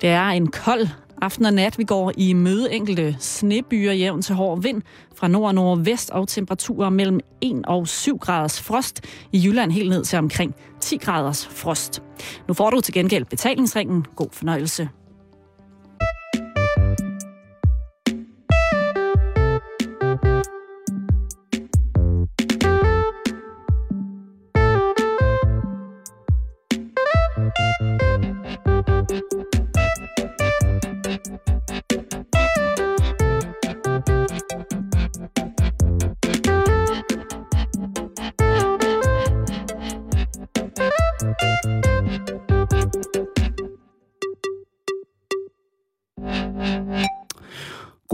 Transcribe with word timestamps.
Det 0.00 0.08
er 0.08 0.28
en 0.28 0.46
kold 0.46 0.88
aften 1.22 1.44
og 1.44 1.54
nat. 1.54 1.78
Vi 1.78 1.84
går 1.84 2.12
i 2.16 2.32
møde 2.32 2.72
enkelte 2.72 3.16
snebyer 3.18 3.92
jævn 3.92 4.22
til 4.22 4.34
hård 4.34 4.62
vind 4.62 4.82
fra 5.16 5.28
nord 5.28 5.48
og 5.48 5.54
nordvest 5.54 6.10
og 6.10 6.28
temperaturer 6.28 6.90
mellem 6.90 7.20
1 7.40 7.62
og 7.66 7.88
7 7.88 8.18
graders 8.18 8.60
frost. 8.60 9.00
I 9.32 9.42
Jylland 9.44 9.72
helt 9.72 9.90
ned 9.90 10.04
til 10.04 10.18
omkring 10.18 10.54
10 10.80 10.96
graders 10.96 11.46
frost. 11.46 12.02
Nu 12.48 12.54
får 12.54 12.70
du 12.70 12.80
til 12.80 12.94
gengæld 12.94 13.24
betalingsringen. 13.24 14.06
God 14.16 14.28
fornøjelse. 14.32 14.88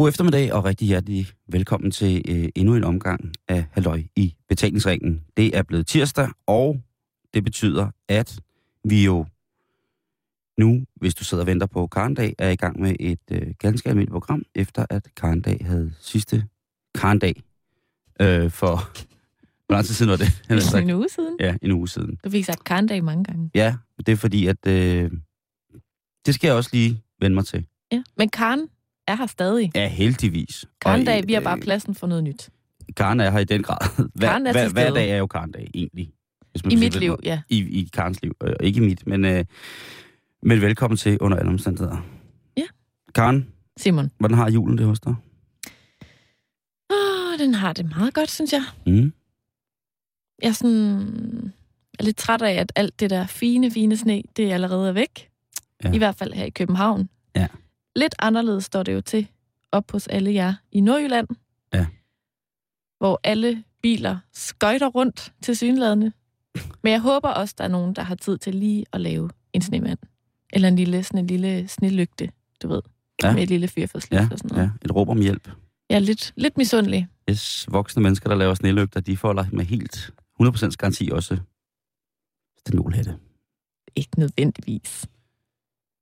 God 0.06 0.10
eftermiddag 0.10 0.52
og 0.52 0.64
rigtig 0.64 0.88
hjertelig 0.88 1.26
velkommen 1.48 1.90
til 1.90 2.22
øh, 2.28 2.48
endnu 2.54 2.74
en 2.74 2.84
omgang 2.84 3.32
af 3.48 3.66
Halløj 3.72 4.02
i 4.16 4.34
betalingsringen. 4.48 5.24
Det 5.36 5.56
er 5.56 5.62
blevet 5.62 5.86
tirsdag, 5.86 6.28
og 6.46 6.82
det 7.34 7.44
betyder, 7.44 7.90
at 8.08 8.40
vi 8.84 9.04
jo 9.04 9.26
nu, 10.58 10.84
hvis 10.96 11.14
du 11.14 11.24
sidder 11.24 11.42
og 11.42 11.46
venter 11.46 11.66
på 11.66 11.86
Karndag, 11.86 12.34
er 12.38 12.50
i 12.50 12.56
gang 12.56 12.80
med 12.80 12.96
et 13.00 13.18
øh, 13.30 13.54
ganske 13.58 13.88
almindeligt 13.88 14.12
program, 14.12 14.42
efter 14.54 14.86
at 14.90 15.08
Karndag 15.16 15.58
havde 15.64 15.92
sidste 16.00 16.44
Karndag 16.94 17.42
øh, 18.20 18.50
for... 18.50 18.76
Hvor 19.66 19.72
lang 19.72 19.84
tid 19.86 19.94
siden 19.94 20.10
var 20.10 20.16
det? 20.16 20.28
Sagt- 20.62 20.82
En 20.82 20.90
uge 20.90 21.08
siden. 21.08 21.36
Ja, 21.40 21.56
en 21.62 21.72
uge 21.72 21.88
siden. 21.88 22.18
Du 22.24 22.30
fik 22.30 22.44
sagt 22.44 22.64
karndag 22.64 23.04
mange 23.04 23.24
gange. 23.24 23.50
Ja, 23.54 23.76
det 24.06 24.12
er 24.12 24.16
fordi, 24.16 24.46
at 24.46 24.66
øh, 24.66 25.10
det 26.26 26.34
skal 26.34 26.48
jeg 26.48 26.56
også 26.56 26.70
lige 26.72 27.02
vende 27.20 27.34
mig 27.34 27.46
til. 27.46 27.66
Ja. 27.92 28.02
Men 28.16 28.28
Karen 28.28 28.68
er 29.06 29.16
her 29.16 29.26
stadig. 29.26 29.70
Ja, 29.74 29.88
heldigvis. 29.88 30.64
Karndag, 30.80 31.26
vi 31.26 31.32
har 31.32 31.40
øh, 31.40 31.44
bare 31.44 31.58
pladsen 31.58 31.94
for 31.94 32.06
noget 32.06 32.24
nyt. 32.24 32.50
Karen 32.96 33.20
er 33.20 33.30
her 33.30 33.38
i 33.38 33.44
den 33.44 33.62
grad. 33.62 33.78
Hver, 34.14 34.28
Karen 34.28 34.46
er 34.46 34.52
hver, 34.52 34.68
hver 34.68 34.90
dag 34.90 35.10
er 35.10 35.16
jo 35.16 35.26
Karen-dag, 35.26 35.70
egentlig. 35.74 36.12
Hvis 36.50 36.64
man 36.64 36.72
I 36.72 36.76
mit 36.76 37.00
liv, 37.00 37.16
ja. 37.22 37.40
I, 37.48 37.58
I 37.58 37.90
Karens 37.92 38.22
liv, 38.22 38.36
øh, 38.42 38.54
ikke 38.60 38.76
i 38.76 38.86
mit. 38.86 39.06
Men, 39.06 39.24
øh, 39.24 39.44
men 40.42 40.60
velkommen 40.60 40.96
til 40.96 41.18
under 41.20 41.36
alle 41.36 41.50
omstændigheder. 41.50 41.96
Ja. 42.56 42.66
Karen, 43.14 43.48
Simon. 43.76 44.10
hvordan 44.18 44.36
har 44.36 44.50
julen 44.50 44.78
det 44.78 44.86
hos 44.86 45.00
dig? 45.00 45.14
Åh, 46.90 47.38
den 47.38 47.54
har 47.54 47.72
det 47.72 47.88
meget 47.96 48.14
godt, 48.14 48.30
synes 48.30 48.52
jeg. 48.52 48.62
Mm. 48.86 49.12
Jeg 50.42 50.48
er 50.48 50.52
sådan 50.52 51.52
er 51.98 52.04
lidt 52.04 52.16
træt 52.16 52.42
af, 52.42 52.52
at 52.52 52.72
alt 52.76 53.00
det 53.00 53.10
der 53.10 53.26
fine, 53.26 53.70
fine 53.70 53.96
sne, 53.96 54.22
det 54.36 54.52
allerede 54.52 54.88
er 54.88 54.92
væk. 54.92 55.28
Ja. 55.84 55.88
Ja. 55.88 55.94
I 55.94 55.98
hvert 55.98 56.14
fald 56.14 56.32
her 56.32 56.44
i 56.44 56.50
København. 56.50 57.08
Ja. 57.36 57.46
Lidt 57.96 58.14
anderledes 58.18 58.64
står 58.64 58.82
det 58.82 58.94
jo 58.94 59.00
til 59.00 59.28
op 59.72 59.90
hos 59.90 60.06
alle 60.06 60.34
jer 60.34 60.54
i 60.72 60.80
Nordjylland. 60.80 61.28
Ja. 61.74 61.86
Hvor 62.98 63.20
alle 63.24 63.64
biler 63.82 64.18
skøjter 64.32 64.86
rundt 64.86 65.32
til 65.42 65.56
synladende. 65.56 66.12
Men 66.82 66.92
jeg 66.92 67.00
håber 67.00 67.28
også, 67.28 67.54
der 67.58 67.64
er 67.64 67.68
nogen, 67.68 67.94
der 67.94 68.02
har 68.02 68.14
tid 68.14 68.38
til 68.38 68.54
lige 68.54 68.86
at 68.92 69.00
lave 69.00 69.30
en 69.52 69.62
snemand. 69.62 69.98
Eller 70.52 70.68
en 70.68 70.76
lille, 70.76 71.02
sådan 71.02 71.20
en 71.20 71.26
lille 71.26 71.68
snelygte, 71.68 72.30
du 72.62 72.68
ved. 72.68 72.82
Ja. 73.22 73.32
Med 73.34 73.42
et 73.42 73.48
lille 73.48 73.68
fyrfadslys 73.68 74.12
Ja, 74.16 74.28
og 74.32 74.38
sådan 74.38 74.56
noget. 74.56 74.64
ja, 74.64 74.70
et 74.84 74.94
råb 74.94 75.08
om 75.08 75.20
hjælp. 75.20 75.50
Er 75.90 75.98
lidt, 75.98 76.32
lidt 76.36 76.56
misundelig. 76.56 77.08
Hvis 77.24 77.66
voksne 77.72 78.02
mennesker, 78.02 78.28
der 78.28 78.36
laver 78.36 78.54
snelygter, 78.54 79.00
de 79.00 79.16
får 79.16 79.46
med 79.52 79.64
helt 79.64 80.10
100% 80.42 80.70
garanti 80.78 81.10
også 81.12 81.38
stenolhætte. 82.58 83.18
Ikke 83.96 84.20
nødvendigvis. 84.20 85.06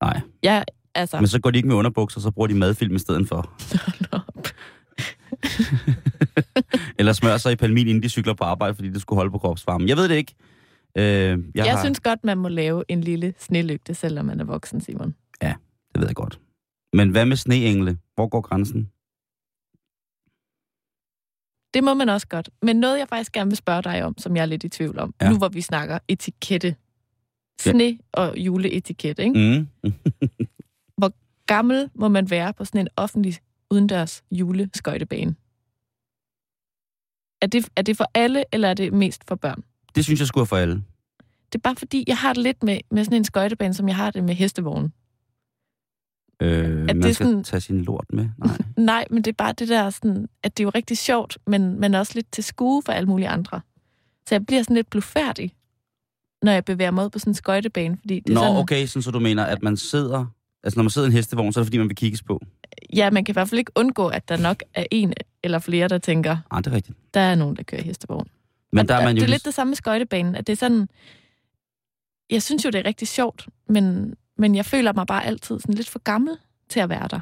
Nej, 0.03 0.21
Jeg, 0.43 0.65
altså... 0.95 1.17
men 1.21 1.27
så 1.29 1.41
går 1.41 1.51
de 1.51 1.57
ikke 1.57 1.69
med 1.69 1.77
underbukser, 1.77 2.21
så 2.21 2.31
bruger 2.31 2.47
de 2.47 2.55
madfilm 2.55 2.95
i 2.95 2.99
stedet 2.99 3.29
for. 3.29 3.55
Eller 6.99 7.13
smører 7.13 7.37
sig 7.37 7.53
i 7.53 7.57
palmin, 7.57 7.89
inden 7.89 8.03
de 8.03 8.09
cykler 8.09 8.35
på 8.35 8.45
arbejde, 8.45 8.75
fordi 8.75 8.89
det 8.91 9.01
skulle 9.01 9.19
holde 9.19 9.31
på 9.31 9.39
kropsvarmen. 9.39 9.89
Jeg 9.89 9.97
ved 9.97 10.09
det 10.09 10.15
ikke. 10.17 10.35
Øh, 10.99 11.05
jeg, 11.05 11.39
Jeg, 11.55 11.73
har... 11.73 11.83
synes 11.85 12.01
godt, 12.01 12.25
man 12.25 12.39
må 12.39 12.49
lave 12.49 12.85
en 12.89 13.01
lille 13.01 13.35
snelygte, 13.39 13.95
selvom 13.95 14.27
man 14.27 14.41
er 14.41 14.45
voksen, 14.45 14.81
Simon. 14.81 15.15
Det 15.93 16.01
ved 16.01 16.07
jeg 16.09 16.17
godt. 16.17 16.41
Men 16.93 17.11
hvad 17.11 17.27
med 17.27 17.37
sneengle? 17.37 17.99
Hvor 18.15 18.29
går 18.29 18.41
grænsen? 18.41 18.91
Det 21.75 21.85
må 21.85 21.95
man 21.95 22.09
også 22.09 22.27
godt. 22.29 22.51
Men 22.63 22.77
noget, 22.77 22.99
jeg 22.99 23.09
faktisk 23.09 23.33
gerne 23.33 23.51
vil 23.51 23.57
spørge 23.57 23.83
dig 23.83 24.05
om, 24.05 24.19
som 24.19 24.37
jeg 24.37 24.43
er 24.43 24.47
lidt 24.47 24.65
i 24.65 24.69
tvivl 24.69 24.99
om, 24.99 25.15
Ja. 25.21 25.27
ja. 25.27 25.33
nu 25.33 25.39
hvor 25.39 25.49
vi 25.49 25.61
snakker 25.61 25.99
etikette. 26.09 26.77
Sne 27.61 27.99
og 28.13 28.39
juleetikette, 28.39 29.23
ikke? 29.25 29.67
Mm. 29.85 29.93
Gammel 31.47 31.91
må 31.95 32.09
man 32.09 32.31
være 32.31 32.53
på 32.55 32.65
sådan 32.65 32.81
en 32.81 32.89
offentlig 32.97 33.35
udendørs 33.71 34.25
juleskøjtebane? 34.31 35.35
Er 37.43 37.47
det, 37.47 37.69
er 37.77 37.83
det 37.83 37.97
for 37.97 38.07
alle, 38.15 38.45
eller 38.53 38.69
er 38.69 38.75
det 38.75 38.93
mest 38.93 39.25
for 39.29 39.35
børn? 39.35 39.65
Det 39.95 40.05
synes 40.05 40.21
jeg 40.21 40.27
skulle 40.29 40.47
for 40.47 40.57
alle. 40.57 40.75
Det 41.53 41.59
er 41.59 41.63
bare 41.63 41.77
fordi, 41.77 42.05
jeg 42.07 42.17
har 42.19 42.33
det 42.33 42.43
lidt 42.43 42.63
med, 42.63 42.79
med 42.91 43.05
sådan 43.05 43.17
en 43.17 43.25
skøjtebane, 43.25 43.75
som 43.75 43.89
jeg 43.89 43.97
har 43.97 44.11
det 44.11 44.25
med 44.25 44.35
hestevognen. 44.35 44.93
Øh, 46.43 46.77
man 46.87 47.03
det 47.03 47.15
skal 47.15 47.27
sådan- 47.27 47.45
tage 47.45 47.61
sin 47.61 47.83
lort 47.85 48.07
med. 48.13 48.29
Nej. 48.39 48.59
Nej, 48.77 49.05
men 49.11 49.23
det 49.25 49.31
er 49.31 49.35
bare 49.35 49.53
det 49.53 49.69
der, 49.69 49.91
sådan, 49.91 50.29
at 50.43 50.57
det 50.57 50.63
er 50.63 50.65
jo 50.65 50.71
rigtig 50.75 50.99
sjovt, 50.99 51.39
men, 51.47 51.81
men 51.81 51.95
også 51.95 52.13
lidt 52.15 52.33
til 52.33 52.45
skue 52.45 52.83
for 52.83 52.93
alle 52.93 53.09
mulige 53.09 53.29
andre. 53.29 53.61
Så 54.29 54.35
jeg 54.35 54.47
bliver 54.47 54.63
sådan 54.63 54.77
lidt 54.77 54.91
blufærdig, 54.91 55.55
når 56.43 56.53
jeg 56.53 56.65
bevæger 56.65 56.91
mig 56.91 57.11
på 57.11 57.19
sådan 57.19 57.31
en 57.31 57.35
skøjtebane, 57.35 57.97
fordi 58.01 58.21
det 58.21 58.31
er 58.31 58.35
Nå, 58.35 58.41
sådan, 58.41 58.57
okay, 58.57 58.87
sådan 58.87 59.03
så 59.03 59.11
du 59.11 59.19
mener, 59.21 59.45
at 59.45 59.63
man 59.63 59.77
sidder... 59.77 60.27
Altså, 60.65 60.79
når 60.79 60.83
man 60.83 60.91
sidder 60.91 61.09
i 61.09 61.11
en 61.11 61.17
hestevogn, 61.17 61.53
så 61.53 61.61
er 61.61 61.63
det 61.63 61.67
fordi, 61.67 61.79
man 61.79 61.89
vil 61.89 61.97
kigges 61.97 62.23
på. 62.23 62.41
ja, 62.97 63.11
man 63.11 63.25
kan 63.25 63.33
i 63.33 63.35
hvert 63.35 63.49
fald 63.49 63.59
ikke 63.59 63.73
undgå, 63.75 64.09
at 64.09 64.29
der 64.29 64.37
nok 64.37 64.63
er 64.75 64.85
en 64.91 65.13
eller 65.43 65.59
flere, 65.59 65.89
der 65.89 65.99
tænker, 65.99 66.37
Ah, 66.51 66.65
det 66.65 66.71
er 66.71 66.77
rigtigt. 66.77 66.99
der 67.15 67.21
er 67.21 67.35
nogen, 67.35 67.57
der 67.57 67.63
kører 67.63 67.83
hestevogn. 67.83 68.27
Men 68.73 68.89
der 68.89 68.95
er 68.95 69.05
man 69.05 69.17
jo 69.17 69.21
det 69.21 69.27
er 69.27 69.31
lidt 69.31 69.45
det 69.45 69.55
samme 69.55 69.71
med 69.71 69.77
skøjtebanen, 69.77 70.35
at 70.35 70.47
det 70.47 70.53
er 70.53 70.57
sådan, 70.57 70.89
jeg 72.31 72.43
synes 72.43 72.65
jo, 72.65 72.71
det 72.71 72.79
er 72.79 72.85
rigtig 72.87 73.09
sjovt, 73.09 73.49
men, 73.69 74.15
men 74.39 74.55
jeg 74.55 74.65
føler 74.67 74.93
mig 74.93 75.07
bare 75.07 75.25
altid 75.25 75.61
sådan 75.61 75.75
lidt 75.75 75.89
for 75.89 75.99
gammel 75.99 76.37
til 76.69 76.81
at 76.81 76.89
være 76.89 77.09
der. 77.11 77.21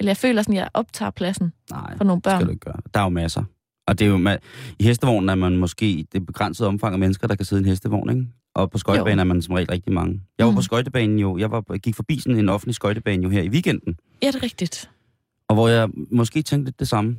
Eller 0.00 0.10
jeg 0.10 0.16
føler 0.16 0.42
sådan, 0.42 0.54
at 0.54 0.60
jeg 0.60 0.68
optager 0.74 1.10
pladsen 1.10 1.52
Nej, 1.70 1.96
for 1.96 2.04
nogle 2.04 2.20
det 2.24 2.30
skal 2.30 2.38
børn. 2.38 2.44
du 2.44 2.50
ikke 2.50 2.60
gøre. 2.64 2.76
Der 2.94 3.00
er 3.00 3.04
jo 3.04 3.08
masser. 3.10 3.44
Og 3.86 3.98
det 3.98 4.04
er 4.04 4.08
jo... 4.08 4.18
ma- 4.32 4.38
I 4.78 4.84
hestevognen 4.84 5.28
er 5.28 5.34
man 5.34 5.56
måske 5.56 6.06
det 6.12 6.26
begrænsede 6.26 6.68
omfang 6.68 6.92
af 6.92 6.98
mennesker, 6.98 7.26
der 7.26 7.34
kan 7.34 7.44
sidde 7.44 7.62
i 7.62 7.64
en 7.64 7.68
hestevogn, 7.70 8.10
ikke? 8.10 8.26
Og 8.56 8.70
på 8.70 8.78
skøjtebanen 8.78 9.18
er 9.18 9.24
man 9.24 9.42
som 9.42 9.54
regel 9.54 9.68
rigtig 9.70 9.92
mange. 9.92 10.20
Jeg 10.38 10.46
var 10.46 10.52
på 10.52 10.56
Mm. 10.56 10.62
skøjtebanen 10.62 11.18
jo... 11.18 11.38
Jeg 11.38 11.50
var, 11.50 11.76
gik 11.78 11.94
forbi 11.94 12.18
sådan 12.18 12.38
en 12.38 12.48
offentlig 12.48 12.74
skøjtebane 12.74 13.22
jo 13.22 13.28
her 13.28 13.42
i 13.42 13.48
weekenden. 13.48 13.96
Ja, 14.22 14.26
det 14.26 14.34
er 14.34 14.42
rigtigt. 14.42 14.90
Og 15.48 15.54
hvor 15.54 15.68
jeg 15.68 15.88
måske 16.10 16.42
tænkte 16.42 16.64
lidt 16.64 16.78
det 16.80 16.88
samme. 16.88 17.16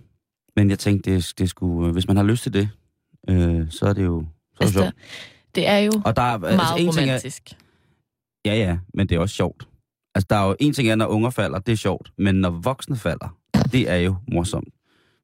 Men 0.56 0.70
jeg 0.70 0.80
tænkte, 0.80 1.16
det, 1.16 1.34
det 1.38 1.50
skulle, 1.50 1.92
hvis 1.94 2.08
man 2.08 2.18
har 2.18 2.24
lyst 2.24 2.44
til 2.44 2.53
det, 2.53 2.70
øh, 3.30 3.66
så 3.72 3.86
er 3.86 3.94
det 3.94 4.03
jo, 4.06 4.22
så 4.22 4.58
det 4.59 4.66
Altså, 4.66 4.80
sjovt. 4.80 4.94
det 5.56 5.68
er 5.68 5.78
jo 5.78 5.92
Og 6.06 6.16
der 6.16 6.22
er, 6.22 6.38
meget 6.38 6.81
en 6.86 6.92
ting 6.94 7.08
er, 7.09 7.12
romantisk. 7.12 7.44
ja, 8.46 8.56
ja, 8.56 8.78
men 8.94 9.09
det 9.09 9.16
er 9.16 9.20
også 9.20 9.36
sjovt. 9.36 9.68
Altså, 10.16 10.28
der 10.30 10.36
er 10.36 10.47
jo 10.47 10.56
en 10.59 10.74
ting 10.74 10.90
er, 10.90 10.96
når 10.96 11.06
unger 11.08 11.30
falder, 11.30 11.59
det 11.59 11.72
er 11.72 11.76
sjovt. 11.76 12.12
Men 12.18 12.36
når 12.36 12.50
voksne 12.50 12.96
falder, 12.96 13.38
det 13.72 13.90
er 13.90 13.96
jo 13.96 14.16
morsomt. 14.31 14.68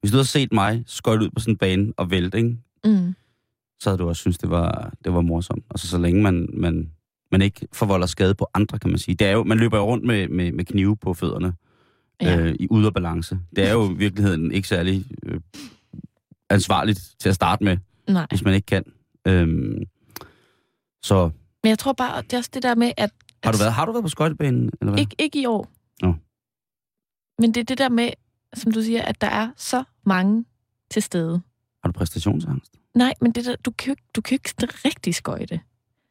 Hvis 0.02 0.12
du 0.12 0.18
havde 0.18 0.28
set 0.28 0.54
mig 0.54 0.84
skøjte 0.88 1.24
ud 1.26 1.30
på 1.30 1.40
sådan 1.40 1.54
en 1.54 1.58
bane 1.58 1.94
og 1.98 2.12
vælte, 2.12 2.38
ikke? 2.38 2.58
Mm. 2.86 3.16
Så 3.84 3.90
havde 3.90 3.98
du 4.00 4.08
også 4.08 4.20
synes 4.20 4.38
det 4.38 4.50
var, 4.50 4.94
det 5.04 5.14
var 5.14 5.22
morsomt. 5.22 5.64
Altså, 5.72 5.88
så 5.88 5.98
længe 5.98 6.22
man, 6.22 6.50
man, 6.54 6.92
man 7.32 7.42
ikke 7.42 7.68
forvolder 7.74 8.08
skade 8.08 8.36
på 8.36 8.48
andre, 8.54 8.80
kan 8.80 8.90
man 8.90 9.00
sige. 9.00 9.16
Det 9.16 9.28
er 9.28 9.32
jo, 9.32 9.44
man 9.44 9.58
løber 9.58 9.78
jo 9.78 9.84
rundt 9.86 10.06
med, 10.06 10.28
med, 10.28 10.52
med 10.52 10.66
knive 10.66 10.98
på 10.98 11.14
fødderne 11.14 11.54
Ja. 12.22 12.40
øh, 12.40 12.56
i 12.60 12.68
ude 12.70 12.86
af 12.88 12.94
balance. 12.94 13.40
Det 13.56 13.68
er 13.68 13.72
jo 13.74 13.92
i 13.92 13.98
virkeligheden 13.98 14.52
ikke 14.52 14.68
særlig 14.68 15.06
øh, 15.24 15.42
ansvarligt 16.50 17.16
til 17.20 17.30
at 17.30 17.36
starte 17.36 17.64
med, 17.64 17.78
Nej. 18.10 18.26
hvis 18.30 18.44
man 18.44 18.54
ikke 18.54 18.66
kan. 18.66 18.84
Øhm, 19.28 19.84
så 21.04 21.30
Men 21.64 21.70
jeg 21.70 21.80
tror 21.80 21.94
bare, 21.94 22.22
det 22.22 22.34
er 22.34 22.38
også 22.38 22.52
det 22.54 22.64
der 22.64 22.76
med, 22.76 22.92
at... 22.98 23.12
har 23.44 23.52
du 23.52 23.58
været, 23.58 23.74
har 23.74 23.86
du 23.86 23.92
været 23.92 24.04
på 24.04 24.10
skøjtebanen? 24.10 24.72
Eller 24.82 24.92
hvad? 24.92 25.00
Ikke, 25.00 25.16
ikke 25.20 25.42
i 25.42 25.46
år. 25.46 25.68
Nå. 26.02 26.14
Men 27.40 27.54
det 27.54 27.62
er 27.62 27.66
det 27.66 27.78
der 27.78 27.90
med, 27.90 28.10
som 28.54 28.72
du 28.72 28.82
siger, 28.82 29.02
at 29.02 29.22
der 29.22 29.28
er 29.28 29.50
så 29.58 29.84
mange 30.06 30.46
til 30.92 31.02
stede. 31.02 31.42
Har 31.84 31.92
du 31.92 31.92
præstationsangst? 31.92 32.74
Nej, 32.96 33.14
men 33.22 33.32
det 33.32 33.46
der, 33.46 33.56
du 33.56 33.72
kan 33.72 33.90
jo 33.90 33.96
du 34.16 34.22
kan 34.22 34.38
jo 34.38 34.40
ikke 34.66 34.78
rigtig 34.86 35.16
skøjte. 35.16 35.60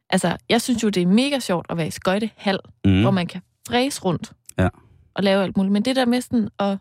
Altså, 0.09 0.37
jeg 0.49 0.61
synes 0.61 0.83
jo, 0.83 0.89
det 0.89 1.03
er 1.03 1.07
mega 1.07 1.39
sjovt 1.39 1.65
at 1.69 1.77
være 1.77 1.87
i 1.87 1.91
skøjtehal, 1.91 2.59
Mm. 2.85 3.01
hvor 3.01 3.11
man 3.11 3.27
kan 3.27 3.41
fræse 3.67 4.01
rundt 4.01 4.33
Ja. 4.59 4.69
og 5.13 5.23
lave 5.23 5.43
alt 5.43 5.57
muligt. 5.57 5.71
Men 5.73 5.85
det 5.85 5.95
der 5.95 6.05
med 6.05 6.21
sådan 6.21 6.49
at 6.59 6.77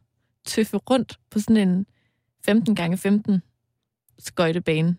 tøffe 0.47 0.77
rundt 0.77 1.19
på 1.31 1.39
sådan 1.41 1.57
en 1.69 1.87
15 2.45 2.75
gange 2.75 2.97
15 2.97 3.43
skøjtebane, 4.19 4.97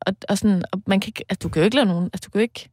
og, 0.00 0.16
og 0.28 0.38
sådan, 0.38 0.64
og 0.72 0.82
man 0.86 1.00
kan, 1.00 1.12
altså, 1.28 1.42
du 1.42 1.48
kan 1.48 1.60
jo 1.60 1.64
ikke 1.64 1.76
lave 1.76 1.86
nogen, 1.86 2.04
altså, 2.12 2.26
du 2.26 2.30
kan 2.30 2.38
jo 2.38 2.42
ikke, 2.42 2.68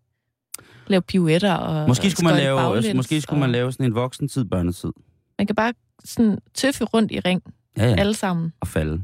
lave 0.87 1.01
pirouetter 1.01 1.53
og 1.53 1.87
Måske 1.87 2.11
skulle, 2.11 2.27
man 2.29 2.37
lave, 2.37 2.57
baglæns, 2.57 2.95
måske 2.95 3.21
skulle 3.21 3.37
og 3.37 3.39
man 3.39 3.51
lave 3.51 3.71
sådan 3.71 3.85
en 3.85 3.95
voksentid, 3.95 4.45
børnetid. 4.45 4.91
Man 5.37 5.47
kan 5.47 5.55
bare 5.55 5.73
sådan 6.05 6.39
tøffe 6.53 6.83
rundt 6.83 7.11
i 7.11 7.19
ring, 7.19 7.43
Ja, 7.77 7.85
ja. 7.89 7.95
alle 7.95 8.13
sammen. 8.13 8.53
Og 8.59 8.67
falde. 8.67 9.03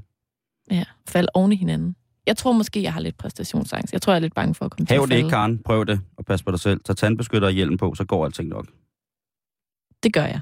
Ja, 0.72 0.84
falde 1.08 1.30
oven 1.34 1.52
i 1.52 1.56
hinanden. 1.56 1.96
Jeg 2.26 2.38
tror 2.38 2.52
måske, 2.52 2.84
jeg 2.84 2.94
har 2.94 3.00
lidt 3.00 3.18
præstationsangst. 3.18 3.94
Jeg 3.94 4.02
tror, 4.02 4.14
jeg 4.14 4.18
er 4.18 4.22
lidt 4.22 4.36
bange 4.36 4.56
for 4.56 4.66
at 4.66 4.72
komme 4.72 4.86
til 4.86 4.94
Hav 4.94 5.04
at 5.04 5.10
det 5.10 5.16
ikke, 5.16 5.24
falde. 5.24 5.32
Karen. 5.32 5.58
Prøv 5.58 5.86
det, 5.86 6.02
og 6.18 6.26
pas 6.26 6.44
på 6.44 6.52
dig 6.52 6.60
selv. 6.60 6.82
Tag 6.84 6.96
tandbeskytter 6.96 7.48
og 7.48 7.54
hjelm 7.54 7.78
på, 7.78 7.96
så 7.96 8.06
går 8.06 8.26
alting 8.26 8.50
nok. 8.50 8.68
Det 10.04 10.14
gør 10.14 10.26
jeg. 10.26 10.40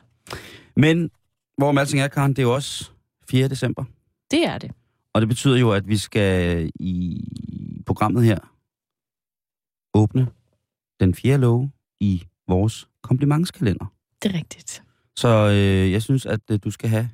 Men, 0.76 1.12
hvor 1.58 1.80
alting 1.80 2.02
er, 2.02 2.08
Karen, 2.08 2.32
det 2.32 2.40
er 2.40 2.44
jo 2.44 2.54
også 2.54 2.92
4. 3.30 3.48
december. 3.48 3.84
Det 4.32 4.46
er 4.46 4.58
det. 4.58 4.72
Og 5.14 5.22
det 5.22 5.28
betyder 5.28 5.58
jo, 5.58 5.72
at 5.72 5.88
vi 5.88 5.98
skal 5.98 6.72
i 6.76 7.24
programmet 7.86 8.24
her 8.24 8.38
åbne 9.94 10.28
den 11.00 11.16
fjerde 11.16 11.42
låge 11.42 11.72
i 12.00 12.24
vores 12.48 12.88
komplimentskalender. 13.04 13.86
Det 14.24 14.32
er 14.32 14.38
rigtigt. 14.38 14.84
Så 15.16 15.28
øh, 15.28 15.92
jeg 15.92 16.02
synes, 16.02 16.26
at 16.26 16.40
øh, 16.52 16.60
du 16.64 16.72
skal 16.72 16.90
have 16.90 17.10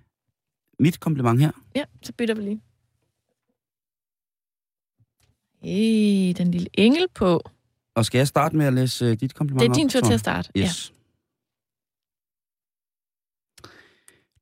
mit 0.80 1.00
kompliment 1.00 1.42
her. 1.42 1.52
Ja, 1.76 1.84
så 2.02 2.14
bytter 2.14 2.36
vi 2.36 2.42
lige. 2.42 2.62
Hey, 5.64 6.34
den 6.38 6.52
lille 6.52 6.68
engel 6.74 7.08
på. 7.16 7.42
Og 7.96 8.06
skal 8.06 8.18
jeg 8.18 8.28
starte 8.28 8.56
med 8.56 8.66
at 8.66 8.74
læse 8.74 9.06
øh, 9.06 9.20
dit 9.20 9.36
kompliment 9.36 9.62
Det 9.62 9.70
er 9.70 9.74
din 9.74 9.90
tur 9.90 10.02
til 10.02 10.14
at 10.14 10.20
starte. 10.20 10.52
Ja. 10.56 10.62
Yes. 10.62 10.94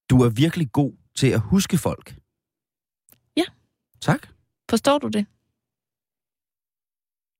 Du 0.10 0.22
er 0.22 0.30
virkelig 0.30 0.72
god 0.72 0.94
til 1.16 1.28
at 1.28 1.40
huske 1.40 1.78
folk. 1.78 2.16
Ja. 3.38 3.44
Tak. 4.02 4.28
Forstår 4.70 4.98
du 4.98 5.08
det? 5.08 5.26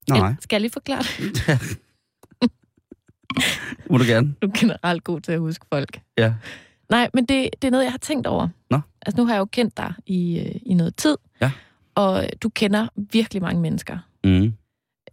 Nej. 0.08 0.18
Eller 0.18 0.36
Skal 0.40 0.56
jeg 0.56 0.60
lige 0.60 0.72
forklare 0.72 1.02
det? 1.02 1.80
Må 3.90 3.98
du 3.98 4.04
gerne. 4.04 4.34
Du 4.42 4.46
er 4.46 4.58
generelt 4.60 5.04
god 5.04 5.20
til 5.20 5.32
at 5.32 5.40
huske 5.40 5.66
folk. 5.72 6.00
Ja. 6.18 6.34
Nej, 6.88 7.10
men 7.14 7.26
det, 7.26 7.50
det 7.62 7.68
er 7.68 7.70
noget, 7.70 7.84
jeg 7.84 7.92
har 7.92 7.98
tænkt 7.98 8.26
over. 8.26 8.48
Nå. 8.70 8.80
Altså, 9.02 9.20
nu 9.20 9.26
har 9.26 9.34
jeg 9.34 9.40
jo 9.40 9.44
kendt 9.44 9.76
dig 9.76 9.94
i, 10.06 10.38
øh, 10.40 10.60
i 10.66 10.74
noget 10.74 10.96
tid. 10.96 11.16
Ja. 11.40 11.50
Og 11.94 12.26
du 12.42 12.48
kender 12.48 12.88
virkelig 12.96 13.42
mange 13.42 13.60
mennesker. 13.60 13.98
Mm. 14.24 14.54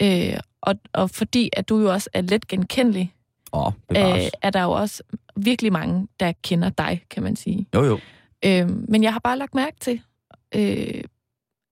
Øh, 0.01 0.39
og, 0.61 0.75
og 0.93 1.09
fordi 1.09 1.49
at 1.53 1.69
du 1.69 1.79
jo 1.79 1.91
også 1.91 2.09
er 2.13 2.21
let 2.21 2.47
genkendelig, 2.47 3.13
oh, 3.51 3.73
øh, 3.91 4.29
er 4.41 4.49
der 4.49 4.63
jo 4.63 4.71
også 4.71 5.03
virkelig 5.35 5.73
mange, 5.73 6.07
der 6.19 6.33
kender 6.43 6.69
dig, 6.69 7.05
kan 7.09 7.23
man 7.23 7.35
sige. 7.35 7.67
Jo, 7.75 7.83
jo. 7.83 7.99
Øh, 8.45 8.69
men 8.89 9.03
jeg 9.03 9.13
har 9.13 9.19
bare 9.19 9.37
lagt 9.37 9.55
mærke 9.55 9.77
til, 9.79 10.01
øh, 10.55 11.03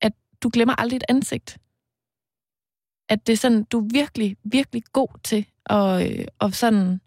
at 0.01 0.13
du 0.44 0.50
glemmer 0.54 0.75
aldrig 0.75 0.98
et 0.98 1.04
ansigt. 1.09 1.57
At 3.09 3.27
det 3.27 3.33
er 3.33 3.38
sådan, 3.38 3.63
du 3.63 3.80
er 3.80 3.89
virkelig, 3.92 4.38
virkelig 4.44 4.83
god 4.94 5.07
til 5.24 5.45
at, 5.65 6.12
øh, 6.12 6.25
at, 6.42 6.56
sådan, 6.56 7.01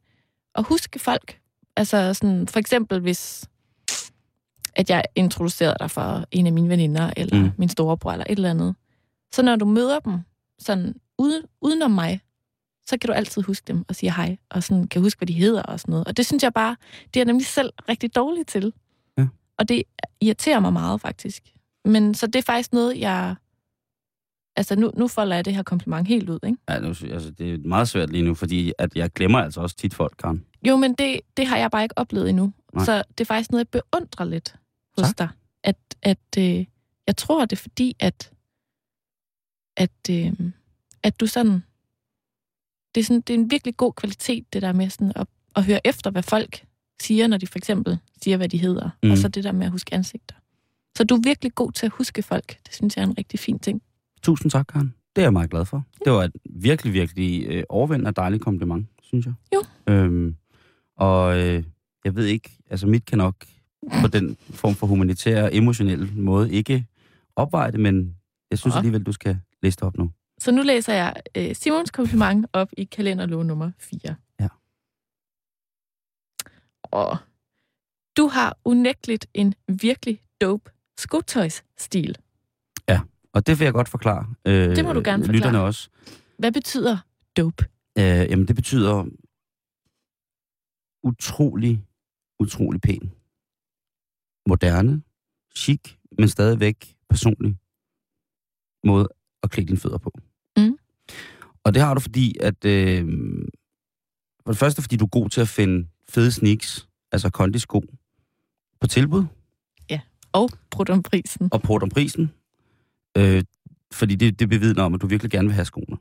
at 0.54 0.64
huske 0.64 0.98
folk. 0.98 1.40
Altså 1.76 2.14
sådan, 2.14 2.48
for 2.48 2.58
eksempel 2.58 3.00
hvis 3.00 3.49
at 4.76 4.90
jeg 4.90 5.04
introducerede 5.14 5.76
dig 5.80 5.90
for 5.90 6.24
en 6.30 6.46
af 6.46 6.52
mine 6.52 6.68
veninder, 6.68 7.10
eller 7.16 7.42
Mm. 7.42 7.50
min 7.56 7.68
storebror, 7.68 8.12
eller 8.12 8.24
et 8.28 8.36
eller 8.36 8.50
andet. 8.50 8.74
Så 9.32 9.42
når 9.42 9.56
du 9.56 9.64
møder 9.64 9.98
dem 9.98 10.18
sådan 10.58 10.94
uden, 11.18 11.42
udenom 11.60 11.90
mig, 11.90 12.20
så 12.86 12.98
kan 12.98 13.08
du 13.08 13.12
altid 13.12 13.42
huske 13.42 13.64
dem 13.66 13.84
og 13.88 13.94
sige 13.94 14.12
hej, 14.14 14.36
og 14.50 14.62
sådan 14.62 14.86
kan 14.86 15.02
huske, 15.02 15.18
hvad 15.18 15.26
de 15.26 15.32
hedder 15.32 15.62
og 15.62 15.80
sådan 15.80 15.92
noget. 15.92 16.06
Og 16.06 16.16
det 16.16 16.26
synes 16.26 16.42
jeg 16.42 16.52
bare, 16.52 16.76
det 17.14 17.20
er 17.20 17.24
nemlig 17.24 17.46
selv 17.46 17.70
rigtig 17.88 18.14
dårlig 18.14 18.46
til. 18.46 18.72
Ja. 19.18 19.26
Og 19.58 19.68
det 19.68 19.82
irriterer 20.20 20.60
mig 20.60 20.72
meget, 20.72 21.00
faktisk. 21.00 21.42
Men 21.84 22.14
så 22.14 22.26
det 22.26 22.36
er 22.36 22.42
faktisk 22.42 22.72
noget, 22.72 23.00
jeg... 23.00 23.34
Altså, 24.56 24.76
nu, 24.76 24.90
nu 24.96 25.08
folder 25.08 25.34
jeg 25.36 25.44
det 25.44 25.54
her 25.54 25.62
kompliment 25.62 26.08
helt 26.08 26.30
ud, 26.30 26.38
ikke? 26.44 26.56
Ja, 26.68 26.78
nu, 26.80 26.88
altså, 26.88 27.30
det 27.30 27.54
er 27.54 27.58
meget 27.68 27.88
svært 27.88 28.10
lige 28.10 28.22
nu, 28.24 28.34
fordi 28.34 28.72
at 28.78 28.96
jeg 28.96 29.10
glemmer 29.10 29.38
altså 29.38 29.60
også 29.60 29.76
tit 29.76 29.94
folk, 29.94 30.14
Karen. 30.18 30.44
Jo, 30.68 30.76
men 30.76 30.94
det, 30.94 31.20
det 31.36 31.46
har 31.46 31.56
jeg 31.56 31.70
bare 31.70 31.82
ikke 31.82 31.98
oplevet 31.98 32.28
endnu. 32.28 32.52
Nej. 32.74 32.84
Så 32.84 33.02
det 33.18 33.20
er 33.20 33.24
faktisk 33.24 33.50
noget, 33.50 33.68
jeg 33.74 33.82
beundrer 33.82 34.24
lidt 34.24 34.54
hos 35.00 35.14
Tak. 35.14 35.18
dig. 35.18 35.28
At, 35.64 35.76
at 36.02 36.38
øh, 36.38 36.66
jeg 37.06 37.16
tror, 37.16 37.44
det 37.44 37.56
er 37.56 37.60
fordi, 37.60 37.96
at, 38.00 38.32
at, 39.76 40.10
øh, 40.10 40.32
at 41.02 41.20
du 41.20 41.26
sådan... 41.26 41.62
Det 42.94 43.00
er, 43.00 43.04
sådan, 43.04 43.20
det 43.20 43.34
er 43.34 43.38
en 43.38 43.50
virkelig 43.50 43.76
god 43.76 43.92
kvalitet, 43.92 44.52
det 44.52 44.62
der 44.62 44.72
med 44.72 44.90
sådan 44.90 45.12
at, 45.16 45.26
at 45.56 45.64
høre 45.64 45.86
efter, 45.86 46.10
hvad 46.10 46.22
folk 46.22 46.64
siger, 47.02 47.26
når 47.26 47.36
de 47.36 47.46
for 47.46 47.58
eksempel 47.58 47.98
siger, 48.22 48.36
hvad 48.36 48.48
de 48.48 48.58
hedder. 48.58 48.90
Mm. 49.02 49.10
Og 49.10 49.18
så 49.18 49.28
det 49.28 49.44
der 49.44 49.52
med 49.52 49.66
at 49.66 49.72
huske 49.72 49.94
ansigter. 49.94 50.34
Så 50.96 51.04
du 51.04 51.14
er 51.14 51.20
virkelig 51.24 51.54
god 51.54 51.72
til 51.72 51.86
at 51.86 51.92
huske 51.92 52.22
folk. 52.22 52.58
Det 52.66 52.74
synes 52.74 52.96
jeg 52.96 53.02
er 53.02 53.06
en 53.06 53.18
rigtig 53.18 53.38
fin 53.40 53.58
ting. 53.58 53.82
Tusind 54.22 54.50
tak, 54.50 54.66
Karen. 54.66 54.94
Det 55.16 55.22
er 55.22 55.26
jeg 55.26 55.32
meget 55.32 55.50
glad 55.50 55.64
for. 55.64 55.84
Det 56.04 56.12
var 56.12 56.24
et 56.24 56.32
virkelig, 56.50 56.92
virkelig 56.92 57.46
øh, 57.46 57.64
overvældende 57.68 58.08
og 58.08 58.16
dejligt 58.16 58.42
kompliment, 58.42 58.86
synes 59.02 59.26
jeg. 59.26 59.34
Jo. 59.54 59.64
Øhm, 59.92 60.36
og 60.96 61.38
øh, 61.38 61.64
jeg 62.04 62.14
ved 62.14 62.26
ikke, 62.26 62.50
altså 62.70 62.86
mit 62.86 63.04
kan 63.04 63.18
nok 63.18 63.34
på 64.02 64.08
den 64.08 64.36
form 64.50 64.74
for 64.74 64.86
humanitær 64.86 65.42
og 65.42 65.54
emotionel 65.56 66.16
måde 66.16 66.52
ikke 66.52 66.86
opveje 67.36 67.72
det, 67.72 67.80
men 67.80 68.16
jeg 68.50 68.58
synes 68.58 68.76
alligevel, 68.76 69.02
du 69.02 69.12
skal 69.12 69.40
læse 69.62 69.76
det 69.76 69.82
op 69.82 69.96
nu. 69.96 70.10
Så 70.38 70.52
nu 70.52 70.62
læser 70.62 70.92
jeg 70.94 71.14
øh, 71.36 71.54
Simons 71.54 71.90
kompliment 71.90 72.46
op 72.52 72.68
i 72.72 72.84
kalenderlov 72.84 73.44
nummer 73.44 73.70
4. 73.78 74.14
Ja. 74.40 74.48
Og 76.82 77.16
du 78.16 78.26
har 78.26 78.56
unægteligt 78.64 79.26
en 79.34 79.54
virkelig 79.68 80.22
dope 80.40 80.70
skotøjsstil. 80.98 82.16
Og 83.32 83.46
det 83.46 83.58
vil 83.58 83.64
jeg 83.64 83.72
godt 83.72 83.88
forklare. 83.88 84.26
Øh, 84.44 84.76
Det 84.76 84.84
må 84.84 84.92
du 84.92 85.00
gerne 85.04 85.24
forklare. 85.24 85.36
Lytterne 85.36 85.60
også. 85.60 85.88
Hvad 86.38 86.52
betyder 86.52 86.98
dope? 87.36 87.64
Øh, 87.98 88.04
jamen, 88.04 88.48
det 88.48 88.56
betyder 88.56 89.04
utrolig, 91.02 91.84
utrolig 92.40 92.80
pæn. 92.80 93.12
Moderne, 94.50 95.02
chic, 95.56 95.80
men 96.18 96.28
stadigvæk 96.28 96.94
personlig 97.08 97.56
måde 98.84 99.08
at 99.42 99.50
klæde 99.50 99.66
dine 99.66 99.78
fødder 99.78 99.98
på. 99.98 100.12
Mm. 100.56 100.76
Og 101.64 101.74
det 101.74 101.82
har 101.82 101.94
du, 101.94 102.00
fordi 102.00 102.36
at... 102.40 102.64
Øh, 102.64 103.06
for 104.44 104.52
det 104.52 104.58
første, 104.58 104.82
fordi 104.82 104.96
du 104.96 105.04
er 105.04 105.08
god 105.08 105.28
til 105.28 105.40
at 105.40 105.48
finde 105.48 105.88
fede 106.08 106.32
sneaks, 106.32 106.88
altså 107.12 107.30
kondisko, 107.30 107.82
på 108.80 108.86
tilbud 108.86 109.24
Og 110.32 110.50
brudt 110.70 110.90
om 110.90 111.02
prisen. 111.02 111.48
og 111.52 111.62
på 111.62 111.76
om 111.76 111.88
prisen. 111.88 112.32
Øh, 113.16 113.42
fordi 113.92 114.14
det, 114.14 114.38
det 114.38 114.48
bevidner 114.48 114.82
om, 114.82 114.94
at 114.94 115.00
du 115.02 115.06
virkelig 115.06 115.30
gerne 115.30 115.48
vil 115.48 115.54
have 115.54 115.64
skoene. 115.64 115.96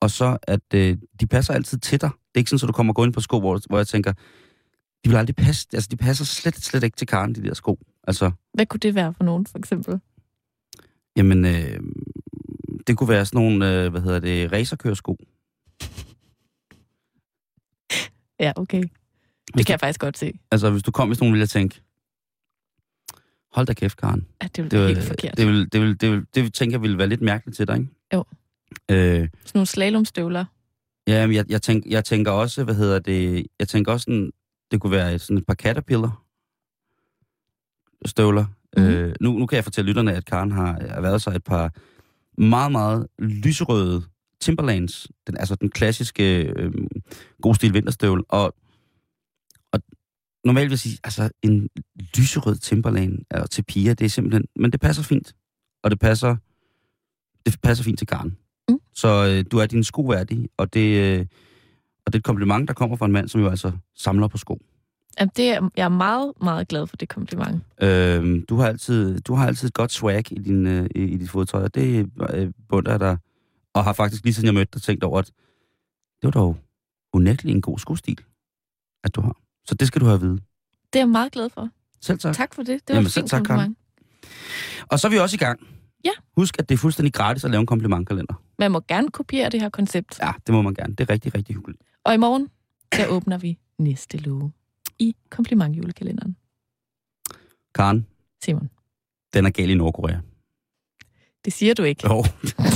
Og 0.00 0.10
så, 0.10 0.38
at 0.42 0.74
øh, 0.74 0.98
de 1.20 1.26
passer 1.26 1.54
altid 1.54 1.78
til 1.78 2.00
dig. 2.00 2.10
Det 2.10 2.34
er 2.34 2.38
ikke 2.38 2.50
sådan, 2.50 2.64
at 2.64 2.68
du 2.68 2.72
kommer 2.72 2.92
går 2.92 3.04
ind 3.04 3.12
på 3.12 3.20
sko, 3.20 3.40
hvor, 3.40 3.60
hvor 3.68 3.76
jeg 3.76 3.86
tænker, 3.86 4.12
de 5.04 5.10
vil 5.10 5.16
aldrig 5.16 5.36
passe, 5.36 5.68
altså 5.72 5.88
de 5.90 5.96
passer 5.96 6.24
slet, 6.24 6.56
slet 6.56 6.82
ikke 6.82 6.96
til 6.96 7.06
Karen, 7.06 7.34
de 7.34 7.42
der 7.42 7.54
sko. 7.54 7.78
Altså, 8.04 8.30
Hvad 8.54 8.66
kunne 8.66 8.80
det 8.80 8.94
være 8.94 9.14
for 9.14 9.24
nogen, 9.24 9.46
for 9.46 9.58
eksempel? 9.58 10.00
jamen, 11.16 11.44
øh, 11.44 11.80
det 12.86 12.96
kunne 12.98 13.08
være 13.08 13.26
sådan 13.26 13.40
nogle, 13.44 13.72
øh, 13.84 13.90
hvad 13.90 14.00
hedder 14.00 14.18
det, 14.20 14.52
racerkøresko. 14.52 15.16
Ja, 18.40 18.52
okay. 18.56 18.82
Det 18.82 18.90
Hvis 19.54 19.66
kan 19.66 19.72
jeg 19.72 19.80
faktisk 19.80 20.00
godt 20.00 20.18
se. 20.18 20.38
Altså, 20.50 20.70
hvis 20.70 20.82
du 20.82 20.90
kom, 20.90 21.08
hvis 21.08 21.20
nogen 21.20 21.32
ville 21.32 21.40
jeg 21.40 21.48
tænke, 21.48 21.80
hold 23.52 23.66
da 23.66 23.72
kæft, 23.72 23.96
Karen. 23.98 24.26
Ja, 24.42 24.46
det 24.56 24.64
ville 24.64 24.70
Det, 24.70 24.78
være 24.80 24.88
helt 24.94 25.06
forkert. 25.08 25.36
det, 25.36 25.46
vil, 25.46 25.72
det, 25.72 25.80
vil, 25.80 26.00
det, 26.00 26.10
vil, 26.10 26.26
det 26.34 26.42
vil, 26.42 26.52
tænker 26.52 26.74
jeg 26.74 26.82
ville 26.82 26.98
være 26.98 27.06
lidt 27.06 27.20
mærkeligt 27.20 27.56
til 27.56 27.66
dig, 27.68 27.76
ikke? 27.76 27.88
Jo. 28.14 28.24
Øh, 28.90 28.96
Sådan 28.98 29.30
nogle 29.54 29.66
slalomstøvler. 29.66 30.44
Ja, 31.06 31.26
men 31.26 31.36
jeg, 31.36 31.44
jeg, 31.50 31.62
tænk, 31.62 31.86
jeg 31.86 32.04
tænker 32.04 32.30
også, 32.30 32.64
hvad 32.64 32.74
hedder 32.74 32.98
det, 32.98 33.46
jeg 33.58 33.68
tænker 33.68 33.92
også 33.92 34.04
sådan, 34.04 34.32
det 34.70 34.80
kunne 34.80 34.90
være 34.90 35.18
sådan 35.18 35.38
et 35.38 35.46
par 35.46 35.54
caterpillar 35.54 36.24
støvler. 38.06 38.46
Mm. 38.76 38.82
Øh, 38.82 39.14
nu, 39.20 39.32
nu 39.32 39.46
kan 39.46 39.56
jeg 39.56 39.64
fortælle 39.64 39.88
lytterne, 39.88 40.14
at 40.14 40.24
Karen 40.24 40.50
har 40.50 40.76
erhvervet 40.76 41.22
sig 41.22 41.34
et 41.36 41.44
par 41.44 41.72
meget, 42.40 42.72
meget 42.72 43.06
lyserøde 43.18 44.02
Timberlands, 44.40 45.08
den, 45.26 45.36
altså 45.36 45.54
den 45.54 45.70
klassiske 45.70 46.42
øh, 46.42 46.72
god 47.42 47.54
stil 47.54 47.74
vinterstøvle, 47.74 48.24
og, 48.28 48.54
og 49.72 49.80
normalt 50.44 50.64
vil 50.64 50.72
jeg 50.72 50.78
sige, 50.78 50.98
altså 51.04 51.30
en 51.42 51.68
lyserød 52.16 52.56
Timberland 52.56 53.18
er 53.30 53.46
til 53.46 53.62
piger, 53.62 53.94
det 53.94 54.04
er 54.04 54.08
simpelthen, 54.08 54.44
men 54.56 54.72
det 54.72 54.80
passer 54.80 55.02
fint, 55.02 55.34
og 55.82 55.90
det 55.90 55.98
passer, 55.98 56.36
det 57.46 57.60
passer 57.62 57.84
fint 57.84 57.98
til 57.98 58.06
Karen. 58.06 58.36
Mm. 58.68 58.78
Så 58.94 59.08
øh, 59.08 59.44
du 59.50 59.58
er 59.58 59.66
din 59.66 59.84
sko 59.84 60.02
værdig, 60.02 60.48
og 60.56 60.74
det, 60.74 61.18
øh, 61.18 61.26
og 62.08 62.12
det 62.12 62.18
er 62.18 62.20
et 62.20 62.24
kompliment, 62.24 62.68
der 62.68 62.74
kommer 62.74 62.96
fra 62.96 63.06
en 63.06 63.12
mand, 63.12 63.28
som 63.28 63.40
jo 63.40 63.48
altså 63.48 63.72
samler 63.96 64.28
på 64.28 64.38
sko. 64.38 64.60
Jamen, 65.20 65.30
det 65.36 65.48
er, 65.48 65.68
jeg 65.76 65.84
er 65.84 65.88
meget, 65.88 66.32
meget 66.42 66.68
glad 66.68 66.86
for 66.86 66.96
det 66.96 67.08
kompliment. 67.08 67.62
Øh, 67.82 68.42
du, 68.48 68.56
har 68.56 68.66
altid, 68.66 69.20
du 69.20 69.34
har 69.34 69.46
altid 69.46 69.68
et 69.68 69.74
godt 69.74 69.92
swag 69.92 70.32
i, 70.32 70.38
din, 70.38 70.66
øh, 70.66 70.86
i, 70.94 71.02
i 71.02 71.16
dit 71.16 71.30
fodtøj, 71.30 71.62
og 71.62 71.74
det 71.74 72.10
øh, 72.34 72.52
bunder 72.68 72.90
jeg 72.90 73.00
dig, 73.00 73.18
og 73.74 73.84
har 73.84 73.92
faktisk 73.92 74.24
lige 74.24 74.34
siden 74.34 74.46
jeg 74.46 74.54
mødte 74.54 74.70
dig 74.74 74.82
tænkt 74.82 75.04
over, 75.04 75.18
at 75.18 75.26
det 75.26 75.34
var 76.22 76.30
dog 76.30 76.56
unægteligt 77.12 77.54
en 77.56 77.62
god 77.62 77.78
skostil, 77.78 78.18
at 79.04 79.14
du 79.14 79.20
har. 79.20 79.36
Så 79.66 79.74
det 79.74 79.88
skal 79.88 80.00
du 80.00 80.06
have 80.06 80.14
at 80.14 80.20
vide. 80.22 80.38
Det 80.92 80.94
er 80.94 81.00
jeg 81.00 81.08
meget 81.08 81.32
glad 81.32 81.50
for. 81.50 81.68
Selv 82.00 82.18
tak. 82.18 82.34
Tak 82.34 82.54
for 82.54 82.62
det. 82.62 82.68
Det 82.68 82.80
var 82.88 82.94
Jamen, 82.94 83.06
et 83.06 83.12
fint 83.12 83.30
tak, 83.30 83.42
Karen. 83.42 83.58
kompliment. 83.58 83.78
Og 84.88 84.98
så 85.00 85.06
er 85.06 85.10
vi 85.10 85.18
også 85.18 85.34
i 85.34 85.38
gang 85.38 85.60
Ja. 86.04 86.10
Husk, 86.36 86.56
at 86.58 86.68
det 86.68 86.74
er 86.74 86.78
fuldstændig 86.78 87.14
gratis 87.14 87.44
at 87.44 87.50
lave 87.50 87.60
en 87.60 87.66
komplimentkalender. 87.66 88.34
Man 88.58 88.72
må 88.72 88.80
gerne 88.88 89.10
kopiere 89.10 89.50
det 89.50 89.60
her 89.60 89.68
koncept. 89.68 90.18
Ja, 90.22 90.32
det 90.46 90.54
må 90.54 90.62
man 90.62 90.74
gerne. 90.74 90.94
Det 90.94 91.10
er 91.10 91.12
rigtig, 91.12 91.34
rigtig 91.34 91.54
hyggeligt. 91.54 91.82
Og 92.08 92.14
i 92.14 92.16
morgen, 92.16 92.48
der 92.92 93.06
åbner 93.06 93.38
vi 93.38 93.58
næste 93.78 94.18
lue 94.18 94.52
i 94.98 95.16
komplimentjulekalenderen. 95.30 96.36
Karen, 97.74 98.06
Simon, 98.44 98.70
den 99.34 99.46
er 99.46 99.50
gal 99.50 99.70
i 99.70 99.74
Nordkorea. 99.74 100.18
det 101.44 101.52
siger 101.52 101.74
du 101.74 101.82
ikke. 101.82 102.08
Jo. 102.08 102.24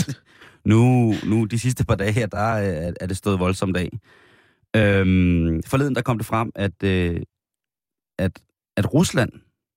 nu, 0.70 1.12
nu, 1.26 1.44
de 1.44 1.58
sidste 1.58 1.84
par 1.84 1.94
dage 1.94 2.12
her, 2.12 2.26
der 2.26 2.38
er, 2.38 2.92
er 3.00 3.06
det 3.06 3.16
stået 3.16 3.38
voldsomt 3.40 3.76
af. 3.76 3.88
Øhm, 4.76 5.62
forleden, 5.62 5.94
der 5.94 6.02
kom 6.02 6.18
det 6.18 6.26
frem, 6.26 6.52
at, 6.54 6.82
øh, 6.84 7.20
at, 8.18 8.42
at 8.76 8.94
Rusland, 8.94 9.32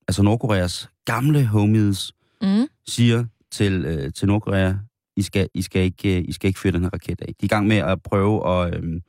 altså 0.07 0.24
Nordkoreas 0.24 0.89
gamle 1.05 1.45
homies, 1.45 2.12
Mm. 2.41 2.67
siger 2.88 3.25
til, 3.51 3.85
øh, 3.85 4.13
til 4.13 4.27
Nordkorea, 4.27 4.74
I 5.17 5.21
skal, 5.21 5.50
I, 5.53 5.62
skal 5.62 5.81
ikke, 5.81 6.17
øh, 6.17 6.25
I 6.27 6.31
skal 6.31 6.47
ikke 6.47 6.59
fyre 6.59 6.74
den 6.74 6.83
her 6.83 6.89
raket 6.93 7.21
af. 7.21 7.27
De 7.27 7.31
er 7.31 7.43
i 7.43 7.47
gang 7.47 7.67
med 7.67 7.77
at 7.77 8.03
prøve 8.03 8.50
at, 8.50 8.75
øh, 8.75 9.01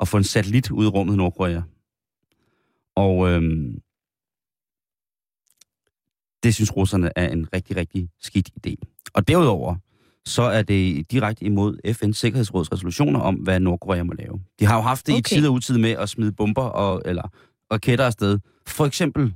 at 0.00 0.08
få 0.08 0.16
en 0.16 0.24
satellit 0.24 0.70
ud 0.70 0.84
i 0.84 0.88
rummet 0.88 1.14
i 1.14 1.16
Nordkorea. 1.16 1.62
Og 2.96 3.30
øh, 3.30 3.42
det 6.42 6.54
synes 6.54 6.76
russerne 6.76 7.10
er 7.16 7.28
en 7.28 7.52
rigtig, 7.52 7.76
rigtig 7.76 8.08
skidt 8.20 8.50
idé. 8.66 8.74
Og 9.14 9.28
derudover, 9.28 9.76
så 10.24 10.42
er 10.42 10.62
det 10.62 11.10
direkte 11.10 11.44
imod 11.44 11.78
FN's 11.86 12.12
Sikkerhedsråds 12.12 12.72
resolutioner 12.72 13.20
om, 13.20 13.34
hvad 13.34 13.60
Nordkorea 13.60 14.02
må 14.02 14.12
lave. 14.12 14.40
De 14.60 14.64
har 14.64 14.76
jo 14.76 14.82
haft 14.82 15.06
det. 15.06 15.14
Okay. 15.14 15.20
i 15.20 15.40
tid 15.40 15.46
og 15.46 15.52
utid 15.52 15.78
med 15.78 15.90
at 15.90 16.08
smide 16.08 16.32
bomber 16.32 16.62
og, 16.62 17.02
eller 17.04 17.28
raketter 17.72 18.06
afsted. 18.06 18.38
For 18.66 18.86
eksempel 18.86 19.34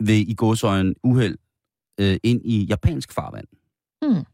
ved 0.00 0.14
i 0.14 0.34
gåsøjen 0.34 0.94
uheld 1.02 1.38
øh, 2.00 2.16
ind 2.22 2.40
i 2.44 2.64
japansk 2.64 3.12
farvand. 3.12 3.46
Mm. 4.02 4.24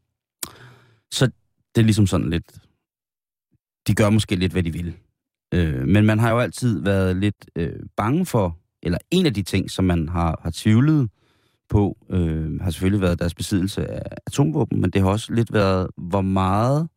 Så 1.11 1.27
det 1.75 1.81
er 1.81 1.85
ligesom 1.85 2.07
sådan 2.07 2.31
lidt... 2.31 2.59
De 3.87 3.95
gør 3.95 4.11
måske 4.11 4.37
lidt, 4.37 4.53
hvad 4.53 4.63
de 4.63 4.73
vil. 4.73 4.97
Øh, 5.55 5.89
men 5.89 6.07
man 6.07 6.19
har 6.19 6.31
jo 6.31 6.39
altid 6.39 6.83
været 6.83 7.17
lidt 7.17 7.51
øh, 7.57 7.81
bange 7.97 8.27
for, 8.27 8.59
eller 8.83 8.99
en 9.11 9.27
af 9.27 9.35
de 9.35 9.43
ting, 9.43 9.71
som 9.71 9.85
man 9.85 10.09
har, 10.09 10.41
har 10.43 10.51
tvivlet 10.55 11.11
på, 11.69 11.99
øh, 12.11 12.61
har 12.61 12.71
selvfølgelig 12.71 13.01
været 13.01 13.19
deres 13.19 13.35
besiddelse 13.35 13.87
af 13.87 14.17
atomvåben, 14.27 14.81
men 14.81 14.91
det 14.91 15.03
har 15.03 15.09
også 15.09 15.33
lidt 15.33 15.53
været, 15.53 15.89
hvor 15.97 16.21
meget 16.21 16.89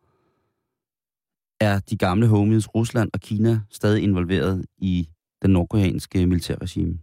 er 1.59 1.79
de 1.79 1.97
gamle 1.97 2.27
homies 2.27 2.75
Rusland 2.75 3.09
og 3.13 3.19
Kina 3.19 3.61
stadig 3.69 4.03
involveret 4.03 4.65
i 4.77 5.09
den 5.41 5.51
nordkoreanske 5.51 6.25
militærregime. 6.27 6.99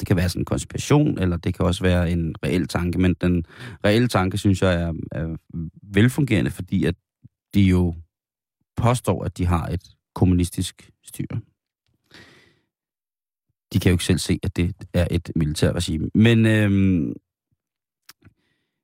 Det 0.00 0.06
kan 0.06 0.16
være 0.16 0.28
sådan 0.28 0.40
en 0.40 0.44
konspiration, 0.44 1.18
eller 1.18 1.36
det 1.36 1.54
kan 1.54 1.66
også 1.66 1.82
være 1.82 2.10
en 2.10 2.34
reel 2.44 2.68
tanke, 2.68 2.98
men 2.98 3.14
den 3.14 3.44
reelle 3.84 4.08
tanke, 4.08 4.38
synes 4.38 4.62
jeg, 4.62 4.82
er, 4.82 4.92
er 5.12 5.36
velfungerende, 5.82 6.50
fordi 6.50 6.84
at 6.84 6.94
de 7.54 7.62
jo 7.62 7.94
påstår, 8.76 9.24
at 9.24 9.38
de 9.38 9.46
har 9.46 9.66
et 9.66 9.96
kommunistisk 10.20 10.90
styre. 11.02 11.40
De 13.72 13.80
kan 13.80 13.90
jo 13.90 13.94
ikke 13.94 14.04
selv 14.04 14.18
se, 14.18 14.38
at 14.42 14.56
det 14.56 14.74
er 14.92 15.06
et 15.10 15.32
militærregime. 15.36 16.10
Men 16.14 16.46
øhm, 16.46 17.14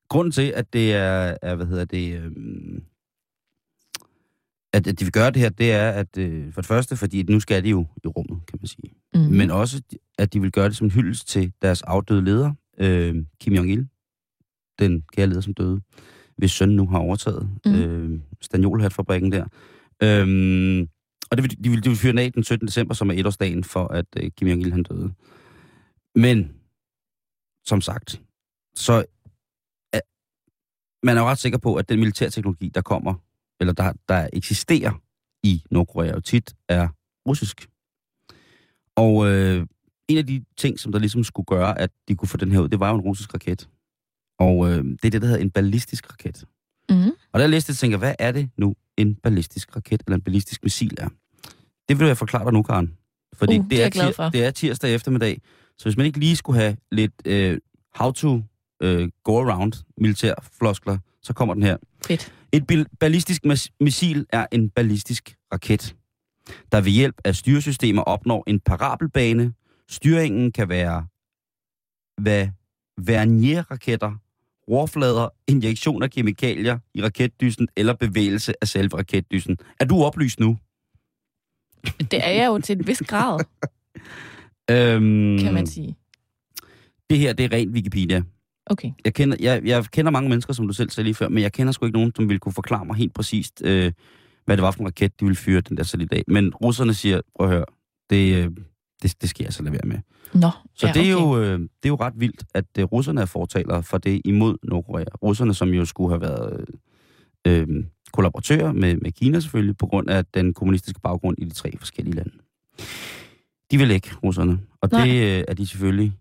grunden 0.09 0.33
til, 0.33 0.53
at 0.57 0.73
det 0.73 0.95
er, 0.95 1.37
er 1.43 1.55
hvad 1.55 1.67
hedder 1.67 1.85
det, 1.85 2.21
øhm, 2.21 2.85
at, 4.73 4.87
at 4.87 5.01
de 5.01 5.05
vil 5.05 5.13
gøre 5.13 5.31
det 5.31 5.43
her, 5.43 5.49
det 5.49 5.73
er, 5.73 5.91
at 5.91 6.19
øh, 6.19 6.53
for 6.53 6.61
det 6.61 6.69
første, 6.69 6.97
fordi 6.97 7.23
nu 7.23 7.41
skal 7.41 7.65
de 7.65 7.71
jo 7.71 7.87
i 8.05 8.07
rummet, 8.07 8.47
kan 8.47 8.59
man 8.61 8.67
sige. 8.67 8.91
Mm. 9.15 9.21
Men 9.21 9.51
også, 9.51 9.83
at 10.19 10.33
de 10.33 10.41
vil 10.41 10.53
gøre 10.53 10.69
det 10.69 10.77
som 10.77 10.87
en 10.87 10.91
hyldest 10.91 11.29
til 11.29 11.53
deres 11.63 11.83
afdøde 11.83 12.25
leder, 12.25 12.53
øh, 12.79 13.15
Kim 13.41 13.55
Jong-il, 13.55 13.87
den 14.79 15.03
kære 15.13 15.27
leder, 15.27 15.41
som 15.41 15.55
døde, 15.55 15.81
hvis 16.37 16.51
søn 16.51 16.69
nu 16.69 16.87
har 16.87 16.99
overtaget 16.99 17.51
mm. 17.65 17.75
øh, 17.75 18.21
Stanjolhatfabrikken 18.41 19.33
der. 19.33 19.47
Øhm, 20.03 20.89
og 21.31 21.37
det 21.37 21.43
vil, 21.43 21.65
de, 21.65 21.71
vil, 21.71 21.85
de 21.85 21.89
vil 21.89 21.99
fyre 21.99 22.13
den 22.13 22.19
af 22.19 22.33
den 22.33 22.45
17. 22.45 22.67
december, 22.67 22.95
som 22.95 23.11
er 23.11 23.15
etårsdagen 23.15 23.65
for, 23.65 23.89
at 23.89 24.07
øh, 24.17 24.31
Kim 24.31 24.49
Jong-il 24.49 24.71
han 24.71 24.83
døde. 24.83 25.15
Men, 26.15 26.53
som 27.65 27.81
sagt, 27.81 28.21
så 28.75 29.05
er, 29.93 30.01
man 31.07 31.17
er 31.17 31.21
jo 31.21 31.27
ret 31.27 31.39
sikker 31.39 31.59
på, 31.59 31.75
at 31.75 31.89
den 31.89 31.99
militærteknologi, 31.99 32.69
der 32.69 32.81
kommer, 32.81 33.15
eller 33.61 33.73
der, 33.73 33.93
der 34.09 34.29
eksisterer 34.33 35.03
i 35.43 35.63
Nordkorea, 35.71 36.13
jo 36.13 36.21
tit 36.21 36.55
er 36.69 36.89
russisk. 37.29 37.69
Og 38.97 39.27
øh, 39.29 39.67
en 40.09 40.19
af 40.19 40.27
de 40.27 40.45
ting, 40.57 40.81
som 40.81 40.93
der 40.93 40.99
ligesom 40.99 41.25
skulle 41.25 41.47
gøre, 41.47 41.81
at 41.81 41.91
de 42.09 42.15
kunne 42.15 42.29
få 42.29 42.37
den 42.37 42.53
her 42.53 42.61
ud, 42.61 42.69
det 42.69 42.81
var 42.81 42.91
jo 42.91 42.95
en 42.95 43.01
russisk 43.01 43.35
raket. 43.35 43.69
Og 44.39 44.71
øh, 44.71 44.85
det 44.85 45.05
er 45.05 45.11
det, 45.11 45.23
der 45.23 45.29
hedder 45.29 45.43
en 45.43 45.51
ballistisk 45.51 46.11
raket. 46.11 46.45
Mm. 46.91 47.13
Og 47.37 47.43
jeg 47.43 47.51
læste 47.51 47.73
det, 47.73 47.79
tænker 47.79 47.95
jeg, 47.95 47.99
hvad 47.99 48.15
er 48.19 48.33
det 48.33 48.51
nu, 48.59 48.75
en 48.97 49.15
ballistisk 49.15 49.77
raket 49.77 50.03
eller 50.07 50.17
en 50.17 50.23
ballistisk 50.23 50.63
missil 50.65 50.95
er? 50.99 51.09
Det 51.89 51.99
vil 51.99 52.07
jeg 52.07 52.17
forklare 52.17 52.45
dig 52.45 52.53
nu, 52.53 52.63
Karen. 52.63 52.97
Fordi 53.35 53.59
Uh, 53.59 53.65
det 53.71 53.79
er 53.79 53.83
jeg 53.83 53.93
glad 53.93 54.09
tir- 54.09 54.13
for. 54.17 54.29
det 54.29 54.45
er 54.45 54.51
tirsdag 54.51 54.95
eftermiddag, 54.95 55.41
så 55.79 55.85
hvis 55.85 55.97
man 55.97 56.07
ikke 56.07 56.19
lige 56.19 56.37
skulle 56.37 56.61
have 56.61 56.77
lidt 56.93 57.13
øh, 57.25 57.59
how 57.95 58.11
to 58.13 58.43
øh, 58.83 59.09
go 59.25 59.39
around 59.51 59.73
militærfloskler, 59.99 60.99
så 61.23 61.33
kommer 61.33 61.55
den 61.55 61.63
her. 61.63 61.77
Fedt. 62.07 62.33
Et 62.53 62.67
bil- 62.67 62.87
ballistisk 63.01 63.45
mas- 63.47 63.77
missil 63.81 64.27
er 64.31 64.47
en 64.53 64.71
ballistisk 64.71 65.37
raket, 65.53 65.97
der 66.73 66.81
ved 66.81 66.91
hjælp 66.93 67.15
af 67.25 67.37
styresystemer 67.37 68.03
opnår 68.03 68.45
en 68.47 68.61
parabelbane. 68.61 69.53
Styringen 69.89 70.53
kan 70.53 70.69
være 70.69 71.07
hvad 72.23 72.49
Vernier-raketter, 73.01 74.13
rorflader, 74.71 75.29
injektion 75.49 76.03
af 76.03 76.11
kemikalier 76.11 76.79
i 76.95 77.03
raketdysen 77.03 77.69
eller 77.77 77.95
bevægelse 77.95 78.55
af 78.61 78.69
selve 78.69 78.99
raketdysen. 78.99 79.57
Er 79.81 79.85
du 79.85 80.03
oplyst 80.05 80.41
nu? 80.41 80.59
Det 82.11 82.27
er 82.27 82.31
jeg 82.31 82.47
jo 82.47 82.59
til 82.59 82.79
en 82.79 82.87
vis 82.87 83.03
grad, 83.07 83.41
Øhm, 84.71 85.39
kan 85.39 85.55
man 85.55 85.67
sige. 85.67 85.97
Det 87.11 87.19
her, 87.19 87.33
det 87.33 87.45
er 87.45 87.53
rent 87.53 87.73
Wikipedia. 87.73 88.23
Okay. 88.67 88.91
Jeg 89.05 89.15
kender, 89.15 89.37
jeg, 89.41 89.63
jeg 89.65 89.85
kender 89.85 90.11
mange 90.11 90.29
mennesker, 90.29 90.53
som 90.53 90.67
du 90.67 90.73
selv 90.73 90.91
sagde 90.91 91.05
lige 91.05 91.15
før, 91.15 91.29
men 91.29 91.43
jeg 91.43 91.53
kender 91.53 91.73
sgu 91.73 91.87
ikke 91.87 91.99
nogen, 91.99 92.13
som 92.17 92.29
vil 92.29 92.41
kunne 92.41 92.53
forklare 92.53 92.85
mig 92.85 92.97
helt 92.97 93.15
præcist, 93.15 93.63
øh, 93.65 93.93
hvad 94.45 94.57
det 94.57 94.63
var 94.63 94.71
for 94.71 94.81
en 94.81 94.87
raket, 94.87 95.21
de 95.21 95.25
ville 95.25 95.37
fyre 95.37 95.61
den 95.61 95.77
der 95.77 95.83
satellit 95.83 96.13
af. 96.13 96.23
Men 96.29 96.55
russerne 96.55 96.95
siger, 96.95 97.21
prøv 97.37 97.47
at 97.47 97.53
høre, 97.53 97.65
det, 98.11 98.45
øh, 98.45 98.51
det, 99.03 99.23
det 99.23 99.31
skal 99.31 99.45
jeg 99.45 99.53
så 99.53 99.63
lade 99.63 99.73
være 99.73 99.87
med. 99.87 99.99
Nå, 100.35 100.51
Så 100.75 100.87
ja, 100.87 100.93
det, 100.93 101.11
er 101.11 101.15
okay. 101.15 101.39
jo, 101.39 101.43
øh, 101.43 101.59
det 101.61 101.85
er 101.85 101.89
jo 101.89 101.97
ret 101.97 102.15
vildt, 102.17 102.45
at 102.55 102.65
øh, 102.79 102.85
russerne 102.85 103.21
er 103.21 103.27
fortalere 103.27 103.83
for 103.83 103.99
det 103.99 104.23
imod 104.25 104.57
Nordkorea. 104.63 105.05
Russerne, 105.23 105.55
som 105.55 105.69
jo 105.69 105.85
skulle 105.85 106.11
have 106.11 106.21
været 106.21 106.67
øh, 107.47 107.85
kollaboratører 108.13 108.73
med, 108.73 108.97
med 108.97 109.13
Kina 109.13 109.41
selvfølgelig, 109.41 109.77
på 109.77 109.87
grund 109.87 110.11
af 110.11 110.25
den 110.25 110.55
kommunistiske 110.55 111.01
baggrund 111.01 111.37
i 111.39 111.45
de 111.45 111.51
tre 111.51 111.79
forskellige 111.79 112.15
lande. 112.15 112.33
De 113.71 113.79
vil 113.79 113.91
ikke, 113.91 114.11
russerne. 114.23 114.61
Og 114.81 114.89
Nej. 114.93 115.05
det 115.05 115.39
øh, 115.39 115.45
er 115.49 115.55
de 115.55 115.67
selvfølgelig 115.67 116.13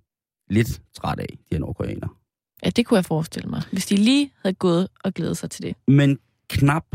lidt 0.50 0.82
træt 0.94 1.20
af, 1.20 1.28
de 1.30 1.38
her 1.52 1.60
nordkoreanere. 1.60 2.10
Ja, 2.66 2.70
det 2.70 2.86
kunne 2.86 2.98
jeg 2.98 3.06
forestille 3.06 3.50
mig. 3.50 3.62
Hvis 3.72 3.86
de 3.86 3.96
lige 3.96 4.32
havde 4.42 4.56
gået 4.56 4.88
og 5.04 5.14
glædet 5.14 5.38
sig 5.38 5.50
til 5.50 5.64
det. 5.64 5.76
Men 5.88 6.20
knap 6.50 6.86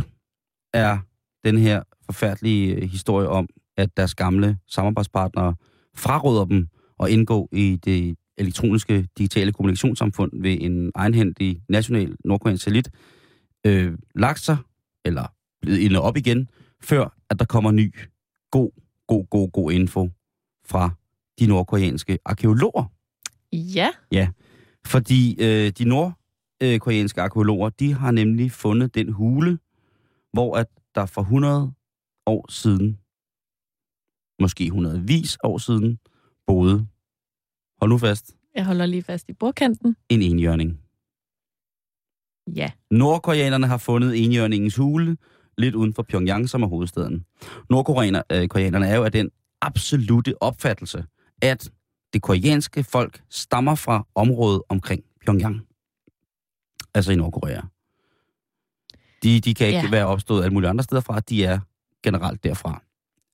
er 0.75 0.99
den 1.45 1.59
her 1.59 1.83
forfærdelige 2.07 2.75
øh, 2.75 2.83
historie 2.83 3.29
om, 3.29 3.49
at 3.77 3.97
deres 3.97 4.15
gamle 4.15 4.59
samarbejdspartnere 4.67 5.55
fraråder 5.97 6.45
dem 6.45 6.69
at 7.03 7.11
indgå 7.11 7.49
i 7.53 7.79
det 7.85 8.17
elektroniske 8.39 9.09
digitale 9.19 9.53
kommunikationssamfund 9.53 10.33
ved 10.43 10.59
en 10.61 10.93
egenhændig 10.95 11.63
national 11.69 12.17
nordkoreansk 12.25 12.65
satellit, 12.65 12.91
øh, 13.67 13.99
lagt 14.15 14.41
sig, 14.41 14.57
eller 15.05 15.35
blevet 15.63 15.79
indet 15.79 16.01
op 16.01 16.17
igen, 16.17 16.49
før 16.83 17.17
at 17.31 17.39
der 17.39 17.45
kommer 17.45 17.71
ny, 17.71 17.95
god, 18.51 18.71
god, 19.07 19.27
god, 19.31 19.51
god 19.51 19.73
info 19.73 20.11
fra 20.67 20.91
de 21.39 21.47
nordkoreanske 21.47 22.19
arkeologer. 22.25 22.85
Ja. 24.13 24.29
Fordi 24.87 25.37
øh, 25.41 25.71
de 25.71 25.85
nordkoreanske 25.85 27.23
arkeologer, 27.23 27.69
de 27.69 27.95
har 27.95 28.11
nemlig 28.11 28.53
fundet 28.53 28.95
den 28.95 29.13
hule, 29.13 29.59
hvor 30.33 30.57
at 30.57 30.67
der 30.95 31.07
for 31.07 31.21
100 31.21 31.73
år 32.27 32.53
siden, 32.53 32.99
måske 34.41 34.71
hundredvis 34.71 35.39
år 35.45 35.59
siden, 35.59 35.99
boede, 36.47 36.87
hold 37.81 37.91
nu 37.91 37.99
fast, 37.99 38.37
Jeg 38.55 38.65
holder 38.65 38.87
lige 38.87 39.03
fast 39.03 39.29
i 39.29 39.33
bordkanten. 39.33 39.97
en 40.09 40.23
enhjørning. 40.23 40.81
Ja. 42.57 42.71
Nordkoreanerne 42.91 43.67
har 43.67 43.79
fundet 43.79 44.25
enhjørningens 44.25 44.77
hule 44.77 45.17
lidt 45.59 45.75
uden 45.75 45.95
for 45.95 46.03
Pyongyang, 46.03 46.49
som 46.49 46.63
er 46.63 46.67
hovedstaden. 46.67 47.25
Nordkoreanerne 47.71 48.87
øh, 48.87 48.93
er 48.93 48.97
jo 48.97 49.05
af 49.05 49.13
den 49.13 49.31
absolute 49.61 50.43
opfattelse, 50.43 51.05
at 51.43 51.71
det 52.13 52.23
koreanske 52.23 52.85
folk 52.85 53.23
stammer 53.31 53.75
fra 53.75 54.07
området 54.15 54.63
omkring 54.69 55.05
Pyongyang. 55.25 55.61
Altså 56.95 57.13
i 57.13 57.17
Nordkorea. 57.17 57.61
De, 59.23 59.41
de 59.41 59.55
kan 59.55 59.67
ikke 59.67 59.79
ja. 59.79 59.91
være 59.91 60.07
opstået 60.07 60.45
alle 60.45 60.55
mulige 60.55 60.71
andre 60.71 60.85
steder 60.85 61.01
fra. 61.01 61.21
De 61.21 61.45
er 61.45 61.59
generelt 62.03 62.45
derfra. 62.45 62.83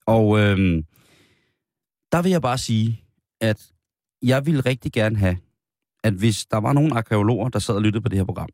Og 0.05 0.39
øhm, 0.39 0.85
der 2.17 2.23
vil 2.23 2.31
jeg 2.31 2.41
bare 2.41 2.57
sige, 2.57 3.03
at 3.41 3.71
jeg 4.21 4.45
vil 4.45 4.63
rigtig 4.63 4.91
gerne 4.91 5.17
have, 5.17 5.37
at 6.03 6.13
hvis 6.13 6.45
der 6.45 6.57
var 6.57 6.73
nogle 6.73 6.95
arkeologer, 6.95 7.49
der 7.49 7.59
sad 7.59 7.75
og 7.75 7.81
lyttede 7.81 8.01
på 8.01 8.09
det 8.09 8.17
her 8.17 8.25
program, 8.25 8.49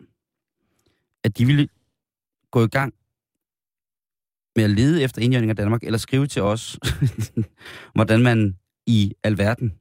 at 1.23 1.37
de 1.37 1.45
ville 1.45 1.67
gå 2.51 2.63
i 2.63 2.67
gang 2.67 2.93
med 4.55 4.63
at 4.63 4.69
lede 4.69 5.03
efter 5.03 5.21
indjørning 5.21 5.49
af 5.49 5.55
Danmark, 5.55 5.83
eller 5.83 5.97
skrive 5.97 6.27
til 6.27 6.41
os, 6.41 6.79
hvordan 7.95 8.21
man 8.21 8.57
i 8.85 9.13
alverden 9.23 9.73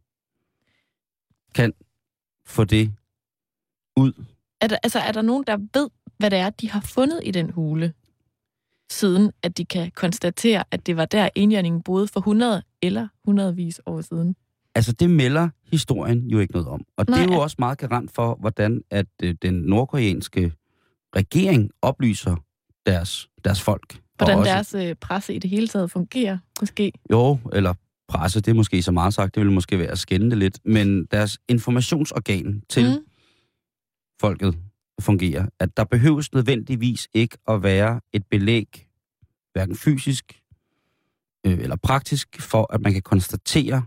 kan 1.55 1.73
få 2.47 2.65
det 2.65 2.95
ud. 3.97 4.13
Er 4.61 4.67
der, 4.67 4.77
altså, 4.83 4.99
er 4.99 5.13
der 5.13 5.23
nogen, 5.23 5.45
der 5.47 5.57
ved, 5.57 5.91
hvad 6.19 6.31
det 6.31 6.39
er, 6.39 6.51
de 6.51 6.71
har 6.71 6.81
fundet 6.81 7.21
i 7.25 7.31
den 7.31 7.51
hule, 7.51 7.95
siden 8.93 9.33
at 9.43 9.59
de 9.59 9.65
kan 9.65 9.91
konstatere, 9.95 10.65
at 10.71 10.87
det 10.87 10.97
var 10.97 11.05
der 11.05 11.29
indjørningen 11.35 11.83
boede 11.83 12.09
for 12.09 12.21
100 12.21 12.63
eller 12.83 13.09
hundredvis 13.25 13.81
år 13.87 14.01
siden? 14.01 14.37
Altså, 14.75 14.93
det 14.93 15.11
melder 15.11 15.49
historien 15.71 16.29
jo 16.29 16.39
ikke 16.39 16.53
noget 16.53 16.69
om. 16.69 16.85
Og 16.97 17.05
Nej. 17.09 17.19
det 17.19 17.31
er 17.31 17.35
jo 17.35 17.41
også 17.41 17.57
meget 17.59 17.79
garant 17.79 18.15
for, 18.15 18.35
hvordan 18.41 18.83
at 18.91 19.07
øh, 19.23 19.35
den 19.43 19.55
nordkoreanske 19.55 20.53
regering 21.17 21.71
oplyser 21.83 22.37
deres, 22.87 23.29
deres 23.45 23.61
folk. 23.61 24.01
Hvordan 24.17 24.39
også, 24.39 24.51
deres 24.51 24.75
øh, 24.75 24.95
presse 24.95 25.35
i 25.35 25.39
det 25.39 25.51
hele 25.51 25.69
taget 25.69 25.91
fungerer, 25.91 26.39
måske? 26.61 26.93
Jo, 27.11 27.39
eller 27.53 27.75
presse, 28.09 28.41
det 28.41 28.51
er 28.51 28.55
måske 28.55 28.83
så 28.83 28.93
meget 28.93 29.15
sagt, 29.15 29.35
det 29.35 29.43
vil 29.43 29.53
måske 29.53 29.79
være 29.79 29.97
skændende 29.97 30.37
lidt, 30.37 30.59
men 30.65 31.05
deres 31.05 31.39
informationsorgan 31.49 32.63
til 32.69 32.85
mm. 32.85 33.05
folket 34.21 34.55
fungerer, 35.01 35.47
at 35.59 35.77
der 35.77 35.85
behøves 35.85 36.33
nødvendigvis 36.33 37.09
ikke 37.15 37.39
at 37.49 37.63
være 37.63 38.01
et 38.13 38.27
belæg, 38.27 38.87
hverken 39.53 39.77
fysisk 39.77 40.43
øh, 41.47 41.59
eller 41.59 41.77
praktisk, 41.77 42.41
for 42.41 42.75
at 42.75 42.81
man 42.81 42.93
kan 42.93 43.03
konstatere 43.03 43.83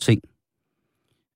ting. 0.00 0.22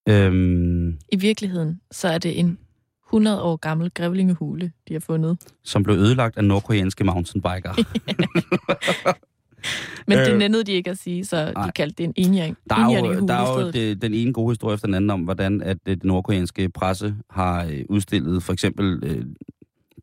Øhm, 0.08 0.98
I 1.12 1.16
virkeligheden, 1.16 1.80
så 1.90 2.08
er 2.08 2.18
det 2.18 2.38
en 2.38 2.58
100 3.06 3.42
år 3.42 3.56
gammel 3.56 3.90
grævlingehule, 3.90 4.72
de 4.88 4.92
har 4.92 5.00
fundet. 5.00 5.38
Som 5.62 5.82
blev 5.82 5.96
ødelagt 5.96 6.36
af 6.36 6.44
nordkoreanske 6.44 7.04
mountainbikere. 7.04 7.74
Men 10.08 10.18
det 10.18 10.32
øh, 10.32 10.38
nændede 10.38 10.64
de 10.64 10.72
ikke 10.72 10.90
at 10.90 10.98
sige, 10.98 11.24
så 11.24 11.52
nej. 11.54 11.66
de 11.66 11.72
kaldte 11.72 11.94
det 11.98 12.04
en 12.04 12.12
enhjørning. 12.16 12.56
Der 12.70 12.76
er 12.76 12.98
jo, 12.98 13.26
der 13.26 13.34
er 13.34 13.62
jo 13.62 13.70
det, 13.70 14.02
den 14.02 14.14
ene 14.14 14.32
gode 14.32 14.50
historie 14.50 14.74
efter 14.74 14.86
den 14.86 14.94
anden 14.94 15.10
om, 15.10 15.20
hvordan 15.20 15.62
at 15.62 15.76
det 15.86 16.04
nordkoreanske 16.04 16.68
presse 16.68 17.14
har 17.30 17.64
øh, 17.64 17.84
udstillet 17.88 18.42
for 18.42 18.52
eksempel 18.52 19.00
øh, 19.02 19.24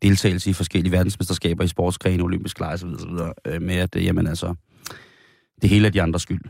deltagelse 0.02 0.50
i 0.50 0.52
forskellige 0.52 0.92
verdensmesterskaber 0.92 1.64
i 1.64 1.68
sportsgrene, 1.68 2.22
olympisk 2.22 2.60
lege 2.60 2.74
osv., 2.74 2.88
osv. 2.88 3.08
Øh, 3.46 3.62
med 3.62 3.74
at, 3.74 3.96
øh, 3.96 4.04
jamen 4.04 4.26
altså, 4.26 4.54
det 5.62 5.70
hele 5.70 5.86
er 5.86 5.90
de 5.90 6.02
andres 6.02 6.22
skyld. 6.22 6.40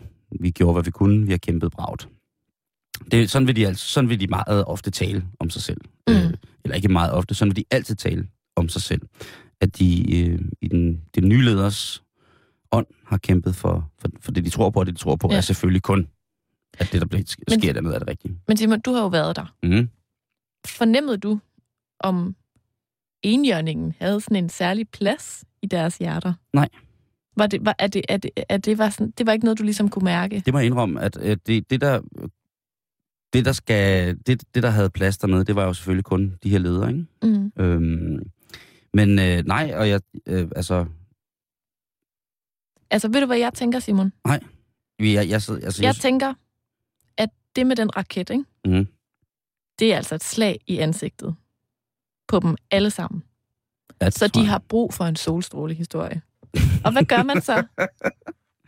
Vi 0.41 0.51
gjorde, 0.51 0.73
hvad 0.73 0.85
vi 0.85 0.91
kunne. 0.91 1.27
Vi 1.27 1.31
har 1.31 1.39
kæmpet 1.39 1.73
bragt. 1.73 2.09
Det, 3.11 3.31
sådan, 3.31 3.49
vil 3.49 3.57
de 3.57 3.67
altså, 3.67 3.87
sådan 3.87 4.11
vil 4.11 4.21
de 4.21 4.27
meget 4.27 4.65
ofte 4.65 4.91
tale 4.91 5.25
om 5.41 5.51
sig 5.51 5.63
selv. 5.63 5.81
Mm. 6.09 6.15
Øh, 6.15 6.33
eller 6.65 6.77
ikke 6.77 6.89
meget 6.89 7.13
ofte, 7.13 7.35
sådan 7.35 7.51
vil 7.51 7.57
de 7.57 7.65
altid 7.71 7.95
tale 7.95 8.27
om 8.57 8.69
sig 8.69 8.83
selv. 8.83 9.01
At 9.61 9.79
de 9.79 10.21
øh, 10.21 10.39
i 10.63 10.69
den, 10.69 11.01
den 11.15 11.29
nye 11.29 11.43
leders 11.43 12.03
ånd 12.73 12.87
har 13.07 13.19
kæmpet 13.19 13.55
for, 13.55 13.91
for, 13.99 14.09
for 14.21 14.33
det, 14.33 14.45
de 14.45 14.51
tror 14.51 14.71
på, 14.71 14.81
og 14.81 14.87
det, 14.87 14.95
de 14.95 15.01
tror 15.01 15.17
på, 15.17 15.29
ja. 15.31 15.37
er 15.37 15.41
selvfølgelig 15.41 15.83
kun, 15.83 16.09
at 16.79 16.93
det, 16.93 17.01
der 17.01 17.07
bliver, 17.07 17.25
sker 17.25 17.67
men, 17.67 17.75
dernede, 17.75 17.95
er 17.95 17.99
det 17.99 18.09
rigtige. 18.09 18.41
Men 18.49 18.57
Simon, 18.57 18.81
du 18.81 18.93
har 18.93 19.03
jo 19.03 19.09
været 19.09 19.37
der. 19.37 19.55
Mm. 19.63 19.89
Fornemmede 20.67 21.19
du, 21.19 21.39
om 22.01 22.37
enhjørningen 23.23 23.95
havde 24.01 24.21
sådan 24.21 24.37
en 24.37 24.49
særlig 24.49 24.89
plads 24.89 25.45
i 25.63 25.67
deres 25.67 25.99
hjerter? 25.99 26.33
Nej. 26.53 26.69
Var 27.37 27.47
det, 27.47 27.65
var, 27.65 27.75
er 27.79 27.87
det, 27.87 28.03
er 28.09 28.17
det, 28.17 28.31
er 28.49 28.57
det, 28.57 28.79
var 28.79 28.91
sådan, 28.91 29.11
det 29.19 29.27
var 29.27 29.33
ikke 29.33 29.45
noget, 29.45 29.59
du 29.59 29.63
ligesom 29.63 29.89
kunne 29.89 30.05
mærke? 30.05 30.43
Det 30.47 30.53
må 30.53 30.59
jeg 30.59 30.67
indrømme, 30.67 31.01
at, 31.01 31.17
at 31.17 31.47
det, 31.47 31.71
det, 31.71 31.81
der, 31.81 32.01
det, 33.33 33.45
der 33.45 33.53
skal, 33.53 34.17
det, 34.27 34.55
det, 34.55 34.63
der 34.63 34.71
havde 34.71 34.91
plads 34.91 35.19
dernede, 35.19 35.45
det 35.45 35.57
var 35.57 35.65
jo 35.65 35.73
selvfølgelig 35.73 36.05
kun 36.05 36.35
de 36.43 36.51
her 36.51 36.59
ledere, 36.59 36.89
ikke? 36.89 37.07
Mm. 37.23 37.53
Øhm, 37.59 38.31
men 38.95 39.19
øh, 39.19 39.47
nej, 39.47 39.73
og 39.77 39.89
jeg, 39.89 40.01
øh, 40.27 40.49
altså, 40.57 40.87
Altså, 42.91 43.09
ved 43.09 43.21
du, 43.21 43.27
hvad 43.27 43.39
jeg 43.39 43.55
tænker, 43.55 43.79
Simon? 43.79 44.13
Nej. 44.27 44.41
Jeg, 44.99 45.15
jeg, 45.15 45.35
altså, 45.35 45.59
jeg, 45.63 45.83
jeg 45.83 45.95
tænker, 45.95 46.35
at 47.17 47.31
det 47.57 47.67
med 47.67 47.77
den 47.77 47.97
raket, 47.97 48.31
ikke? 48.31 48.45
Mm. 48.65 48.87
det 49.79 49.93
er 49.93 49.97
altså 49.97 50.15
et 50.15 50.25
slag 50.25 50.61
i 50.67 50.79
ansigtet 50.79 51.35
på 52.29 52.41
dem 52.41 52.57
alle 52.71 52.91
sammen. 52.91 53.23
Ja, 54.01 54.11
så 54.11 54.29
de 54.29 54.47
har 54.47 54.59
brug 54.59 54.95
for 54.95 55.05
en 55.05 55.17
solstrålehistorie. 55.17 56.23
Og 56.85 56.93
hvad 56.93 57.05
gør 57.05 57.23
man 57.23 57.43
så? 57.43 57.63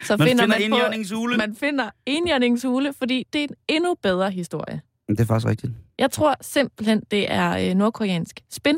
Så 0.02 0.16
man 0.16 0.28
finder, 0.28 0.56
finder 0.56 0.90
man, 0.90 1.06
på, 1.09 1.37
man 1.37 1.56
finder 1.56 1.90
enhjørningshule, 2.06 2.92
fordi 2.92 3.26
det 3.33 3.40
er 3.40 3.44
en 3.44 3.54
endnu 3.68 3.94
bedre 4.02 4.30
historie. 4.30 4.80
Det 5.09 5.20
er 5.20 5.24
faktisk 5.24 5.46
rigtigt. 5.48 5.72
Jeg 5.98 6.11
tror 6.11 6.37
simpelthen, 6.40 7.02
det 7.11 7.33
er 7.33 7.70
øh, 7.70 7.74
nordkoreansk 7.74 8.40
spin, 8.50 8.76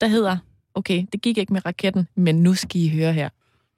der 0.00 0.06
hedder, 0.06 0.36
okay, 0.74 1.06
det 1.12 1.22
gik 1.22 1.38
ikke 1.38 1.52
med 1.52 1.66
raketten, 1.66 2.08
men 2.14 2.42
nu 2.42 2.54
skal 2.54 2.80
I 2.80 2.88
høre 2.88 3.12
her. 3.12 3.28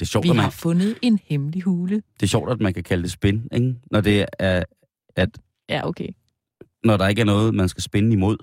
Det 0.01 0.07
er 0.07 0.11
sjovt, 0.11 0.25
Vi 0.25 0.31
at 0.31 0.37
man... 0.37 0.43
har 0.43 0.51
fundet 0.51 0.99
en 1.03 1.19
hemmelig 1.25 1.63
hule. 1.63 1.95
Det 1.95 2.23
er 2.23 2.27
sjovt, 2.27 2.51
at 2.51 2.61
man 2.61 2.75
kan 2.75 2.83
kalde 2.83 3.03
det 3.03 3.11
spin, 3.11 3.49
ikke? 3.53 3.75
Når 3.91 4.01
det 4.01 4.27
er, 4.39 4.65
at... 5.17 5.39
Ja, 5.69 5.89
okay. 5.89 6.09
Når 6.85 6.97
der 6.97 7.09
ikke 7.09 7.21
er 7.21 7.25
noget, 7.25 7.55
man 7.55 7.69
skal 7.69 7.83
spænde 7.83 8.13
imod. 8.13 8.37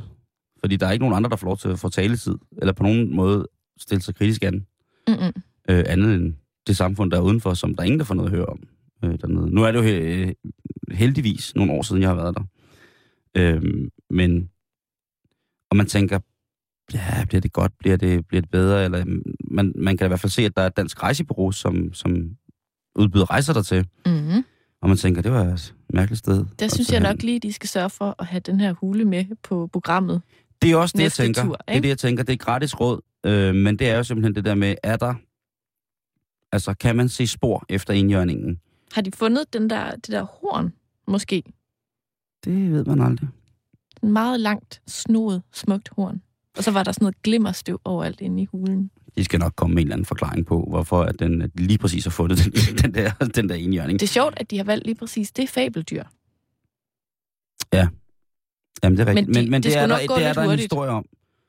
Fordi 0.59 0.75
der 0.75 0.87
er 0.87 0.91
ikke 0.91 1.03
nogen 1.03 1.15
andre, 1.15 1.29
der 1.29 1.35
får 1.35 1.47
lov 1.47 1.57
til 1.57 1.69
at 1.69 1.79
få 1.79 1.89
taletid, 1.89 2.35
eller 2.57 2.73
på 2.73 2.83
nogen 2.83 3.15
måde 3.15 3.47
stille 3.77 4.01
sig 4.01 4.15
kritisk 4.15 4.43
an. 4.43 4.65
Mm-mm. 5.07 5.41
Øh, 5.69 5.83
andet 5.87 6.15
end 6.15 6.35
det 6.67 6.77
samfund, 6.77 7.11
der 7.11 7.17
er 7.17 7.21
udenfor, 7.21 7.53
som 7.53 7.75
der 7.75 7.81
er 7.81 7.85
ingen, 7.85 7.99
der 7.99 8.05
får 8.05 8.15
noget 8.15 8.29
at 8.29 8.35
høre 8.35 8.45
om 8.45 8.63
øh, 9.03 9.19
dernede. 9.21 9.49
Nu 9.49 9.63
er 9.63 9.71
det 9.71 9.79
jo 9.79 9.83
øh, 9.83 10.33
heldigvis 10.91 11.55
nogle 11.55 11.71
år 11.71 11.81
siden, 11.81 12.01
jeg 12.01 12.09
har 12.09 12.15
været 12.15 12.35
der. 12.35 12.43
Øh, 13.37 13.89
men, 14.09 14.49
og 15.69 15.77
man 15.77 15.85
tænker, 15.85 16.19
ja, 16.93 17.25
bliver 17.25 17.41
det 17.41 17.53
godt, 17.53 17.71
bliver 17.79 17.97
det, 17.97 18.27
bliver 18.27 18.41
det 18.41 18.51
bedre, 18.51 18.83
eller 18.83 19.05
man, 19.51 19.73
man 19.75 19.97
kan 19.97 20.07
i 20.07 20.07
hvert 20.07 20.19
fald 20.19 20.31
se, 20.31 20.41
at 20.41 20.55
der 20.55 20.61
er 20.61 20.67
et 20.67 20.77
dansk 20.77 21.03
rejsebureau, 21.03 21.51
som, 21.51 21.93
som 21.93 22.37
udbyder 22.95 23.29
rejser 23.29 23.53
der 23.53 23.61
til. 23.61 23.87
Mm-hmm. 24.05 24.43
Og 24.81 24.89
man 24.89 24.97
tænker, 24.97 25.21
det 25.21 25.31
var 25.31 25.43
et 25.45 25.75
mærkeligt 25.93 26.19
sted. 26.19 26.45
Der 26.59 26.67
synes 26.67 26.91
jeg 26.91 26.99
nok 26.99 27.23
lige, 27.23 27.39
de 27.39 27.53
skal 27.53 27.69
sørge 27.69 27.89
for 27.89 28.15
at 28.19 28.25
have 28.25 28.39
den 28.39 28.59
her 28.59 28.73
hule 28.73 29.05
med 29.05 29.25
på 29.43 29.69
programmet. 29.73 30.21
Det 30.61 30.71
er 30.71 30.75
også 30.75 30.97
det, 30.97 31.03
jeg 31.03 31.11
tænker. 31.11 31.43
Tur, 31.43 31.55
det 31.55 31.75
er 31.75 31.81
det, 31.81 31.89
jeg 31.89 31.97
tænker. 31.97 32.23
Det 32.23 32.33
er 32.33 32.37
gratis 32.37 32.79
råd, 32.79 33.01
øh, 33.25 33.55
men 33.55 33.79
det 33.79 33.89
er 33.89 33.97
jo 33.97 34.03
simpelthen 34.03 34.35
det 34.35 34.45
der 34.45 34.55
med, 34.55 34.75
er 34.83 34.97
der, 34.97 35.13
altså 36.51 36.73
kan 36.73 36.95
man 36.95 37.09
se 37.09 37.27
spor 37.27 37.65
efter 37.69 37.93
indjørningen? 37.93 38.59
Har 38.93 39.01
de 39.01 39.11
fundet 39.11 39.53
den 39.53 39.69
der, 39.69 39.91
det 39.91 40.07
der 40.07 40.23
horn, 40.23 40.73
måske? 41.07 41.43
Det 42.45 42.71
ved 42.71 42.85
man 42.85 43.01
aldrig. 43.01 43.29
En 44.03 44.11
meget 44.11 44.39
langt, 44.39 44.81
snoet, 44.87 45.41
smukt 45.53 45.89
horn. 45.95 46.21
Og 46.57 46.63
så 46.63 46.71
var 46.71 46.83
der 46.83 46.91
sådan 46.91 47.03
noget 47.05 47.21
glimmerstøv 47.21 47.81
overalt 47.85 48.21
inde 48.21 48.43
i 48.43 48.45
hulen. 48.45 48.91
De 49.17 49.23
skal 49.23 49.39
nok 49.39 49.53
komme 49.55 49.73
med 49.73 49.81
en 49.81 49.87
eller 49.87 49.95
anden 49.95 50.05
forklaring 50.05 50.45
på, 50.45 50.65
hvorfor 50.69 51.01
at 51.01 51.19
den 51.19 51.41
at 51.41 51.49
lige 51.55 51.77
præcis 51.77 52.03
har 52.03 52.11
fundet 52.11 52.37
den, 52.37 52.51
den, 52.81 52.93
der, 52.93 53.11
den 53.35 53.49
der 53.49 53.55
enhjørning. 53.55 53.99
Det 53.99 54.05
er 54.05 54.11
sjovt, 54.11 54.33
at 54.37 54.51
de 54.51 54.57
har 54.57 54.63
valgt 54.63 54.85
lige 54.85 54.95
præcis 54.95 55.31
det 55.31 55.49
fabeldyr. 55.49 56.03
Ja. 57.73 57.87
Jamen, 58.83 58.97
det 58.97 59.03
er 59.03 59.07
rigtigt. 59.07 59.27
Men, 59.27 59.35
de, 59.35 59.41
men, 59.41 59.51
men 59.51 59.63
det, 59.63 59.71
det, 59.71 59.79
er 59.79 59.87
der, 59.87 59.97
det 59.97 60.25
er 60.25 60.33
der 60.33 60.41
en 60.41 60.59
historie 60.59 60.89
om, 60.89 61.05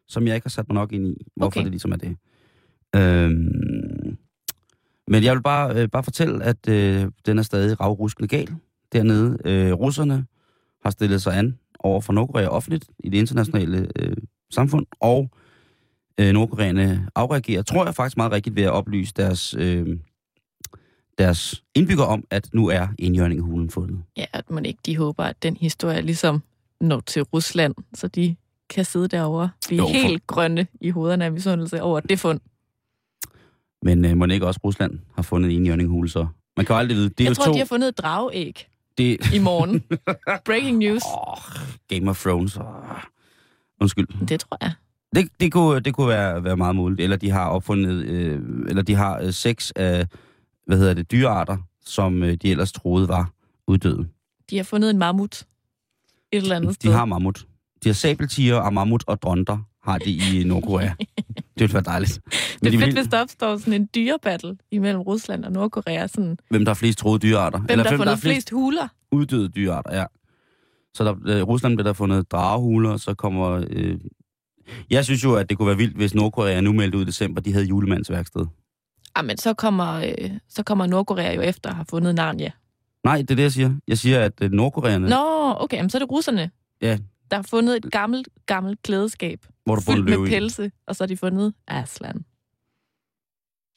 som 0.09 0.27
jeg 0.27 0.35
ikke 0.35 0.45
har 0.45 0.51
sat 0.51 0.69
mig 0.69 0.75
nok 0.75 0.93
ind 0.93 1.07
i, 1.07 1.27
hvorfor 1.37 1.47
okay. 1.47 1.63
det 1.63 1.71
ligesom 1.71 1.93
er 1.93 1.97
det. 1.97 2.17
Øhm, 2.97 4.19
men 5.09 5.25
jeg 5.25 5.35
vil 5.35 5.43
bare, 5.43 5.83
øh, 5.83 5.89
bare 5.89 6.03
fortælle, 6.03 6.45
at 6.45 6.69
øh, 6.69 7.07
den 7.27 7.39
er 7.39 7.43
stadig 7.43 7.81
ravruskende 7.81 8.29
gal 8.29 8.49
dernede. 8.93 9.39
Øh, 9.45 9.73
russerne 9.73 10.27
har 10.83 10.91
stillet 10.91 11.23
sig 11.23 11.39
an 11.39 11.59
over 11.79 12.01
for 12.01 12.13
Nordkorea 12.13 12.49
offentligt 12.49 12.91
i 12.99 13.09
det 13.09 13.19
internationale 13.19 13.89
øh, 13.97 14.17
samfund, 14.51 14.87
og 15.01 15.31
øh, 16.21 16.33
nordkoreanerne 16.33 17.09
afreagerer, 17.15 17.63
tror 17.63 17.85
jeg 17.85 17.95
faktisk 17.95 18.17
meget 18.17 18.33
rigtigt 18.33 18.57
ved 18.57 18.63
at 18.63 18.71
oplyse 18.71 19.13
deres, 19.17 19.55
øh, 19.59 19.99
deres 21.19 21.65
indbygger 21.75 22.05
om, 22.05 22.25
at 22.31 22.49
nu 22.53 22.67
er 22.67 22.89
indjørningehulen 22.99 23.71
fundet. 23.71 24.03
Ja, 24.17 24.25
at 24.33 24.51
man 24.51 24.65
ikke 24.67 24.81
de 24.87 24.97
håber, 24.97 25.25
at 25.25 25.43
den 25.43 25.57
historie 25.57 26.01
ligesom 26.01 26.43
når 26.81 27.01
til 27.01 27.23
Rusland, 27.23 27.75
så 27.95 28.09
de 28.09 28.37
kan 28.71 28.85
sidde 28.85 29.09
derovre 29.09 29.51
blive 29.69 29.83
jo, 29.83 29.87
for... 29.87 29.93
helt 29.93 30.27
grønne 30.27 30.67
i 30.81 30.91
hovederne 30.91 31.25
af 31.25 31.33
misundelse 31.33 31.83
over 31.83 32.01
det 32.01 32.21
fund. 32.21 32.41
Men 33.83 34.05
øh, 34.05 34.17
må 34.17 34.27
ikke 34.27 34.47
også 34.47 34.61
Rusland 34.65 34.99
har 35.15 35.23
fundet 35.23 35.51
en 35.51 35.57
indjørninghule, 35.57 36.09
så? 36.09 36.27
Man 36.57 36.67
kan 36.67 36.77
aldrig 36.77 36.97
vide. 36.97 37.09
Det 37.09 37.21
er 37.21 37.25
jeg 37.25 37.31
jo 37.31 37.35
tror, 37.35 37.45
to... 37.45 37.53
de 37.53 37.59
har 37.59 37.67
fundet 37.67 37.89
et 37.89 37.99
drageæg 37.99 38.69
det... 38.99 39.35
i 39.35 39.39
morgen. 39.39 39.85
Breaking 40.47 40.79
news. 40.79 41.03
Oh, 41.07 41.39
Game 41.89 42.11
of 42.11 42.23
Thrones. 42.23 42.57
Oh. 42.57 42.65
Undskyld. 43.81 44.27
Det 44.29 44.41
tror 44.41 44.59
jeg. 44.61 44.73
Det, 45.15 45.29
det 45.41 45.53
kunne, 45.53 45.81
det 45.81 45.95
kunne 45.95 46.09
være, 46.09 46.45
være 46.45 46.57
meget 46.57 46.77
muligt. 46.77 47.01
Eller 47.01 47.17
de 47.17 47.31
har 47.31 47.49
opfundet, 47.49 48.05
øh, 48.05 48.41
eller 48.69 48.83
de 48.83 48.95
har 48.95 49.21
øh, 49.21 49.33
seks 49.33 49.73
af, 49.77 50.07
hvad 50.67 50.79
hedder 50.79 50.95
det, 50.95 51.11
dyrearter, 51.11 51.57
som 51.85 52.23
øh, 52.23 52.35
de 52.43 52.51
ellers 52.51 52.73
troede 52.73 53.09
var 53.09 53.31
uddøde. 53.67 54.09
De 54.51 54.57
har 54.57 54.65
fundet 54.65 54.91
en 54.91 54.99
mammut 54.99 55.45
et 56.33 56.43
eller 56.43 56.57
andet 56.57 56.69
de 56.69 56.75
sted. 56.75 56.91
De 56.91 56.97
har 56.97 57.05
mammut. 57.05 57.47
De 57.85 57.89
har 57.89 57.95
sabeltiger 57.95 58.57
og 58.57 58.73
mammut 58.75 59.05
og 59.07 59.23
dronter 59.23 59.59
har 59.83 59.99
de 59.99 60.11
i 60.11 60.45
Nordkorea. 60.45 60.91
det 61.29 61.61
ville 61.61 61.75
være 61.75 61.83
dejligt. 61.83 62.21
Men 62.63 62.73
det 62.73 62.81
er 62.81 62.85
fedt, 62.85 62.97
hvis 62.97 63.07
der 63.07 63.21
opstår 63.23 63.57
sådan 63.57 63.73
en 63.73 63.89
dyrebattle 63.95 64.57
imellem 64.71 65.01
Rusland 65.03 65.45
og 65.45 65.53
Nordkorea. 65.53 66.07
Sådan... 66.07 66.39
Hvem 66.51 66.65
der 66.65 66.71
har 66.71 66.75
flest 66.75 66.99
troede 66.99 67.19
dyrearter. 67.19 67.59
Hvem 67.59 67.71
eller 67.71 67.83
der 67.83 67.91
har 67.91 67.97
fundet 67.97 68.19
flest, 68.19 68.35
flest 68.35 68.51
huler. 68.51 68.89
Uddøde 69.13 69.49
dyrearter, 69.49 69.97
ja 69.97 70.05
Så 70.99 71.05
der, 71.05 71.15
øh, 71.27 71.43
Rusland 71.43 71.77
bliver 71.77 71.85
der 71.89 71.93
fundet 71.93 72.33
dragehuler, 72.33 72.97
så 72.97 73.15
kommer... 73.15 73.65
Øh, 73.71 73.99
jeg 74.91 75.05
synes 75.05 75.25
jo, 75.25 75.35
at 75.35 75.49
det 75.51 75.59
kunne 75.59 75.67
være 75.69 75.77
vildt, 75.77 75.97
hvis 75.97 76.15
Nordkorea 76.15 76.61
nu 76.61 76.73
meldte 76.73 76.99
ud 76.99 77.03
i 77.03 77.07
december, 77.07 77.41
de 77.41 77.53
havde 77.53 77.65
julemandsværksted. 77.65 78.47
Ah, 79.15 79.25
men 79.25 79.37
så 79.39 79.55
kommer, 79.55 79.95
øh, 79.95 80.31
så 80.49 80.63
kommer 80.63 80.87
Nordkorea 80.87 81.35
jo 81.35 81.41
efter 81.41 81.71
at 81.71 81.77
have 81.77 81.85
fundet 81.91 82.15
Narnia. 82.15 82.51
Nej, 83.05 83.17
det 83.17 83.31
er 83.31 83.35
det, 83.35 83.43
jeg 83.43 83.53
siger. 83.53 83.75
Jeg 83.89 83.99
siger, 83.99 84.21
at 84.25 84.33
øh, 84.43 84.51
nordkoreerne, 84.51 85.09
Nå, 85.09 85.55
okay, 85.61 85.81
men 85.81 85.91
så 85.91 85.99
er 85.99 86.01
det 86.01 86.11
russerne, 86.11 86.51
Ja. 86.83 86.99
der 87.31 87.37
har 87.37 87.43
fundet 87.43 87.77
et 87.77 87.93
gammelt, 87.93 88.29
gammelt 88.47 88.83
klædeskab 88.83 89.47
hvor 89.65 89.75
du 89.75 89.81
fundet 89.81 90.05
fyldt 90.05 90.21
med 90.21 90.29
i, 90.29 90.31
pelse, 90.31 90.71
og 90.87 90.97
så 90.97 91.05
har 91.05 91.07
de 91.09 91.17
fundet 91.17 91.55
Aslan. 91.69 92.25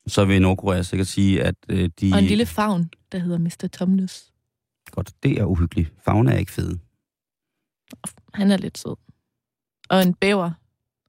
så 0.07 0.25
vil 0.25 0.41
Nordkorea 0.41 0.81
sikkert 0.81 1.07
sige, 1.07 1.43
at 1.43 1.55
øh, 1.69 1.89
de... 2.01 2.11
Og 2.13 2.19
en 2.19 2.25
lille 2.25 2.45
favn, 2.45 2.89
der 3.11 3.17
hedder 3.17 3.37
Mr. 3.37 3.67
Tomnus. 3.73 4.23
Godt, 4.91 5.11
det 5.23 5.39
er 5.39 5.45
uhyggeligt. 5.45 5.93
Fauna 6.05 6.31
er 6.33 6.37
ikke 6.37 6.51
fede. 6.51 6.79
Han 8.33 8.51
er 8.51 8.57
lidt 8.57 8.77
sød. 8.77 8.95
Og 9.89 10.01
en 10.01 10.13
bæver, 10.13 10.51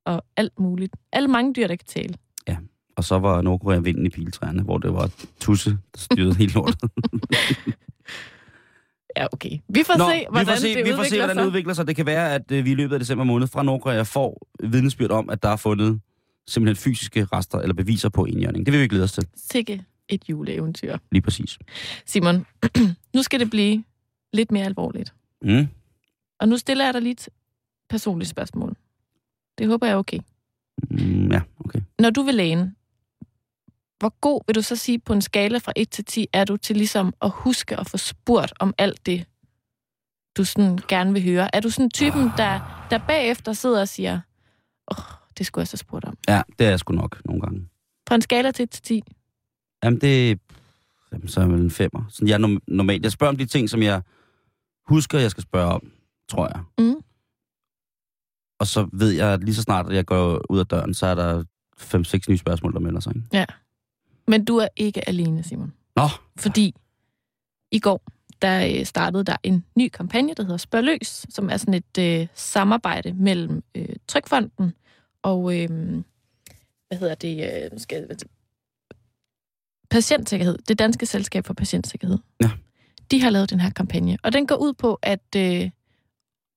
og 0.05 0.25
alt 0.37 0.59
muligt. 0.59 0.97
Alle 1.13 1.29
mange 1.29 1.55
dyr, 1.55 1.67
der 1.67 1.77
kan 1.77 1.87
tale. 1.87 2.15
Og 2.97 3.05
så 3.05 3.19
var 3.19 3.43
Nordkorea 3.43 3.79
vinden 3.79 4.07
i 4.07 4.09
piltræerne, 4.09 4.63
hvor 4.63 4.79
det 4.79 4.93
var 4.93 5.11
Tusse, 5.41 5.71
der 5.71 5.99
styrede 5.99 6.35
helt 6.35 6.55
lortet. 6.55 6.91
Ja, 9.17 9.27
okay. 9.33 9.59
Vi 9.69 9.83
får 9.87 9.95
se, 9.95 10.27
hvordan 10.31 10.47
vi 10.47 10.51
får 10.51 10.57
se, 10.57 10.75
det 10.75 10.85
vi 10.85 10.91
får 10.91 10.97
se, 10.97 11.07
udvikler 11.07 11.27
hvordan 11.27 11.43
det 11.43 11.47
udvikler 11.47 11.75
sig. 11.75 11.87
Det 11.87 11.97
kan 11.97 12.07
være, 12.07 12.35
at 12.35 12.53
øh, 12.53 12.65
vi 12.65 12.71
i 12.71 12.75
løbet 12.75 12.95
af 12.95 13.01
december 13.01 13.25
måned 13.25 13.47
fra 13.47 13.63
Nordkorea 13.63 14.03
får 14.03 14.49
vidnesbyrd 14.63 15.11
om, 15.11 15.31
at 15.31 15.43
der 15.43 15.49
er 15.49 15.57
fundet 15.57 16.01
simpelthen 16.47 16.77
fysiske 16.77 17.25
rester 17.25 17.59
eller 17.59 17.75
beviser 17.75 18.09
på 18.09 18.25
enhjørning. 18.25 18.67
Det 18.67 18.73
vil 18.73 18.81
vi 18.81 18.89
glæde 18.89 19.05
os 19.05 19.13
til, 19.13 19.27
Sikke 19.37 19.85
et 20.09 20.29
juleeventyr. 20.29 20.99
lige 21.11 21.23
præcis. 21.23 21.59
Simon, 22.07 22.47
nu 23.15 23.23
skal 23.23 23.41
det 23.41 23.51
blive 23.51 23.85
lidt 24.33 24.53
mere 24.53 24.65
alvorligt. 24.65 25.15
Mm. 25.43 25.69
Og 26.43 26.49
nu 26.49 26.57
stiller 26.57 26.85
jeg 26.85 26.95
dig 26.95 27.03
lige 27.03 27.13
et 27.13 27.29
personligt 27.89 28.31
spørgsmål. 28.31 28.77
Det 29.59 29.67
håber 29.67 29.87
jeg 29.87 29.95
er 29.95 29.99
okay. 29.99 30.19
Mm, 30.91 31.33
ja, 31.33 31.41
okay. 31.65 31.81
Når 31.99 32.11
du 32.11 32.23
vil 32.23 32.35
lægen, 32.35 32.77
hvor 33.99 34.21
god 34.21 34.41
vil 34.47 34.55
du 34.55 34.63
så 34.63 34.77
sige 34.77 34.99
på 34.99 35.13
en 35.13 35.23
skala 35.23 35.59
fra 35.59 35.73
1 35.77 35.91
til 35.91 36.05
10 36.05 36.27
er 36.33 36.45
du 36.45 36.57
til 36.57 36.77
ligesom 36.77 37.15
at 37.23 37.31
huske 37.31 37.77
at 37.81 37.91
få 37.91 37.97
spurgt 37.97 38.53
om 38.61 38.75
alt 38.79 39.07
det, 39.07 39.27
du 40.37 40.45
sådan 40.45 40.79
gerne 40.89 41.13
vil 41.13 41.23
høre? 41.23 41.55
Er 41.57 41.61
du 41.61 41.71
sådan 41.71 41.91
typen, 41.91 42.23
der, 42.37 42.87
der 42.91 42.99
bagefter 42.99 43.53
sidder 43.53 43.81
og 43.81 43.89
siger, 43.89 44.21
åh, 44.91 44.99
oh, 44.99 45.05
det 45.39 45.47
skulle 45.47 45.63
jeg 45.63 45.69
så 45.69 45.77
spurgt 45.77 46.05
om. 46.05 46.17
Ja, 46.29 46.43
det 46.59 46.67
er 46.67 46.71
jeg 46.71 46.79
sgu 46.79 46.95
nok 46.95 47.21
nogle 47.25 47.41
gange. 47.41 47.69
Fra 48.09 48.15
en 48.15 48.23
skala 48.23 48.51
til 48.51 48.63
1 48.63 48.71
til 48.71 48.83
10? 48.83 49.03
Jamen, 49.85 50.01
det 50.01 50.41
jamen, 51.13 51.29
så 51.29 51.41
er 51.41 51.45
jeg 51.45 51.53
vel 51.53 51.61
en 51.61 51.71
femmer. 51.71 52.05
Sådan, 52.09 52.29
jeg 52.29 52.35
er 52.35 52.39
norm- 52.39 52.65
normalt. 52.69 53.03
Jeg 53.03 53.13
spørger 53.13 53.33
om 53.33 53.37
de 53.37 53.47
ting, 53.47 53.71
som 53.71 53.83
jeg 53.83 54.03
husker, 54.87 55.19
jeg 55.19 55.31
skal 55.31 55.43
spørge 55.43 55.73
om, 55.73 55.93
tror 56.33 56.51
jeg. 56.55 56.63
Mm. 56.79 57.03
Og 58.61 58.67
så 58.67 58.89
ved 58.93 59.11
jeg, 59.11 59.33
at 59.33 59.45
lige 59.45 59.55
så 59.55 59.63
snart 59.63 59.87
at 59.87 59.95
jeg 59.95 60.07
går 60.07 60.41
ud 60.51 60.59
af 60.59 60.67
døren, 60.67 60.95
så 60.95 61.07
er 61.07 61.15
der 61.15 61.45
fem-seks 61.79 62.29
nye 62.29 62.39
spørgsmål, 62.39 62.73
der 62.73 62.81
melder 62.81 63.01
sig. 63.01 63.17
Ikke? 63.17 63.47
Men 64.29 64.45
du 64.45 64.57
er 64.57 64.69
ikke 64.77 65.09
alene, 65.09 65.43
Simon. 65.43 65.73
Nå, 65.97 66.09
Fordi 66.37 66.75
i 67.71 67.79
går, 67.79 68.03
der 68.43 68.79
øh, 68.79 68.87
startede 68.87 69.25
der 69.25 69.37
en 69.43 69.65
ny 69.77 69.89
kampagne, 69.89 70.35
der 70.35 70.43
hedder 70.43 70.57
Spørg 70.57 70.85
Løs, 70.85 71.27
som 71.29 71.51
er 71.51 71.57
sådan 71.57 71.75
et 71.75 71.99
øh, 71.99 72.27
samarbejde 72.35 73.13
mellem 73.13 73.63
øh, 73.75 73.97
Trykfonden 74.09 74.73
og, 75.23 75.61
øh, 75.61 75.69
hvad 76.89 76.99
hedder 76.99 77.15
det, 77.15 77.65
øh, 77.73 77.81
skal 77.81 78.09
Patientsikkerhed, 79.91 80.59
det 80.69 80.79
danske 80.79 81.07
selskab 81.07 81.47
for 81.47 81.55
patientsikkerhed. 81.55 82.19
Ja. 82.43 82.51
De 83.11 83.21
har 83.21 83.31
lavet 83.31 83.51
den 83.51 83.61
her 83.61 83.71
kampagne, 83.71 84.19
og 84.23 84.33
den 84.33 84.47
går 84.47 84.57
ud 84.57 84.73
på 84.73 84.99
at 85.03 85.37
øh, 85.37 85.71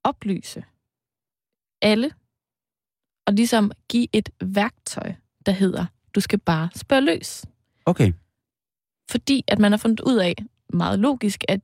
oplyse 0.06 0.64
alle, 1.82 2.12
og 3.28 3.34
ligesom 3.34 3.72
give 3.90 4.08
et 4.14 4.30
værktøj, 4.42 5.14
der 5.46 5.52
hedder, 5.52 5.86
du 6.16 6.20
skal 6.20 6.40
bare 6.40 6.70
spørge 6.76 7.02
løs 7.02 7.46
okay. 7.86 8.14
fordi 9.12 9.44
at 9.48 9.60
man 9.60 9.72
har 9.72 9.78
fundet 9.78 10.00
ud 10.00 10.18
af, 10.18 10.36
meget 10.74 11.00
logisk, 11.00 11.44
at 11.48 11.62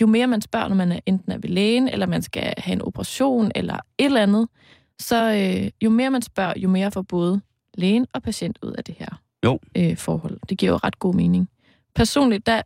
jo 0.00 0.06
mere 0.06 0.26
man 0.26 0.40
spørger, 0.40 0.68
når 0.68 0.76
man 0.76 0.92
er 0.92 1.00
enten 1.06 1.32
er 1.32 1.38
ved 1.38 1.50
lægen, 1.50 1.88
eller 1.88 2.06
man 2.06 2.22
skal 2.22 2.54
have 2.58 2.72
en 2.72 2.82
operation, 2.82 3.52
eller 3.54 3.74
et 3.98 4.04
eller 4.04 4.22
andet, 4.22 4.48
så 4.98 5.32
øh, 5.32 5.70
jo 5.84 5.90
mere 5.90 6.10
man 6.10 6.22
spørger, 6.22 6.54
jo 6.56 6.68
mere 6.68 6.90
får 6.90 7.02
både 7.02 7.40
lægen 7.74 8.06
og 8.12 8.22
patient 8.22 8.58
ud 8.62 8.72
af 8.72 8.84
det 8.84 8.94
her 8.94 9.22
Jo. 9.44 9.58
Øh, 9.76 9.96
forhold. 9.96 10.38
Det 10.48 10.58
giver 10.58 10.72
jo 10.72 10.76
ret 10.76 10.98
god 10.98 11.14
mening. 11.14 11.48
Personligt, 11.94 12.46
der, 12.46 12.62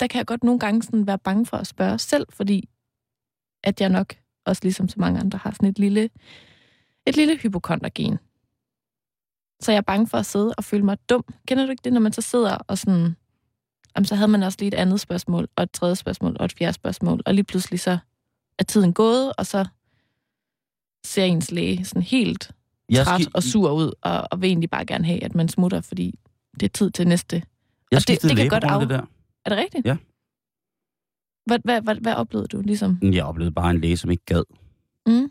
der 0.00 0.06
kan 0.06 0.18
jeg 0.18 0.26
godt 0.26 0.44
nogle 0.44 0.60
gange 0.60 0.82
sådan 0.82 1.06
være 1.06 1.18
bange 1.18 1.46
for 1.46 1.56
at 1.56 1.66
spørge 1.66 1.98
selv, 1.98 2.26
fordi 2.30 2.68
at 3.64 3.80
jeg 3.80 3.88
nok, 3.88 4.14
også 4.46 4.60
ligesom 4.64 4.88
så 4.88 4.94
mange 4.98 5.20
andre, 5.20 5.38
har 5.42 5.50
sådan 5.50 5.68
et 5.68 5.78
lille, 5.78 6.10
et 7.06 7.16
lille 7.16 7.36
hypokondergen. 7.36 8.18
Så 9.62 9.72
jeg 9.72 9.76
er 9.78 9.82
bange 9.82 10.06
for 10.06 10.18
at 10.18 10.26
sidde 10.26 10.54
og 10.58 10.64
føle 10.64 10.84
mig 10.84 10.98
dum. 11.08 11.24
Kender 11.48 11.64
du 11.64 11.70
ikke 11.70 11.80
det, 11.84 11.92
når 11.92 12.00
man 12.00 12.12
så 12.12 12.20
sidder 12.20 12.54
og 12.56 12.78
sådan... 12.78 13.16
Jamen, 13.96 14.04
så 14.06 14.14
havde 14.14 14.28
man 14.28 14.42
også 14.42 14.58
lige 14.60 14.68
et 14.68 14.74
andet 14.74 15.00
spørgsmål, 15.00 15.48
og 15.56 15.62
et 15.62 15.70
tredje 15.72 15.96
spørgsmål, 15.96 16.36
og 16.40 16.44
et 16.44 16.52
fjerde 16.52 16.72
spørgsmål, 16.72 17.20
og 17.26 17.34
lige 17.34 17.44
pludselig 17.44 17.80
så 17.80 17.98
er 18.58 18.64
tiden 18.64 18.92
gået, 18.92 19.32
og 19.38 19.46
så 19.46 19.64
ser 21.06 21.24
ens 21.24 21.50
læge 21.50 21.84
sådan 21.84 22.02
helt 22.02 22.50
Jeg 22.90 23.04
træt 23.06 23.20
ski- 23.22 23.30
og 23.34 23.42
sur 23.42 23.70
ud, 23.72 23.92
og, 24.02 24.28
og 24.30 24.40
vil 24.40 24.48
egentlig 24.48 24.70
bare 24.70 24.84
gerne 24.86 25.04
have, 25.04 25.24
at 25.24 25.34
man 25.34 25.48
smutter, 25.48 25.80
fordi 25.80 26.18
det 26.60 26.62
er 26.62 26.68
tid 26.68 26.90
til 26.90 27.08
næste. 27.08 27.36
Jeg 27.36 27.44
det- 27.90 28.02
skiftede 28.02 28.30
det 28.30 28.36
kan 28.36 28.48
godt 28.48 28.64
af 28.64 28.80
det 28.80 28.88
der. 28.90 29.00
Er 29.44 29.48
det 29.50 29.58
rigtigt? 29.58 29.86
Ja. 29.86 29.96
Hvad, 31.46 31.58
hvad, 31.64 31.80
hvad, 31.82 31.94
hvad 31.94 32.14
oplevede 32.14 32.48
du 32.48 32.60
ligesom? 32.60 32.98
Jeg 33.02 33.24
oplevede 33.24 33.54
bare 33.54 33.70
en 33.70 33.80
læge, 33.80 33.96
som 33.96 34.10
ikke 34.10 34.24
gad. 34.24 34.42
Mm. 35.06 35.30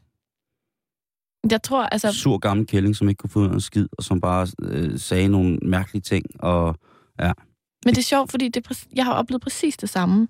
Jeg 1.51 1.63
tror, 1.63 1.83
altså... 1.83 2.11
Sur 2.11 2.37
gammel 2.37 2.67
kælling, 2.67 2.95
som 2.95 3.09
ikke 3.09 3.19
kunne 3.19 3.29
få 3.29 3.39
ud 3.39 3.49
af 3.49 3.53
en 3.53 3.61
skid, 3.61 3.87
og 3.97 4.03
som 4.03 4.21
bare 4.21 4.47
øh, 4.61 4.99
sagde 4.99 5.27
nogle 5.27 5.57
mærkelige 5.61 6.01
ting. 6.01 6.25
Og 6.39 6.75
Men 7.19 7.35
det 7.85 7.97
er 7.97 8.01
sjovt, 8.01 8.31
fordi 8.31 8.49
det, 8.49 8.71
præ- 8.71 8.87
jeg 8.95 9.05
har 9.05 9.13
oplevet 9.13 9.41
præcis 9.41 9.77
det 9.77 9.89
samme. 9.89 10.27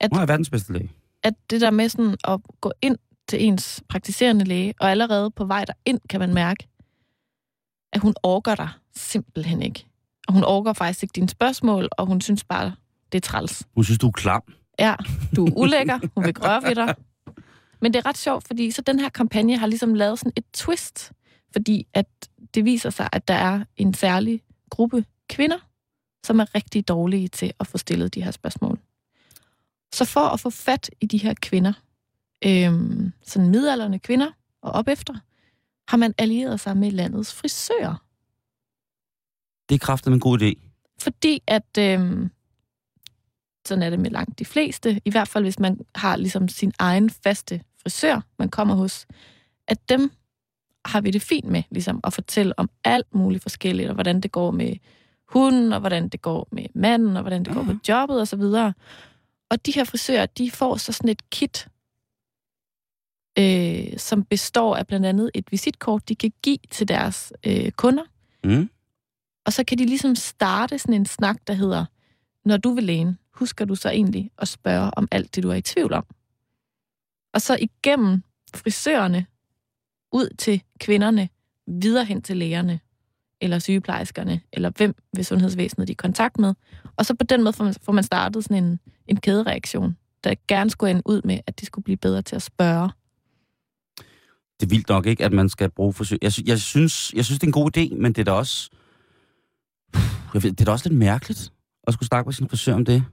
At, 0.00 0.12
nu 0.12 0.18
er 0.20 0.26
verdens 0.26 0.50
bedste 0.50 0.72
læge. 0.72 0.90
at 1.22 1.34
det 1.50 1.60
der 1.60 1.70
med 1.70 1.88
sådan 1.88 2.16
at 2.24 2.40
gå 2.60 2.72
ind 2.82 2.96
til 3.28 3.44
ens 3.44 3.82
praktiserende 3.88 4.44
læge, 4.44 4.74
og 4.80 4.90
allerede 4.90 5.30
på 5.30 5.44
vej 5.44 5.64
derind 5.64 6.00
kan 6.10 6.20
man 6.20 6.34
mærke, 6.34 6.68
at 7.92 8.00
hun 8.00 8.14
orker 8.22 8.54
dig 8.54 8.68
simpelthen 8.96 9.62
ikke. 9.62 9.86
Og 10.28 10.34
hun 10.34 10.44
orker 10.44 10.72
faktisk 10.72 11.02
ikke 11.02 11.12
dine 11.12 11.28
spørgsmål, 11.28 11.88
og 11.92 12.06
hun 12.06 12.20
synes 12.20 12.44
bare, 12.44 12.72
det 13.12 13.18
er 13.18 13.28
træls. 13.28 13.62
Hun 13.74 13.84
synes, 13.84 13.98
du 13.98 14.06
er 14.06 14.12
klam. 14.12 14.42
Ja, 14.78 14.94
du 15.36 15.46
er 15.46 15.52
ulækker, 15.56 15.98
hun 16.14 16.24
vil 16.24 16.38
røre 16.38 16.62
ved 16.62 16.74
dig. 16.74 16.94
Men 17.80 17.92
det 17.92 17.98
er 17.98 18.06
ret 18.06 18.18
sjovt, 18.18 18.46
fordi 18.46 18.70
så 18.70 18.82
den 18.82 19.00
her 19.00 19.08
kampagne 19.08 19.58
har 19.58 19.66
ligesom 19.66 19.94
lavet 19.94 20.18
sådan 20.18 20.32
et 20.36 20.44
twist, 20.52 21.12
fordi 21.52 21.86
at 21.94 22.06
det 22.54 22.64
viser 22.64 22.90
sig, 22.90 23.08
at 23.12 23.28
der 23.28 23.34
er 23.34 23.64
en 23.76 23.94
særlig 23.94 24.42
gruppe 24.70 25.04
kvinder, 25.28 25.58
som 26.26 26.40
er 26.40 26.54
rigtig 26.54 26.88
dårlige 26.88 27.28
til 27.28 27.52
at 27.60 27.66
få 27.66 27.78
stillet 27.78 28.14
de 28.14 28.22
her 28.22 28.30
spørgsmål. 28.30 28.78
Så 29.94 30.04
for 30.04 30.20
at 30.20 30.40
få 30.40 30.50
fat 30.50 30.90
i 31.00 31.06
de 31.06 31.18
her 31.18 31.34
kvinder, 31.42 31.72
øhm, 32.44 33.12
sådan 33.22 33.50
midalderne 33.50 33.98
kvinder 33.98 34.30
og 34.62 34.72
op 34.72 34.88
efter, 34.88 35.14
har 35.88 35.96
man 35.96 36.14
allieret 36.18 36.60
sig 36.60 36.76
med 36.76 36.90
landets 36.90 37.34
frisører. 37.34 38.04
Det 39.68 39.74
er 39.74 39.78
kraftigt 39.78 40.14
en 40.14 40.20
god 40.20 40.42
idé. 40.42 40.52
Fordi 40.98 41.42
at, 41.46 41.78
øhm, 41.78 42.30
sådan 43.66 43.82
er 43.82 43.90
det 43.90 43.98
med 43.98 44.10
langt 44.10 44.38
de 44.38 44.44
fleste, 44.44 45.00
i 45.04 45.10
hvert 45.10 45.28
fald 45.28 45.44
hvis 45.44 45.58
man 45.58 45.80
har 45.94 46.16
ligesom 46.16 46.48
sin 46.48 46.72
egen 46.78 47.10
faste 47.10 47.60
frisør, 47.82 48.20
man 48.38 48.48
kommer 48.48 48.74
hos, 48.74 49.06
at 49.68 49.88
dem 49.88 50.10
har 50.84 51.00
vi 51.00 51.10
det 51.10 51.22
fint 51.22 51.44
med, 51.46 51.62
ligesom 51.70 52.00
at 52.04 52.12
fortælle 52.12 52.58
om 52.58 52.70
alt 52.84 53.14
muligt 53.14 53.42
forskelligt, 53.42 53.88
og 53.88 53.94
hvordan 53.94 54.20
det 54.20 54.32
går 54.32 54.50
med 54.50 54.76
hunden, 55.28 55.72
og 55.72 55.80
hvordan 55.80 56.08
det 56.08 56.22
går 56.22 56.48
med 56.52 56.66
manden, 56.74 57.16
og 57.16 57.22
hvordan 57.22 57.44
det 57.44 57.54
går 57.54 57.62
på 57.62 57.72
jobbet, 57.88 58.20
og 58.20 58.28
så 58.28 58.36
videre. 58.36 58.74
Og 59.50 59.66
de 59.66 59.70
her 59.72 59.84
frisører, 59.84 60.26
de 60.26 60.50
får 60.50 60.76
så 60.76 60.92
sådan 60.92 61.10
et 61.10 61.30
kit, 61.30 61.68
øh, 63.38 63.98
som 63.98 64.24
består 64.24 64.76
af 64.76 64.86
blandt 64.86 65.06
andet 65.06 65.30
et 65.34 65.52
visitkort, 65.52 66.08
de 66.08 66.14
kan 66.14 66.32
give 66.42 66.58
til 66.70 66.88
deres 66.88 67.32
øh, 67.46 67.70
kunder, 67.70 68.02
Mm. 68.44 68.70
og 69.46 69.52
så 69.52 69.64
kan 69.64 69.78
de 69.78 69.86
ligesom 69.86 70.14
starte 70.14 70.78
sådan 70.78 70.94
en 70.94 71.06
snak, 71.06 71.36
der 71.46 71.52
hedder, 71.52 71.84
når 72.44 72.56
du 72.56 72.74
vil 72.74 72.84
lægen, 72.84 73.18
husker 73.36 73.64
du 73.64 73.74
så 73.74 73.90
egentlig 73.90 74.30
at 74.38 74.48
spørge 74.48 74.90
om 74.96 75.08
alt 75.10 75.34
det, 75.34 75.42
du 75.42 75.50
er 75.50 75.54
i 75.54 75.62
tvivl 75.62 75.92
om? 75.92 76.04
Og 77.34 77.42
så 77.42 77.58
igennem 77.60 78.22
frisørerne, 78.54 79.26
ud 80.12 80.34
til 80.38 80.62
kvinderne, 80.80 81.28
videre 81.66 82.04
hen 82.04 82.22
til 82.22 82.36
lægerne, 82.36 82.80
eller 83.40 83.58
sygeplejerskerne, 83.58 84.40
eller 84.52 84.70
hvem 84.76 84.94
ved 85.16 85.24
sundhedsvæsenet 85.24 85.88
de 85.88 85.90
er 85.90 85.94
i 85.94 85.94
kontakt 85.94 86.38
med. 86.38 86.54
Og 86.96 87.06
så 87.06 87.14
på 87.14 87.24
den 87.24 87.42
måde 87.42 87.52
får 87.52 87.64
man, 87.64 87.74
får 87.82 87.92
man 87.92 88.04
startet 88.04 88.44
sådan 88.44 88.64
en, 88.64 88.80
en 89.08 89.16
kædereaktion, 89.16 89.96
der 90.24 90.34
gerne 90.48 90.70
skulle 90.70 90.90
ende 90.90 91.02
ud 91.04 91.20
med, 91.24 91.40
at 91.46 91.60
de 91.60 91.66
skulle 91.66 91.84
blive 91.84 91.96
bedre 91.96 92.22
til 92.22 92.36
at 92.36 92.42
spørge. 92.42 92.90
Det 94.60 94.66
er 94.66 94.70
vildt 94.70 94.88
nok 94.88 95.06
ikke, 95.06 95.24
at 95.24 95.32
man 95.32 95.48
skal 95.48 95.70
bruge 95.70 95.92
forsøg. 95.92 96.18
Jeg, 96.22 96.32
jeg, 96.46 96.60
synes, 96.60 97.12
jeg 97.14 97.24
synes, 97.24 97.38
det 97.38 97.46
er 97.46 97.48
en 97.48 97.52
god 97.52 97.76
idé, 97.76 97.94
men 97.94 98.12
det 98.12 98.18
er 98.18 98.24
da 98.24 98.32
også... 98.32 98.70
Jeg 100.34 100.42
ved, 100.42 100.50
det 100.50 100.60
er 100.60 100.64
da 100.64 100.70
også 100.70 100.88
lidt 100.88 100.98
mærkeligt 100.98 101.52
at 101.86 101.94
skulle 101.94 102.06
snakke 102.06 102.28
med 102.28 102.34
sin 102.34 102.48
frisør 102.48 102.74
om 102.74 102.84
det. 102.84 103.04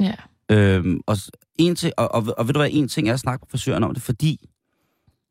Ja. 0.00 0.14
Øhm, 0.50 1.00
og, 1.06 1.16
en 1.54 1.76
til, 1.76 1.92
og, 1.96 2.14
og, 2.14 2.34
og 2.38 2.46
ved 2.46 2.54
du 2.54 2.58
hvad, 2.58 2.68
en 2.72 2.88
ting 2.88 3.08
er 3.08 3.14
at 3.14 3.20
snakke 3.20 3.42
med 3.42 3.50
frisøren 3.50 3.84
om 3.84 3.94
det, 3.94 4.02
fordi 4.02 4.48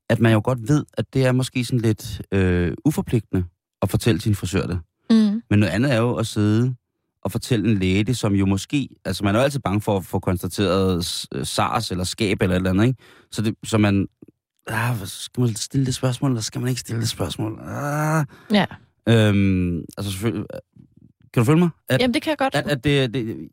at 0.10 0.20
man 0.20 0.34
jo 0.34 0.42
godt 0.44 0.68
ved, 0.68 0.86
at 0.94 1.14
det 1.14 1.26
er 1.26 1.32
måske 1.32 1.66
sådan 1.66 1.80
lidt 1.80 2.22
øh, 2.32 2.74
uforpligtende 2.86 3.46
at 3.82 3.90
fortælle 3.90 4.22
sin 4.22 4.36
frisør 4.36 4.68
det. 4.68 4.80
Mm. 5.10 5.42
Men 5.50 5.60
noget 5.60 5.74
andet 5.74 5.94
er 5.94 5.98
jo 5.98 6.16
at 6.16 6.28
sidde 6.28 6.76
og 7.22 7.32
fortælle 7.32 7.72
en 7.72 7.78
læge 7.78 8.04
det, 8.04 8.18
som 8.18 8.34
jo 8.34 8.46
måske... 8.46 8.90
Altså, 9.06 9.24
man 9.24 9.36
er 9.36 9.40
jo 9.40 9.44
altid 9.44 9.60
bange 9.60 9.82
for 9.82 9.98
at 9.98 10.06
få 10.06 10.20
konstateret 10.20 11.26
øh, 11.36 11.46
SARS 11.46 11.92
eller 11.92 12.04
skab 12.04 12.42
eller 12.42 12.56
et 12.56 12.60
eller 12.60 12.70
andet, 12.70 12.88
ikke? 12.88 13.00
Så, 13.32 13.42
det, 13.42 13.56
så 13.64 13.78
man... 13.78 14.08
Ah, 14.68 14.96
skal 15.06 15.42
man 15.42 15.56
stille 15.56 15.86
det 15.86 15.96
spørgsmål, 15.96 16.32
eller 16.32 16.42
skal 16.42 16.62
man 16.62 16.70
ikke 16.70 16.82
stille 16.82 17.02
det 17.02 17.10
spørgsmål? 17.10 17.60
Ah. 17.62 18.26
Ja. 18.52 18.66
Øhm, 19.10 19.78
altså 19.98 20.12
selvfølgelig... 20.12 20.46
Kan 21.34 21.42
du 21.42 21.46
følge 21.46 21.60
mig? 21.60 21.70
At, 21.90 22.02
Jamen, 22.02 22.14
det 22.14 22.22
kan 22.22 22.30
jeg 22.30 22.38
godt. 22.38 22.56
at, 22.56 22.68
at 22.68 22.84
det, 22.84 23.14
det, 23.14 23.50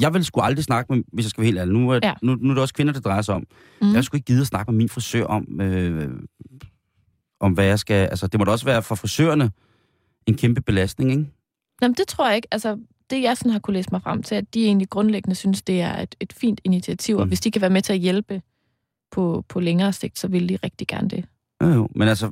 jeg 0.00 0.14
vil 0.14 0.24
sgu 0.24 0.40
aldrig 0.40 0.64
snakke 0.64 0.92
med, 0.94 1.02
hvis 1.12 1.24
jeg 1.24 1.30
skal 1.30 1.40
være 1.40 1.46
helt 1.46 1.58
ærlig. 1.58 1.74
Nu, 1.74 1.90
er, 1.90 2.00
Ja. 2.02 2.12
nu, 2.22 2.34
nu 2.34 2.50
er 2.50 2.54
det 2.54 2.62
også 2.62 2.74
kvinder, 2.74 2.92
det 2.92 3.04
drejer 3.04 3.22
sig 3.22 3.34
om. 3.34 3.44
Mm. 3.82 3.94
Jeg 3.94 4.04
skulle 4.04 4.18
ikke 4.18 4.26
gide 4.26 4.40
at 4.40 4.46
snakke 4.46 4.72
med 4.72 4.76
min 4.78 4.88
frisør 4.88 5.24
om, 5.24 5.60
øh, 5.60 6.10
om 7.40 7.52
hvad 7.52 7.64
jeg 7.64 7.78
skal... 7.78 7.94
Altså, 8.06 8.26
det 8.26 8.40
må 8.40 8.44
da 8.44 8.50
også 8.50 8.64
være 8.64 8.82
for 8.82 8.94
frisørerne 8.94 9.50
en 10.26 10.34
kæmpe 10.36 10.60
belastning, 10.60 11.10
ikke? 11.10 11.26
Jamen, 11.82 11.94
det 11.94 12.08
tror 12.08 12.26
jeg 12.26 12.36
ikke. 12.36 12.48
Altså, 12.50 12.78
det 13.10 13.22
jeg 13.22 13.36
sådan 13.36 13.52
har 13.52 13.58
kunne 13.58 13.74
læse 13.74 13.88
mig 13.92 14.02
frem 14.02 14.22
til, 14.22 14.34
at 14.34 14.54
de 14.54 14.64
egentlig 14.64 14.88
grundlæggende 14.90 15.34
synes, 15.34 15.62
det 15.62 15.80
er 15.80 15.98
et, 15.98 16.14
et 16.20 16.32
fint 16.32 16.60
initiativ, 16.64 17.16
mm. 17.16 17.20
og 17.20 17.26
hvis 17.26 17.40
de 17.40 17.50
kan 17.50 17.60
være 17.60 17.70
med 17.70 17.82
til 17.82 17.92
at 17.92 17.98
hjælpe 17.98 18.42
på, 19.10 19.44
på 19.48 19.60
længere 19.60 19.92
sigt, 19.92 20.18
så 20.18 20.28
vil 20.28 20.48
de 20.48 20.56
rigtig 20.64 20.88
gerne 20.88 21.08
det. 21.08 21.24
Jo, 21.62 21.68
jo. 21.68 21.88
Men 21.94 22.08
altså, 22.08 22.30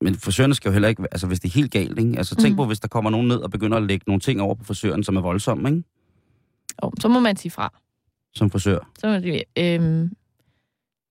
men 0.00 0.14
frisørerne 0.14 0.54
skal 0.54 0.68
jo 0.68 0.72
heller 0.72 0.88
ikke... 0.88 1.02
Altså, 1.12 1.26
hvis 1.26 1.40
det 1.40 1.48
er 1.48 1.52
helt 1.52 1.70
galt, 1.72 1.98
ikke? 1.98 2.18
Altså, 2.18 2.36
tænk 2.36 2.52
mm. 2.52 2.56
på, 2.56 2.64
hvis 2.64 2.80
der 2.80 2.88
kommer 2.88 3.10
nogen 3.10 3.28
ned 3.28 3.36
og 3.36 3.50
begynder 3.50 3.76
at 3.76 3.82
lægge 3.82 4.04
nogle 4.06 4.20
ting 4.20 4.40
over 4.40 4.54
på 4.54 4.64
frisøren, 4.64 5.04
som 5.04 5.16
er 5.16 5.20
voldsomme, 5.20 5.68
ikke? 5.68 5.82
Og 6.78 6.92
så 7.00 7.08
må 7.08 7.20
man 7.20 7.36
sige 7.36 7.52
fra. 7.52 7.80
Som 8.34 8.50
frisør. 8.50 8.90
Så 8.98 9.06
må 9.06 9.14
det 9.14 9.42
øhm, 9.58 10.10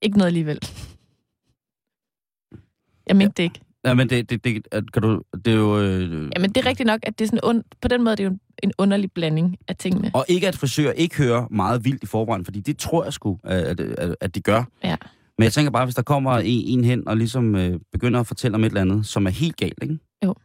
ikke 0.02 0.18
noget 0.18 0.28
alligevel. 0.28 0.60
Jeg 3.08 3.16
mente 3.16 3.34
det 3.38 3.44
ikke. 3.44 3.60
Ja, 3.86 3.94
men 3.94 4.10
det, 4.10 4.30
det, 4.30 4.44
det, 4.44 4.94
kan 4.94 5.02
du, 5.02 5.22
det 5.46 5.54
er 5.54 5.58
jo... 5.58 5.80
Øh, 5.80 6.12
Jamen, 6.36 6.50
det 6.50 6.58
er 6.58 6.66
rigtigt 6.66 6.88
nok, 6.88 7.00
at 7.04 7.20
det 7.20 7.26
er 7.26 7.28
sådan 7.28 7.40
und, 7.44 7.64
på 7.82 7.88
den 7.88 8.04
måde 8.04 8.16
det 8.16 8.24
er 8.26 8.30
jo 8.30 8.38
en 8.64 8.72
underlig 8.78 9.12
blanding 9.12 9.58
af 9.68 9.76
tingene. 9.76 10.12
Og 10.14 10.26
ikke 10.28 10.48
at 10.48 10.58
frisører 10.58 10.92
ikke 10.92 11.18
hører 11.18 11.48
meget 11.52 11.86
vildt 11.86 12.04
i 12.04 12.06
forvejen, 12.06 12.46
fordi 12.46 12.60
det 12.60 12.78
tror 12.78 13.04
jeg 13.04 13.14
sgu, 13.14 13.40
at, 13.44 13.80
at, 13.80 14.16
at 14.22 14.36
de 14.36 14.42
gør. 14.42 14.64
Ja. 14.84 14.96
Men 15.38 15.44
jeg 15.44 15.54
tænker 15.54 15.72
bare, 15.72 15.86
hvis 15.86 15.96
der 15.96 16.02
kommer 16.02 16.32
en, 16.32 16.80
en 16.80 16.84
hen 16.84 17.08
og 17.08 17.18
ligesom 17.18 17.56
øh, 17.56 17.80
begynder 17.92 18.20
at 18.20 18.28
fortælle 18.28 18.56
om 18.56 18.64
et 18.64 18.68
eller 18.68 18.82
andet, 18.82 19.06
som 19.06 19.26
er 19.26 19.30
helt 19.30 19.58
galt, 19.58 19.80
ikke? 19.82 19.98
Jo. 20.26 20.36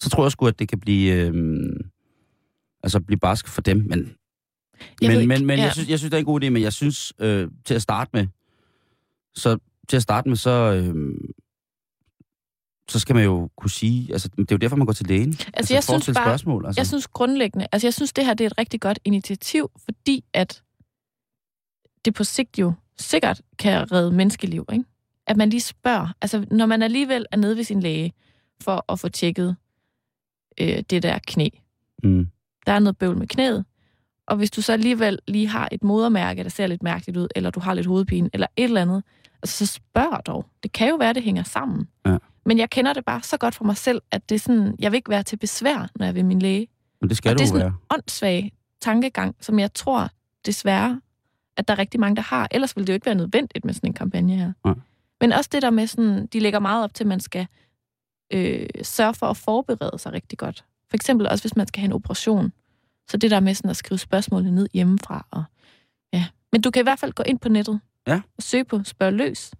Så 0.00 0.10
tror 0.10 0.24
jeg 0.24 0.32
sgu, 0.32 0.46
at 0.46 0.58
det 0.58 0.68
kan 0.68 0.80
blive, 0.80 1.14
øh, 1.14 1.34
altså 2.82 3.00
blive 3.00 3.18
barsk 3.18 3.48
for 3.48 3.60
dem. 3.60 3.86
Men, 3.88 4.14
Jeg 5.02 5.10
men, 5.18 5.28
men, 5.28 5.46
men 5.46 5.58
Ja. 5.58 5.64
jeg, 5.64 5.72
synes, 5.72 5.88
jeg 5.88 5.98
synes, 5.98 6.10
det 6.10 6.16
er 6.16 6.20
en 6.20 6.24
god 6.24 6.42
idé, 6.42 6.48
men 6.48 6.62
jeg 6.62 6.72
synes, 6.72 7.12
øh, 7.18 7.48
til 7.64 7.74
at 7.74 7.82
starte 7.82 8.10
med, 8.12 8.26
så 9.34 9.58
til 9.88 9.96
at 9.96 10.02
starte 10.02 10.28
med, 10.28 10.36
så, 10.36 10.50
øh, 10.50 11.14
så 12.88 12.98
skal 12.98 13.14
man 13.14 13.24
jo 13.24 13.50
kunne 13.56 13.70
sige, 13.70 14.12
altså 14.12 14.28
det 14.28 14.40
er 14.40 14.54
jo 14.54 14.56
derfor, 14.56 14.76
man 14.76 14.86
går 14.86 14.92
til 14.92 15.06
lægen. 15.06 15.34
Altså, 15.54 15.74
jeg 15.74 15.84
for 15.84 15.92
at 15.94 16.02
synes 16.02 16.16
bare- 16.16 16.26
spørgsmål. 16.26 16.66
Altså. 16.66 16.80
Jeg 16.80 16.86
synes 16.86 17.08
grundlæggende, 17.08 17.66
altså 17.72 17.86
jeg 17.86 17.94
synes, 17.94 18.12
det 18.12 18.26
her 18.26 18.34
det 18.34 18.44
er 18.44 18.48
et 18.50 18.58
rigtig 18.58 18.80
godt 18.80 18.98
initiativ, 19.04 19.70
fordi 19.84 20.24
at 20.32 20.62
det 22.04 22.14
på 22.14 22.24
sigt 22.24 22.58
jo 22.58 22.72
sikkert 22.98 23.42
kan 23.58 23.92
redde 23.92 24.12
menneskeliv, 24.12 24.66
ikke? 24.72 24.84
At 25.26 25.36
man 25.36 25.50
lige 25.50 25.60
spørger, 25.60 26.08
altså 26.22 26.46
når 26.50 26.66
man 26.66 26.82
alligevel 26.82 27.26
er 27.32 27.36
nede 27.36 27.56
ved 27.56 27.64
sin 27.64 27.80
læge 27.80 28.12
for 28.62 28.84
at 28.92 29.00
få 29.00 29.08
tjekket 29.08 29.56
øh, 30.60 30.82
det 30.90 31.02
der 31.02 31.18
knæ. 31.26 31.48
Mm. 32.04 32.28
Der 32.66 32.72
er 32.72 32.78
noget 32.78 32.98
bøvl 32.98 33.18
med 33.18 33.26
knæet, 33.26 33.64
og 34.30 34.36
hvis 34.36 34.50
du 34.50 34.62
så 34.62 34.72
alligevel 34.72 35.18
lige 35.28 35.48
har 35.48 35.68
et 35.72 35.84
modermærke, 35.84 36.42
der 36.42 36.48
ser 36.50 36.66
lidt 36.66 36.82
mærkeligt 36.82 37.16
ud, 37.18 37.28
eller 37.36 37.50
du 37.50 37.60
har 37.60 37.74
lidt 37.74 37.86
hovedpine, 37.86 38.30
eller 38.32 38.46
et 38.56 38.64
eller 38.64 38.82
andet, 38.82 39.02
altså 39.42 39.66
så 39.66 39.72
spørg 39.72 40.26
dog. 40.26 40.46
Det 40.62 40.72
kan 40.72 40.88
jo 40.88 40.96
være, 40.96 41.12
det 41.12 41.22
hænger 41.22 41.42
sammen. 41.42 41.88
Ja. 42.06 42.16
Men 42.46 42.58
jeg 42.58 42.70
kender 42.70 42.92
det 42.92 43.04
bare 43.04 43.22
så 43.22 43.36
godt 43.36 43.54
for 43.54 43.64
mig 43.64 43.76
selv, 43.76 44.02
at 44.10 44.28
det 44.28 44.34
er 44.34 44.38
sådan, 44.38 44.76
jeg 44.78 44.92
vil 44.92 44.96
ikke 44.96 45.10
være 45.10 45.22
til 45.22 45.36
besvær, 45.36 45.78
når 45.96 46.04
jeg 46.04 46.08
er 46.08 46.12
ved 46.12 46.22
min 46.22 46.38
læge 46.42 46.68
Men 47.00 47.08
det 47.08 47.16
skal 47.16 47.30
Og 47.30 47.34
du 47.34 47.38
det 47.38 47.44
er 47.44 47.48
sådan- 47.48 47.62
være. 47.62 47.74
åndssvag 47.90 48.52
tankegang, 48.80 49.36
som 49.40 49.58
jeg 49.58 49.74
tror 49.74 50.08
desværre, 50.46 51.00
at 51.56 51.68
der 51.68 51.74
er 51.74 51.78
rigtig 51.78 52.00
mange, 52.00 52.16
der 52.16 52.22
har. 52.22 52.48
Ellers 52.50 52.76
ville 52.76 52.86
det 52.86 52.92
jo 52.92 52.94
ikke 52.94 53.06
være 53.06 53.14
nødvendigt 53.14 53.64
med 53.64 53.74
sådan 53.74 53.88
en 53.90 53.94
kampagne 53.94 54.36
her. 54.36 54.52
Nej. 54.64 54.74
Men 55.20 55.32
også 55.32 55.50
det 55.52 55.62
der 55.62 55.70
med 55.70 55.86
sådan, 55.86 56.26
de 56.26 56.40
lægger 56.40 56.58
meget 56.58 56.84
op 56.84 56.94
til, 56.94 57.04
at 57.04 57.08
man 57.08 57.20
skal 57.20 57.46
øh, 58.32 58.66
sørge 58.82 59.14
for 59.14 59.26
at 59.26 59.36
forberede 59.36 59.98
sig 59.98 60.12
rigtig 60.12 60.38
godt. 60.38 60.64
For 60.90 60.96
eksempel 60.96 61.28
også, 61.28 61.42
hvis 61.42 61.56
man 61.56 61.66
skal 61.66 61.80
have 61.80 61.86
en 61.86 61.92
operation. 61.92 62.52
Så 63.10 63.16
det 63.16 63.30
der 63.30 63.40
med 63.40 63.54
sådan 63.54 63.70
at 63.70 63.76
skrive 63.76 63.98
spørgsmålene 63.98 64.50
ned 64.50 64.68
hjemmefra. 64.74 65.26
Og, 65.30 65.44
ja. 66.12 66.26
Men 66.52 66.60
du 66.62 66.70
kan 66.70 66.80
i 66.80 66.82
hvert 66.82 66.98
fald 66.98 67.12
gå 67.12 67.22
ind 67.22 67.38
på 67.38 67.48
nettet 67.48 67.80
Ja. 68.06 68.20
og 68.36 68.42
søge 68.42 68.64
på 68.64 68.80
Spørg 68.84 69.12
Løs. 69.12 69.50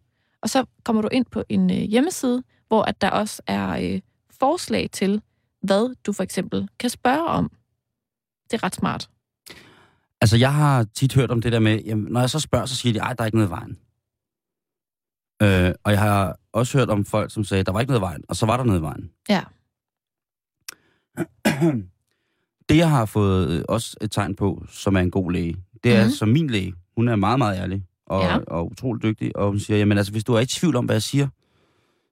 Og 0.42 0.50
så 0.50 0.64
kommer 0.84 1.02
du 1.02 1.08
ind 1.12 1.26
på 1.26 1.44
en 1.48 1.70
øh, 1.70 1.76
hjemmeside, 1.76 2.42
hvor 2.68 2.82
at 2.82 3.00
der 3.00 3.10
også 3.10 3.42
er 3.46 3.94
øh, 3.94 4.00
forslag 4.40 4.90
til, 4.92 5.22
hvad 5.62 5.94
du 6.06 6.12
for 6.12 6.22
eksempel 6.22 6.68
kan 6.78 6.90
spørge 6.90 7.26
om. 7.26 7.50
Det 8.50 8.56
er 8.56 8.62
ret 8.62 8.74
smart. 8.74 9.10
Altså, 10.20 10.36
jeg 10.36 10.54
har 10.54 10.84
tit 10.94 11.14
hørt 11.14 11.30
om 11.30 11.42
det 11.42 11.52
der 11.52 11.58
med, 11.58 11.80
jamen, 11.84 12.12
når 12.12 12.20
jeg 12.20 12.30
så 12.30 12.40
spørger, 12.40 12.66
så 12.66 12.76
siger 12.76 12.92
de, 12.92 12.98
ej, 12.98 13.12
der 13.12 13.22
er 13.22 13.26
ikke 13.26 13.36
noget 13.38 13.48
i 13.48 13.50
vejen. 13.50 13.78
Øh, 15.42 15.74
og 15.84 15.92
jeg 15.92 16.00
har 16.00 16.38
også 16.52 16.78
hørt 16.78 16.90
om 16.90 17.04
folk, 17.04 17.32
som 17.32 17.44
sagde, 17.44 17.64
der 17.64 17.72
var 17.72 17.80
ikke 17.80 17.90
noget 17.90 18.00
i 18.00 18.08
vejen, 18.08 18.24
og 18.28 18.36
så 18.36 18.46
var 18.46 18.56
der 18.56 18.64
noget 18.64 18.78
i 18.78 18.82
vejen. 18.82 19.10
Ja. 19.28 19.42
det, 22.70 22.76
jeg 22.76 22.90
har 22.90 23.04
fået 23.06 23.50
øh, 23.50 23.62
også 23.68 23.96
et 24.00 24.10
tegn 24.10 24.34
på, 24.34 24.64
som 24.68 24.96
er 24.96 25.00
en 25.00 25.10
god 25.10 25.32
læge, 25.32 25.56
det 25.84 25.96
er 25.96 26.02
Mhm. 26.04 26.10
som 26.10 26.28
min 26.28 26.50
læge. 26.50 26.74
Hun 26.96 27.08
er 27.08 27.16
meget, 27.16 27.38
meget 27.38 27.58
ærlig 27.58 27.84
og, 28.06 28.22
Ja. 28.22 28.36
og 28.46 28.70
utrolig 28.70 29.02
dygtig, 29.02 29.36
og 29.36 29.48
hun 29.48 29.58
siger, 29.58 29.78
jamen 29.78 29.98
altså, 29.98 30.12
hvis 30.12 30.24
du 30.24 30.32
er 30.34 30.40
i 30.40 30.46
tvivl 30.46 30.76
om, 30.76 30.84
hvad 30.84 30.94
jeg 30.94 31.02
siger, 31.02 31.28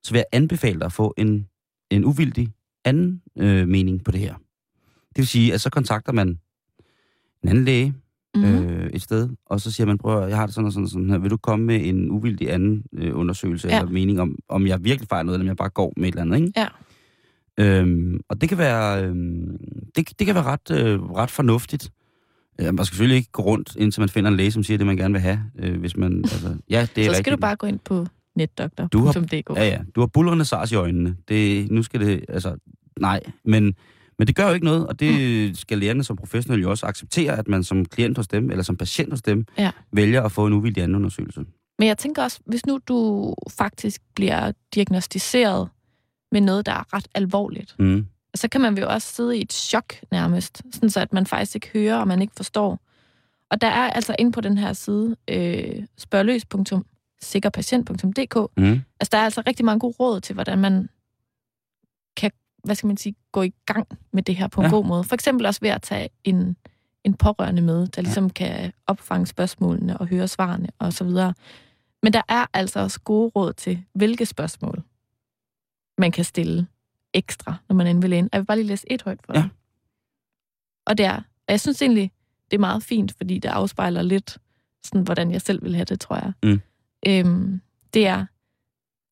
så 0.02 0.12
vil 0.12 0.18
jeg 0.18 0.24
anbefale 0.32 0.78
dig 0.78 0.86
at 0.86 0.92
få 0.92 1.14
en, 1.16 1.46
en 1.90 2.04
uvildig 2.04 2.48
anden 2.84 3.22
øh, 3.38 3.68
mening 3.68 4.04
på 4.04 4.10
det 4.10 4.20
her. 4.20 4.34
Det 5.08 5.16
vil 5.18 5.26
sige, 5.26 5.54
at 5.54 5.60
så 5.60 5.70
kontakter 5.70 6.12
man 6.12 6.28
en 7.42 7.48
anden 7.48 7.64
læge, 7.64 7.94
Mm-hmm. 8.34 8.64
øh, 8.66 8.90
et 8.90 9.02
sted, 9.02 9.28
og 9.46 9.60
så 9.60 9.70
siger 9.72 9.86
man, 9.86 9.98
prøv 9.98 10.28
jeg 10.28 10.36
har 10.36 10.46
det 10.46 10.54
sådan 10.54 10.66
og 10.66 10.72
sådan 10.72 10.84
og 10.84 10.90
sådan 10.90 11.10
her. 11.10 11.18
Vil 11.18 11.30
du 11.30 11.36
komme 11.36 11.66
med 11.66 11.80
en 11.88 12.10
uvildig 12.10 12.52
anden 12.52 12.84
øh, 12.92 13.18
undersøgelse 13.18 13.68
Ja. 13.68 13.78
eller 13.78 13.92
mening 13.92 14.20
om, 14.20 14.36
om 14.48 14.66
jeg 14.66 14.84
virkelig 14.84 15.08
fejler 15.08 15.22
noget, 15.24 15.36
eller 15.36 15.44
om 15.44 15.48
jeg 15.48 15.56
bare 15.56 15.68
går 15.68 15.92
med 15.96 16.08
et 16.08 16.12
eller 16.12 16.22
andet, 16.22 16.36
ikke? 16.36 16.52
Ja. 16.60 16.66
Øhm, 17.58 18.20
og 18.28 18.40
det 18.40 18.48
kan 18.48 18.58
være, 18.58 19.04
øhm, 19.04 19.56
det, 19.96 20.18
det 20.18 20.26
kan 20.26 20.34
være 20.34 20.44
ret, 20.44 20.70
øh, 20.70 21.02
ret 21.02 21.30
fornuftigt. 21.30 21.90
Ja, 22.58 22.72
man 22.72 22.84
skal 22.84 22.94
selvfølgelig 22.94 23.16
ikke 23.16 23.30
gå 23.32 23.42
rundt, 23.42 23.76
indtil 23.76 24.00
man 24.00 24.08
finder 24.08 24.30
en 24.30 24.36
læge, 24.36 24.52
som 24.52 24.62
siger 24.62 24.78
det, 24.78 24.86
man 24.86 24.96
gerne 24.96 25.12
vil 25.14 25.20
have. 25.20 25.40
Øh, 25.58 25.80
hvis 25.80 25.96
man, 25.96 26.18
altså, 26.32 26.56
ja, 26.70 26.80
det 26.80 26.80
er 26.80 26.86
Så 26.86 26.90
skal 27.04 27.08
rigtigt. 27.16 27.32
du 27.32 27.36
bare 27.40 27.56
gå 27.56 27.66
ind 27.66 27.78
på 27.78 28.06
netdoktor.dk. 28.36 28.92
Du 28.92 29.04
har- 29.04 29.62
Ja, 29.62 29.68
ja. 29.68 29.78
Du 29.94 30.00
har 30.00 30.06
bullerende 30.06 30.44
sars 30.44 30.72
i 30.72 30.74
øjnene. 30.74 31.16
Det, 31.28 31.70
nu 31.70 31.82
skal 31.82 32.00
det, 32.00 32.24
altså, 32.28 32.56
nej. 33.00 33.20
Men, 33.44 33.74
men 34.18 34.26
det 34.26 34.36
gør 34.36 34.48
jo 34.48 34.54
ikke 34.54 34.66
noget, 34.66 34.86
og 34.86 35.00
det 35.00 35.58
skal 35.58 35.78
lægerne 35.78 36.04
som 36.04 36.16
professionelle 36.16 36.62
jo 36.62 36.70
også 36.70 36.86
acceptere, 36.86 37.38
at 37.38 37.48
man 37.48 37.64
som 37.64 37.84
klient 37.84 38.16
hos 38.16 38.28
dem, 38.28 38.50
eller 38.50 38.62
som 38.62 38.76
patient 38.76 39.12
hos 39.12 39.22
dem, 39.22 39.44
Ja. 39.58 39.70
vælger 39.92 40.22
at 40.22 40.32
få 40.32 40.46
en 40.46 40.52
uvildig 40.52 40.82
anden 40.82 40.94
undersøgelse. 40.96 41.40
Men 41.78 41.88
jeg 41.88 41.98
tænker 41.98 42.22
også, 42.22 42.40
hvis 42.46 42.66
nu 42.66 42.78
du 42.88 43.34
faktisk 43.50 44.02
bliver 44.14 44.52
diagnostiseret 44.74 45.68
med 46.32 46.40
noget, 46.40 46.66
der 46.66 46.72
er 46.72 46.94
ret 46.94 47.08
alvorligt, 47.14 47.74
Mm. 47.78 48.06
så 48.34 48.48
kan 48.48 48.60
man 48.60 48.78
jo 48.78 48.88
også 48.88 49.14
sidde 49.14 49.38
i 49.38 49.42
et 49.42 49.52
chok 49.52 49.94
nærmest, 50.12 50.62
sådan 50.72 50.90
så 50.90 51.00
at 51.00 51.12
man 51.12 51.26
faktisk 51.26 51.54
ikke 51.54 51.70
hører, 51.72 51.96
og 51.98 52.08
man 52.08 52.22
ikke 52.22 52.34
forstår. 52.36 52.78
Og 53.50 53.60
der 53.60 53.66
er 53.66 53.90
altså 53.90 54.16
inde 54.18 54.32
på 54.32 54.40
den 54.40 54.58
her 54.58 54.72
side, 54.72 55.16
øh, 55.28 55.82
spørgløs.sikkerpatient.dk, 55.98 58.36
Mm. 58.56 58.80
altså 59.00 59.08
der 59.12 59.18
er 59.18 59.24
altså 59.24 59.42
rigtig 59.46 59.64
mange 59.66 59.80
gode 59.80 59.94
råd 60.00 60.20
til, 60.20 60.34
hvordan 60.34 60.58
man 60.58 60.88
kan, 62.16 62.30
hvad 62.64 62.74
skal 62.74 62.86
man 62.86 62.96
sige, 62.96 63.14
gå 63.32 63.42
i 63.42 63.52
gang 63.66 63.86
med 64.12 64.22
det 64.22 64.36
her 64.36 64.48
på 64.48 64.60
en 64.60 64.64
Ja. 64.64 64.70
god 64.70 64.84
måde. 64.84 65.04
For 65.04 65.14
eksempel 65.14 65.46
også 65.46 65.60
ved 65.60 65.70
at 65.70 65.82
tage 65.82 66.08
en, 66.24 66.56
en 67.04 67.14
pårørende 67.14 67.62
med, 67.62 67.86
der 67.86 68.02
ligesom 68.02 68.24
ja. 68.24 68.30
kan 68.32 68.72
opfange 68.86 69.26
spørgsmålene 69.26 69.98
og 69.98 70.06
høre 70.06 70.28
svarene 70.28 70.68
og 70.78 70.92
så 70.92 71.04
videre. 71.04 71.34
Men 72.02 72.12
der 72.12 72.22
er 72.28 72.46
altså 72.54 72.80
også 72.80 73.00
gode 73.00 73.28
råd 73.36 73.52
til, 73.52 73.84
hvilke 73.92 74.26
spørgsmål 74.26 74.82
man 75.98 76.12
kan 76.12 76.24
stille 76.24 76.66
ekstra, 77.14 77.54
når 77.68 77.76
man 77.76 77.86
inde 77.86 78.02
ved 78.02 78.08
lægen. 78.08 78.28
Jeg 78.32 78.40
vil 78.40 78.46
bare 78.46 78.56
lige 78.56 78.66
læse 78.66 78.92
et 78.92 79.02
højt 79.02 79.20
for 79.24 79.32
Ja. 79.36 79.40
dig. 79.42 79.48
Og 80.86 80.98
det 80.98 81.06
er, 81.06 81.16
og 81.16 81.48
jeg 81.48 81.60
synes 81.60 81.82
egentlig, 81.82 82.12
det 82.50 82.56
er 82.56 82.60
meget 82.60 82.82
fint, 82.82 83.12
fordi 83.16 83.38
det 83.38 83.48
afspejler 83.48 84.02
lidt, 84.02 84.38
sådan, 84.84 85.02
hvordan 85.02 85.30
jeg 85.30 85.42
selv 85.42 85.62
vil 85.62 85.74
have 85.74 85.84
det, 85.84 86.00
tror 86.00 86.16
jeg. 86.16 86.32
Mm. 86.42 86.60
Øhm, 87.06 87.60
det 87.94 88.06
er, 88.06 88.26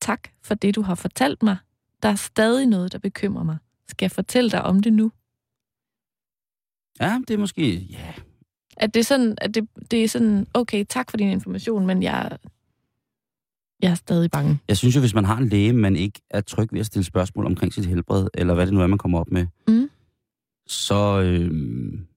tak 0.01 0.29
for 0.43 0.55
det, 0.55 0.75
du 0.75 0.81
har 0.81 0.95
fortalt 0.95 1.43
mig. 1.43 1.57
Der 2.03 2.09
er 2.09 2.15
stadig 2.15 2.65
noget, 2.65 2.91
der 2.91 2.99
bekymrer 2.99 3.43
mig. 3.43 3.57
Skal 3.87 4.05
jeg 4.05 4.11
fortælle 4.11 4.51
dig 4.51 4.61
om 4.63 4.81
det 4.81 4.93
nu? 4.93 5.11
Ja, 6.99 7.19
det 7.27 7.33
er 7.33 7.37
måske, 7.37 7.75
ja, 7.77 8.13
At 8.77 8.93
det 8.93 8.99
er 8.99 9.03
sådan, 9.03 9.37
at 9.41 9.55
det, 9.55 9.69
det 9.91 10.03
er 10.03 10.07
sådan 10.07 10.47
okay, 10.53 10.85
tak 10.89 11.09
for 11.11 11.17
din 11.17 11.29
information, 11.29 11.85
men 11.85 12.03
jeg, 12.03 12.37
jeg 13.81 13.91
er 13.91 13.95
stadig 13.95 14.31
bange. 14.31 14.59
Jeg 14.67 14.77
synes 14.77 14.95
jo, 14.95 14.99
hvis 14.99 15.13
man 15.13 15.25
har 15.25 15.37
en 15.37 15.49
læge, 15.49 15.73
man 15.73 15.95
ikke 15.95 16.21
er 16.31 16.41
tryg 16.41 16.67
ved 16.73 16.79
at 16.79 16.85
stille 16.85 17.03
spørgsmål 17.03 17.45
omkring 17.45 17.73
sit 17.73 17.85
helbred, 17.85 18.27
eller 18.33 18.53
hvad 18.53 18.65
det 18.65 18.73
nu 18.73 18.81
er, 18.81 18.87
man 18.87 18.97
kommer 18.97 19.19
op 19.19 19.31
med, 19.31 19.45
Mm. 19.67 19.89
så, 20.67 21.21
øhm, 21.21 22.07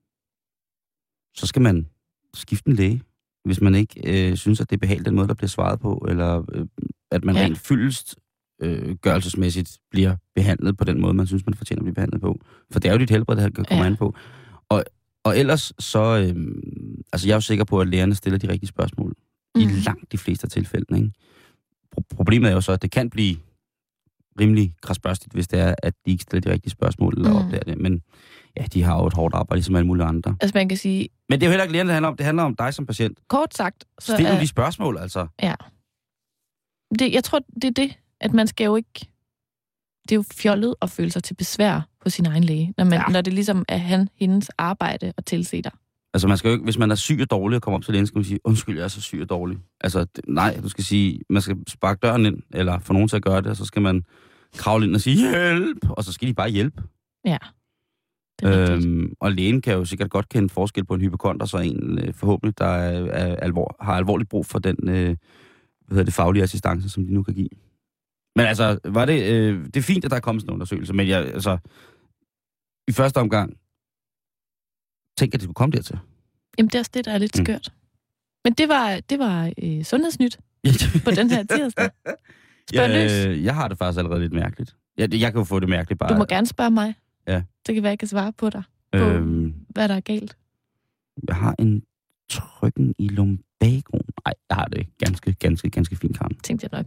så 1.36 1.46
skal 1.46 1.62
man 1.62 1.86
skift 2.34 2.64
en 2.64 2.72
læge, 2.72 3.02
hvis 3.44 3.60
man 3.60 3.74
ikke 3.74 4.30
øh, 4.30 4.36
synes, 4.36 4.60
at 4.60 4.70
det 4.70 4.76
er 4.76 4.80
behageligt 4.80 5.06
den 5.06 5.14
måde, 5.14 5.28
der 5.28 5.34
bliver 5.34 5.48
svaret 5.48 5.80
på, 5.80 6.06
eller 6.08 6.44
øh, 6.54 6.66
at 7.10 7.24
man 7.24 7.36
Ja. 7.36 7.42
rent 7.42 7.58
fyldest 7.58 8.16
øh, 8.62 8.94
gørelsesmæssigt 8.96 9.78
bliver 9.90 10.16
behandlet 10.34 10.76
på 10.76 10.84
den 10.84 11.00
måde, 11.00 11.14
man 11.14 11.26
synes, 11.26 11.46
man 11.46 11.54
fortjener 11.54 11.80
at 11.80 11.84
blive 11.84 11.94
behandlet 11.94 12.20
på. 12.20 12.40
For 12.72 12.80
det 12.80 12.88
er 12.88 12.92
jo 12.92 12.98
dit 12.98 13.10
helbred, 13.10 13.36
det 13.36 13.42
her 13.42 13.50
kommer 13.50 13.84
Ja. 13.84 13.90
an 13.90 13.96
på. 13.96 14.14
Og, 14.68 14.84
og 15.24 15.38
ellers 15.38 15.72
så, 15.78 15.98
øh, 15.98 16.46
altså 17.12 17.26
jeg 17.28 17.32
er 17.32 17.36
jo 17.36 17.40
sikker 17.40 17.64
på, 17.64 17.80
at 17.80 17.88
lærerne 17.88 18.14
stiller 18.14 18.38
de 18.38 18.48
rigtige 18.48 18.68
spørgsmål. 18.68 19.14
Mm. 19.54 19.60
I 19.60 19.64
Mhm. 19.64 19.74
langt 19.86 20.12
de 20.12 20.18
fleste 20.18 20.44
af 20.44 20.50
tilfældene, 20.50 20.98
ikke? 20.98 21.12
Pro- 21.96 22.16
problemet 22.16 22.50
er 22.50 22.55
jo 22.55 22.61
så, 22.61 22.72
at 22.72 22.83
det 22.83 22.90
kan 22.90 23.11
blive 23.11 23.37
rimelig 24.40 24.74
krasbørstigt, 24.83 25.33
hvis 25.35 25.48
det 25.48 25.61
er, 25.61 25.74
at 25.83 25.94
de 26.07 26.11
ikke 26.11 26.22
stiller 26.22 26.40
de 26.40 26.53
rigtige 26.53 26.70
spørgsmål 26.70 27.14
eller 27.16 27.31
Mm. 27.31 27.37
opdager 27.37 27.62
det. 27.64 27.79
Men 27.79 28.03
ja, 28.57 28.64
de 28.74 28.83
har 28.83 28.96
jo 28.98 29.07
et 29.07 29.12
hårdt 29.14 29.35
arbejde, 29.35 29.59
ligesom 29.59 29.76
alle 29.76 29.87
mulige 29.87 30.05
andre. 30.07 30.37
Altså 30.40 30.59
man 30.59 30.68
kan 30.68 30.79
sige, 30.79 31.09
Men 31.29 31.40
det 31.40 31.46
er 31.46 31.48
jo 31.48 31.50
heller 31.50 31.64
ikke 31.64 31.72
lærerne, 31.72 31.88
det 31.88 31.94
handler 31.94 32.09
om. 32.09 32.16
Det 32.16 32.26
handler 32.26 32.42
om 32.42 32.57
dig 32.57 32.74
som 32.74 32.87
patient. 32.87 33.18
kort 33.29 33.55
sagt, 33.55 33.85
så 33.98 34.12
Stil 34.14 34.26
nu 34.26 34.33
er, 34.33 34.40
de 34.40 34.46
spørgsmål, 34.46 34.98
altså. 34.98 35.26
det, 36.98 37.12
jeg 37.12 37.24
tror, 37.24 37.38
det 37.55 37.64
er 37.64 37.70
det, 37.70 37.98
at 38.20 38.33
man 38.33 38.46
skal 38.46 38.64
jo 38.64 38.76
ikke... 38.76 39.07
Det 40.03 40.12
er 40.12 40.16
jo 40.16 40.24
fjollet 40.35 40.74
at 40.83 40.90
føle 40.90 41.11
sig 41.11 41.22
til 41.24 41.35
besvær 41.35 41.88
hos 42.05 42.12
sin 42.12 42.26
egen 42.26 42.44
læge, 42.44 42.74
når, 42.76 42.85
man, 42.85 42.92
ja. 42.92 43.05
Ja. 43.09 43.12
når 43.12 43.20
det 43.20 43.33
ligesom 43.33 43.64
er 43.68 43.76
han, 43.76 44.09
hendes 44.16 44.50
arbejde 44.59 45.12
at 45.16 45.24
tilse 45.24 45.62
dig. 45.62 45.72
Altså, 46.14 46.28
man 46.28 46.36
skal 46.36 46.48
jo 46.48 46.52
ikke, 46.52 46.64
hvis 46.64 46.78
man 46.78 46.90
er 46.90 46.94
syg 46.94 47.18
og 47.20 47.30
dårlig 47.30 47.56
og 47.56 47.62
kommer 47.62 47.78
op 47.78 47.84
til 47.84 47.92
lægen, 47.92 48.06
skal 48.06 48.18
man 48.18 48.24
sige, 48.24 48.38
undskyld, 48.44 48.76
jeg 48.76 48.84
er 48.84 48.88
så 48.88 49.00
syg 49.00 49.20
og 49.22 49.28
dårlig. 49.28 49.58
Altså, 49.80 50.00
det, 50.00 50.24
nej, 50.28 50.60
du 50.62 50.68
skal 50.68 50.84
sige, 50.84 51.20
man 51.30 51.42
skal 51.42 51.56
sparke 51.68 51.98
døren 52.02 52.26
ind, 52.26 52.42
eller 52.54 52.78
få 52.78 52.92
nogen 52.92 53.08
til 53.08 53.16
at 53.16 53.22
gøre 53.22 53.40
det, 53.40 53.46
og 53.46 53.56
så 53.56 53.64
skal 53.64 53.82
man 53.82 54.04
kravle 54.56 54.86
ind 54.86 54.94
og 54.94 55.00
sige, 55.00 55.16
hjælp, 55.16 55.90
og 55.90 56.04
så 56.04 56.12
skal 56.12 56.28
de 56.28 56.34
bare 56.34 56.50
hjælpe. 56.50 56.82
Ja, 57.24 57.38
øhm, 58.44 59.12
og 59.20 59.32
lægen 59.32 59.60
kan 59.60 59.74
jo 59.74 59.84
sikkert 59.84 60.10
godt 60.10 60.28
kende 60.28 60.48
forskel 60.48 60.84
på 60.84 60.94
en 60.94 61.00
hypokonter, 61.00 61.46
så 61.46 61.58
en 61.58 61.98
øh, 61.98 62.14
forhåbentlig, 62.14 62.58
der 62.58 62.66
er, 62.66 63.06
er 63.06 63.36
alvor, 63.36 63.76
har 63.80 63.94
alvorligt 63.94 64.30
brug 64.30 64.46
for 64.46 64.58
den 64.58 64.76
øh, 64.88 65.16
hvad 65.90 65.96
hedder 65.96 66.04
det, 66.04 66.14
faglige 66.14 66.42
assistance, 66.42 66.88
som 66.88 67.06
de 67.06 67.14
nu 67.14 67.22
kan 67.22 67.34
give. 67.34 67.48
Men 68.36 68.46
altså, 68.46 68.78
var 68.84 69.04
det, 69.04 69.32
øh, 69.32 69.64
det 69.64 69.76
er 69.76 69.82
fint, 69.82 70.04
at 70.04 70.10
der 70.10 70.16
er 70.16 70.20
kommet 70.20 70.42
sådan 70.42 70.50
en 70.50 70.54
undersøgelse, 70.54 70.92
men 70.92 71.08
jeg, 71.08 71.24
altså, 71.24 71.58
i 72.88 72.92
første 72.92 73.18
omgang, 73.18 73.56
tænk, 75.20 75.35
at 75.35 75.40
det 75.40 75.44
skulle 75.44 75.54
komme 75.54 75.72
dertil. 75.72 75.98
Jamen, 76.59 76.68
det 76.68 76.74
er 76.74 76.78
også 76.78 76.90
det, 76.94 77.04
der 77.04 77.12
er 77.12 77.18
lidt 77.18 77.38
Mm. 77.38 77.44
skørt. 77.44 77.72
Men 78.44 78.52
det 78.52 78.68
var, 78.68 79.00
det 79.11 79.18
var 79.18 79.52
øh, 79.62 79.85
sundhedsnyt 79.85 80.38
på 81.04 81.11
den 81.11 81.30
her 81.30 81.42
tirsdag. 81.42 81.90
Spørg 82.70 82.90
løs. 82.90 83.12
jeg, 83.12 83.28
øh, 83.28 83.44
jeg 83.44 83.54
har 83.54 83.68
det 83.68 83.78
faktisk 83.78 83.98
allerede 83.98 84.20
lidt 84.20 84.33
mærkeligt. 84.33 84.76
Jeg, 84.98 85.14
jeg 85.14 85.33
kan 85.33 85.38
jo 85.40 85.44
få 85.44 85.61
det 85.61 85.68
mærkeligt 85.68 85.98
bare. 85.98 86.12
Du 86.12 86.18
må 86.18 86.24
gerne 86.24 86.46
spørge 86.46 86.70
mig. 86.70 86.94
Ja. 87.28 87.42
Så 87.66 87.72
kan 87.74 87.83
være, 87.83 87.90
jeg 87.90 87.98
kan 87.98 88.09
svare 88.09 88.33
på 88.33 88.50
dig, 88.50 88.62
på- 88.92 88.98
øhm, 88.98 89.54
hvad 89.68 89.88
der 89.88 89.94
er 89.94 90.00
galt. 90.00 90.37
jeg 91.28 91.37
har 91.37 91.54
en 91.59 91.83
trykken 92.30 92.94
i 92.98 93.09
lumbagoen. 93.09 94.04
Nej, 94.26 94.35
jeg 94.48 94.56
har 94.56 94.64
det 94.64 94.87
ganske, 94.98 95.33
ganske, 95.33 95.70
ganske 95.70 95.96
fint, 95.96 96.18
Karen. 96.18 96.37
Tænkte 96.44 96.68
jeg 96.72 96.78
nok. 96.78 96.87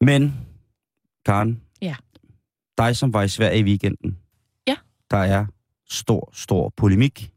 Men, 0.00 0.34
Karen. 1.26 1.60
Ja. 1.82 1.94
Dig, 2.78 2.96
som 2.96 3.12
var 3.12 3.22
i 3.22 3.28
Sverige 3.28 3.58
i 3.60 3.62
weekenden. 3.64 4.18
Ja. 4.68 4.76
Der 5.10 5.16
er 5.16 5.46
stor, 5.88 6.30
stor 6.32 6.72
polemik 6.76 7.32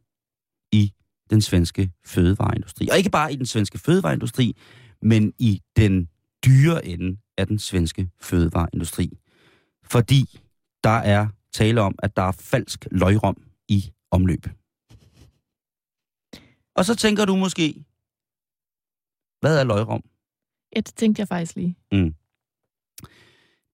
i 0.72 0.94
den 1.30 1.42
svenske 1.42 1.92
fødevareindustri. 2.06 2.88
Og 2.92 2.98
ikke 2.98 3.10
bare 3.10 3.34
i 3.34 3.36
den 3.36 3.46
svenske 3.46 3.78
fødevareindustri, 3.78 4.58
men 5.02 5.34
i 5.40 5.62
den 5.76 6.10
dyre 6.46 6.86
ende 6.86 7.18
af 7.38 7.48
den 7.48 7.60
svenske 7.60 8.10
fødevareindustri. 8.20 9.18
Fordi 9.84 10.40
der 10.84 10.90
er 10.90 11.28
tale 11.54 11.82
om, 11.82 11.96
at 12.04 12.16
der 12.16 12.22
er 12.22 12.32
falsk 12.32 12.88
løgrom 12.92 13.44
i 13.68 13.92
omløb. 14.12 14.48
Og 16.76 16.86
så 16.86 16.96
tænker 16.96 17.26
du 17.26 17.36
måske, 17.36 17.86
hvad 19.40 19.60
er 19.60 19.64
løgrom? 19.64 20.04
Ja, 20.76 20.82
det 20.82 20.96
tænkte 20.96 21.20
jeg 21.20 21.28
faktisk 21.28 21.56
lige. 21.56 21.76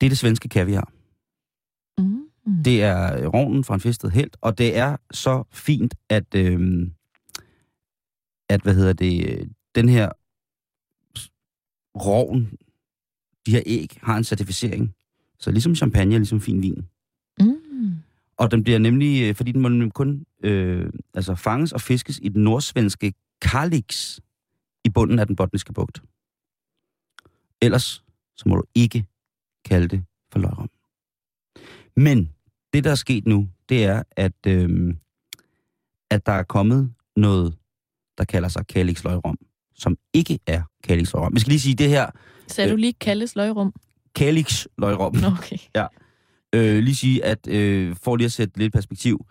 Det 0.01 0.07
er 0.07 0.09
det 0.09 0.17
svenske 0.17 0.49
kaviar. 0.49 0.91
Mm. 1.97 2.24
Det 2.45 2.84
er 2.84 3.27
rovnen 3.27 3.63
fra 3.63 3.73
en 3.73 3.79
fistet 3.79 4.12
helt, 4.12 4.38
og 4.41 4.58
det 4.58 4.77
er 4.77 4.97
så 5.12 5.43
fint, 5.51 5.95
at, 6.10 6.36
øhm, 6.36 6.91
at 8.49 8.62
hvad 8.62 8.75
hedder 8.75 8.93
det, 8.93 9.29
øh, 9.29 9.47
den 9.75 9.89
her 9.89 10.10
rovn, 11.95 12.51
de 13.45 13.51
her 13.51 13.62
æg, 13.65 13.97
har 14.01 14.17
en 14.17 14.23
certificering. 14.23 14.95
Så 15.39 15.51
ligesom 15.51 15.75
champagne, 15.75 16.17
ligesom 16.17 16.41
fin 16.41 16.62
vin. 16.62 16.88
Mm. 17.39 17.95
Og 18.38 18.51
den 18.51 18.63
bliver 18.63 18.79
nemlig, 18.79 19.29
øh, 19.29 19.36
fordi 19.36 19.51
den 19.51 19.62
må 19.62 19.89
kun 19.89 20.25
øh, 20.43 20.89
altså 21.13 21.36
fanges 21.36 21.71
og 21.71 21.81
fiskes 21.81 22.19
i 22.23 22.29
den 22.29 22.43
nordsvenske 22.43 23.13
Kalix 23.41 24.19
i 24.84 24.89
bunden 24.89 25.19
af 25.19 25.27
den 25.27 25.36
botniske 25.36 25.73
bugt. 25.73 26.01
Ellers 27.62 28.03
så 28.36 28.49
må 28.49 28.55
du 28.55 28.63
ikke 28.75 29.05
kalde 29.65 29.88
det 29.88 30.05
for 30.31 30.39
løgrom. 30.39 30.69
Men 31.95 32.35
det, 32.75 32.83
der 32.83 32.91
er 32.91 32.95
sket 32.95 33.27
nu, 33.27 33.49
det 33.69 33.85
er, 33.85 34.03
at, 34.11 34.47
øh, 34.47 34.95
at 36.09 36.25
der 36.25 36.31
er 36.31 36.43
kommet 36.43 36.93
noget, 37.15 37.55
der 38.17 38.23
kalder 38.23 38.49
sig 38.49 38.67
Kalix 38.67 39.03
løgrom, 39.03 39.38
som 39.75 39.97
ikke 40.13 40.39
er 40.47 40.61
Kalix 40.83 41.13
løgrom. 41.13 41.33
Vi 41.35 41.39
skal 41.39 41.49
lige 41.49 41.59
sige 41.59 41.75
det 41.75 41.89
her, 41.89 42.09
Sagde 42.47 42.71
du 42.71 42.75
lige 42.75 42.93
kaldes 42.93 43.35
løgrum? 43.35 43.73
Kalix 44.15 44.65
løgrom. 44.77 45.15
Okay. 45.38 45.57
øh, 46.55 46.83
lige 46.83 46.95
sige, 46.95 47.25
at 47.25 47.47
øh, 47.47 47.95
for 48.03 48.15
lige 48.15 48.25
at 48.25 48.31
sætte 48.31 48.59
lidt 48.59 48.73
perspektiv, 48.73 49.25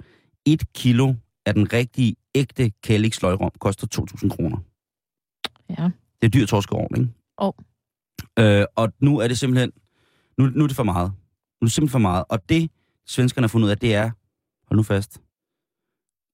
et 0.47 0.73
kilo 0.75 1.15
af 1.47 1.55
den 1.55 1.73
rigtige, 1.73 2.17
ægte 2.35 2.73
Kalix 2.83 3.23
løgrom 3.23 3.51
koster 3.61 4.07
2.000 4.23 4.29
kroner. 4.29 4.59
Ja. 5.71 5.91
Det 6.23 6.27
er 6.27 6.29
dyrt 6.29 6.49
torskeovn, 6.49 6.97
ikke? 6.97 7.13
Jo. 7.43 7.53
Øh, 8.39 8.65
og 8.77 8.93
nu 9.01 9.19
er 9.19 9.29
det 9.29 9.39
simpelthen, 9.39 9.73
nu, 10.39 10.47
nu 10.47 10.65
er 10.65 10.69
det 10.69 10.77
for 10.77 10.83
meget. 10.83 11.13
Nu 11.61 11.65
er 11.65 11.67
det 11.67 11.73
simpelthen 11.73 11.93
for 11.93 11.99
meget. 11.99 12.25
Og 12.29 12.49
det, 12.49 12.71
svenskerne 13.07 13.45
har 13.45 13.49
fundet 13.49 13.67
ud 13.67 13.71
af, 13.71 13.79
det 13.79 13.95
er, 13.95 14.11
hold 14.69 14.77
nu 14.77 14.83
fast, 14.83 15.21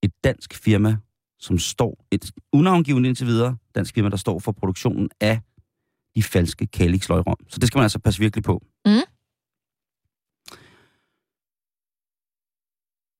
et 0.03 0.13
dansk 0.25 0.55
firma, 0.55 0.97
som 1.39 1.59
står, 1.59 2.07
et 2.11 2.33
unavngivet 2.53 3.07
indtil 3.07 3.27
videre, 3.27 3.57
dansk 3.75 3.95
firma, 3.95 4.09
der 4.09 4.17
står 4.17 4.39
for 4.39 4.53
produktionen 4.53 5.11
af 5.21 5.41
de 6.17 6.23
falske 6.23 6.67
Kalix 6.67 7.09
løgrom. 7.09 7.37
Så 7.49 7.59
det 7.59 7.67
skal 7.67 7.79
man 7.79 7.85
altså 7.85 7.99
passe 7.99 8.21
virkelig 8.21 8.45
på. 8.45 8.63
Mm. 8.87 9.03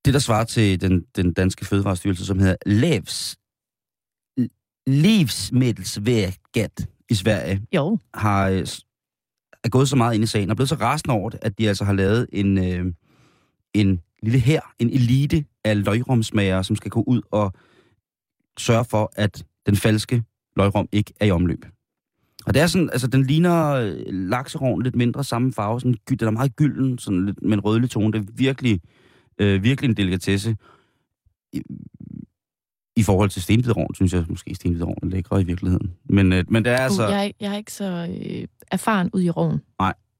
det, 0.05 0.13
der 0.13 0.19
svarer 0.19 0.43
til 0.43 0.81
den, 0.81 1.05
den 1.15 1.33
danske 1.33 1.65
fødevarestyrelse, 1.65 2.25
som 2.25 2.39
hedder 2.39 2.55
Levs, 2.65 3.37
Livsmedelsverket 4.87 6.89
i 7.09 7.15
Sverige, 7.15 7.61
Jo. 7.75 7.97
har, 8.13 8.49
øh, 8.49 8.67
er 9.63 9.69
gået 9.69 9.89
så 9.89 9.95
meget 9.95 10.15
ind 10.15 10.23
i 10.23 10.27
sagen, 10.27 10.49
og 10.49 10.55
blevet 10.55 10.69
så 10.69 10.75
rasende 10.75 11.13
over 11.13 11.29
det, 11.29 11.39
at 11.41 11.57
de 11.57 11.67
altså 11.67 11.85
har 11.85 11.93
lavet 11.93 12.27
en, 12.31 12.57
øh, 12.57 12.93
en 13.73 14.01
lille 14.23 14.39
her, 14.39 14.61
en 14.79 14.89
elite 14.89 15.45
af 15.63 15.83
løgrumsmager, 15.85 16.61
som 16.61 16.75
skal 16.75 16.91
gå 16.91 17.03
ud 17.07 17.21
og 17.31 17.53
sørge 18.59 18.85
for, 18.85 19.11
at 19.15 19.43
den 19.65 19.75
falske 19.75 20.23
løgrum 20.57 20.87
ikke 20.91 21.13
er 21.19 21.25
i 21.25 21.31
omløb. 21.31 21.65
Og 22.45 22.53
det 22.53 22.61
er 22.61 22.67
sådan, 22.67 22.89
altså 22.89 23.07
den 23.07 23.23
ligner 23.23 23.71
øh, 23.71 24.01
lakserovn, 24.07 24.83
lidt 24.83 24.95
mindre 24.95 25.23
samme 25.23 25.53
farve, 25.53 25.79
sådan, 25.81 25.95
den 26.09 26.27
er 26.27 26.31
meget 26.31 26.55
gylden, 26.55 26.97
sådan 26.97 27.25
lidt 27.25 27.41
med 27.41 27.53
en 27.53 27.59
rødlig 27.59 27.89
tone. 27.89 28.13
Det 28.13 28.19
er 28.29 28.33
virkelig, 28.33 28.81
øh, 29.37 29.63
virkelig 29.63 29.89
en 29.89 29.97
delikatesse. 29.97 30.57
I, 31.53 31.61
I 32.95 33.03
forhold 33.03 33.29
til 33.29 33.41
stenbiderovn, 33.41 33.95
synes 33.95 34.13
jeg 34.13 34.25
måske 34.29 34.55
stenbiderovn 34.55 34.97
er 35.03 35.07
lækre 35.07 35.41
i 35.41 35.43
virkeligheden. 35.43 35.93
Men, 36.05 36.33
øh, 36.33 36.43
men 36.49 36.65
det 36.65 36.71
er 36.73 36.77
altså, 36.77 37.01
Altså... 37.03 37.07
Uh, 37.07 37.11
jeg, 37.11 37.19
er 37.19 37.23
ikke- 37.23 37.37
jeg 37.41 37.53
er 37.53 37.57
ikke 37.57 37.73
så 37.73 38.17
øh, 38.25 38.47
erfaren 38.71 39.09
ud 39.13 39.21
i 39.21 39.29
roven. 39.29 39.61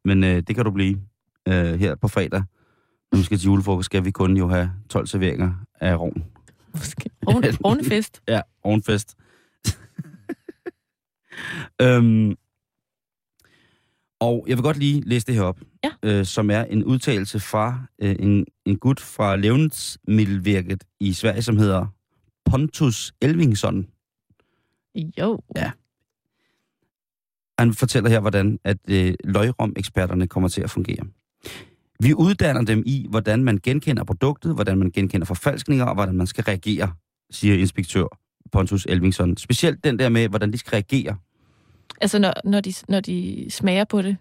men 0.06 0.24
øh, 0.24 0.44
det 0.48 0.56
kan 0.56 0.66
du 0.66 0.72
blive 0.72 1.02
øh, 1.48 1.80
her 1.80 1.96
på 1.96 2.08
fredag. 2.08 2.44
Når 3.12 3.18
vi 3.18 3.24
skal 3.24 3.38
til 3.38 3.46
julefrokost, 3.46 3.86
skal 3.86 4.06
vi 4.06 4.12
kun 4.12 4.38
jo 4.38 4.48
have 4.48 4.72
12 4.90 5.08
serveringer 5.08 5.54
af 5.80 6.00
rovn. 6.00 6.24
Rovenfest. 7.66 8.22
Ja, 8.28 8.42
ovenfest. 8.64 9.16
øhm, 11.82 12.36
og 14.20 14.46
jeg 14.48 14.58
vil 14.58 14.64
godt 14.64 14.78
lige 14.78 15.02
læse 15.02 15.28
det 15.28 15.36
her 15.36 15.42
op, 15.42 15.60
Ja. 15.84 15.90
øh, 16.04 16.26
som 16.26 16.50
er 16.52 16.64
en 16.64 16.84
udtalelse 16.84 17.40
fra 17.40 17.82
øh, 18.02 18.16
en, 18.20 18.46
en 18.66 18.78
gut 18.78 19.00
fra 19.00 19.36
Levnedsmiddelvirket 19.36 20.84
i 21.00 21.14
Sverige, 21.14 21.42
som 21.42 21.58
hedder 21.58 21.86
Pontus 22.46 23.14
Elvingsson. 23.22 23.88
Jo. 25.20 25.40
Han 27.60 27.74
fortæller 27.74 28.10
her, 28.10 28.20
hvordan 28.20 28.60
at 28.64 28.78
øh, 28.90 29.14
løgrom-eksperterne 29.24 30.28
kommer 30.28 30.50
til 30.50 30.62
at 30.62 30.70
fungere. 30.70 31.06
Vi 32.02 32.14
uddanner 32.14 32.62
dem 32.62 32.84
i, 32.86 33.08
hvordan 33.10 33.44
man 33.44 33.60
genkender 33.64 34.04
produktet, 34.04 34.54
hvordan 34.56 34.78
man 34.78 34.92
genkender 34.92 35.26
forfalskninger, 35.26 35.86
og 35.86 35.94
hvordan 35.96 36.16
man 36.16 36.28
skal 36.28 36.44
reagere, 36.44 36.94
siger 37.32 37.58
inspektør 37.58 38.18
Pontus 38.52 38.86
Elvingsson. 38.90 39.38
Specielt 39.38 39.84
den 39.84 40.00
der 40.00 40.10
med, 40.10 40.30
hvordan 40.30 40.52
de 40.52 40.58
skal 40.58 40.70
reagere, 40.72 41.18
Altså, 42.02 42.20
når, 42.20 42.34
når, 42.44 42.62
de, 42.62 42.74
når 42.88 43.00
de 43.00 43.46
smager 43.50 43.84
på 43.84 44.02
det. 44.02 44.18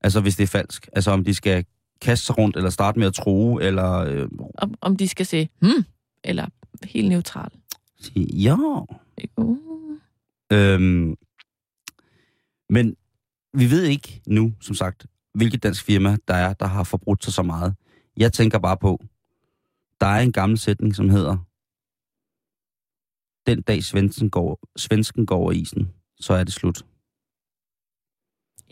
altså 0.00 0.20
hvis 0.20 0.36
det 0.36 0.42
er 0.42 0.48
falsk. 0.48 0.88
Altså 0.92 1.10
om 1.10 1.24
de 1.24 1.34
skal 1.34 1.64
kaste 2.00 2.26
sig 2.26 2.38
rundt, 2.38 2.56
eller 2.56 2.70
starte 2.70 2.98
med 2.98 3.06
at 3.06 3.14
tro, 3.14 3.58
eller... 3.58 3.92
Øh, 3.92 4.28
Om, 4.58 4.74
om 4.80 4.96
de 4.96 5.08
skal 5.08 5.26
se, 5.26 5.48
hmm, 5.60 5.84
eller 6.24 6.46
helt 6.84 7.08
neutral. 7.08 7.50
Ja. 8.16 8.56
Uh. 9.36 9.58
Øhm, 10.52 11.16
men 12.70 12.96
vi 13.54 13.70
ved 13.70 13.82
ikke 13.82 14.20
nu, 14.26 14.52
som 14.60 14.74
sagt, 14.74 15.06
hvilket 15.36 15.62
dansk 15.62 15.84
firma 15.84 16.16
der 16.28 16.34
er, 16.34 16.52
der 16.52 16.66
har 16.66 16.84
forbrudt 16.84 17.24
sig 17.24 17.32
så 17.32 17.42
meget. 17.42 17.74
Jeg 18.16 18.32
tænker 18.32 18.58
bare 18.58 18.76
på, 18.76 19.04
der 20.00 20.06
er 20.06 20.20
en 20.20 20.32
gammel 20.32 20.58
sætning, 20.58 20.94
som 20.96 21.10
hedder, 21.10 21.36
den 23.46 23.62
dag 23.62 23.84
svensken 23.84 24.30
går, 24.30 24.60
svensken 24.76 25.26
går 25.26 25.36
over 25.36 25.52
isen, 25.52 25.92
så 26.20 26.32
er 26.32 26.44
det 26.44 26.52
slut. 26.52 26.84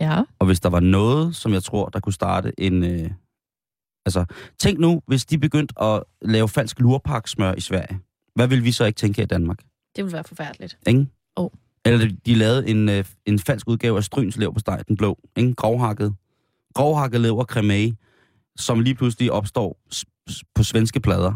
Ja. 0.01 0.23
Og 0.39 0.47
hvis 0.47 0.61
der 0.61 0.69
var 0.69 0.81
noget, 0.81 1.37
som 1.37 1.53
jeg 1.53 1.63
tror, 1.63 1.89
der 1.89 2.01
kunne 2.01 2.13
starte 2.13 2.61
en... 2.61 2.85
Øh, 2.85 3.11
altså, 4.07 4.25
tænk 4.59 4.79
nu, 4.79 5.03
hvis 5.07 5.25
de 5.27 5.39
begyndte 5.39 5.83
at 5.83 6.03
lave 6.23 6.49
falsk 6.49 6.81
lurpaksmør 6.81 7.55
i 7.55 7.61
Sverige. 7.61 8.01
Hvad 8.35 8.49
vil 8.49 8.65
vi 8.65 8.73
så 8.73 8.85
ikke 8.85 8.97
tænke 8.97 9.17
her 9.17 9.25
i 9.25 9.27
Danmark? 9.27 9.59
Det 9.97 10.05
ville 10.05 10.13
være 10.13 10.25
forfærdeligt. 10.25 10.79
Ikke? 10.87 11.07
Jo. 11.39 11.51
Eller 11.85 11.99
de- 12.09 12.17
de 12.27 12.35
lavede 12.35 12.69
en, 12.69 12.89
øh, 12.89 13.05
en 13.27 13.39
falsk 13.39 13.69
udgave 13.69 13.97
af 13.97 14.05
Stryns 14.05 14.37
lever 14.37 14.53
på 14.53 14.59
steg, 14.59 14.85
den 14.89 14.97
blå. 14.97 15.19
Ikke? 15.37 15.55
Grovhakket. 15.55 16.15
Grovhakket 16.75 17.21
lever 17.21 17.45
cremage, 17.45 17.97
som 18.57 18.81
lige 18.81 18.95
pludselig 18.95 19.33
opstår 19.33 19.81
på 20.55 20.63
svenske 20.63 21.01
plader. 21.01 21.35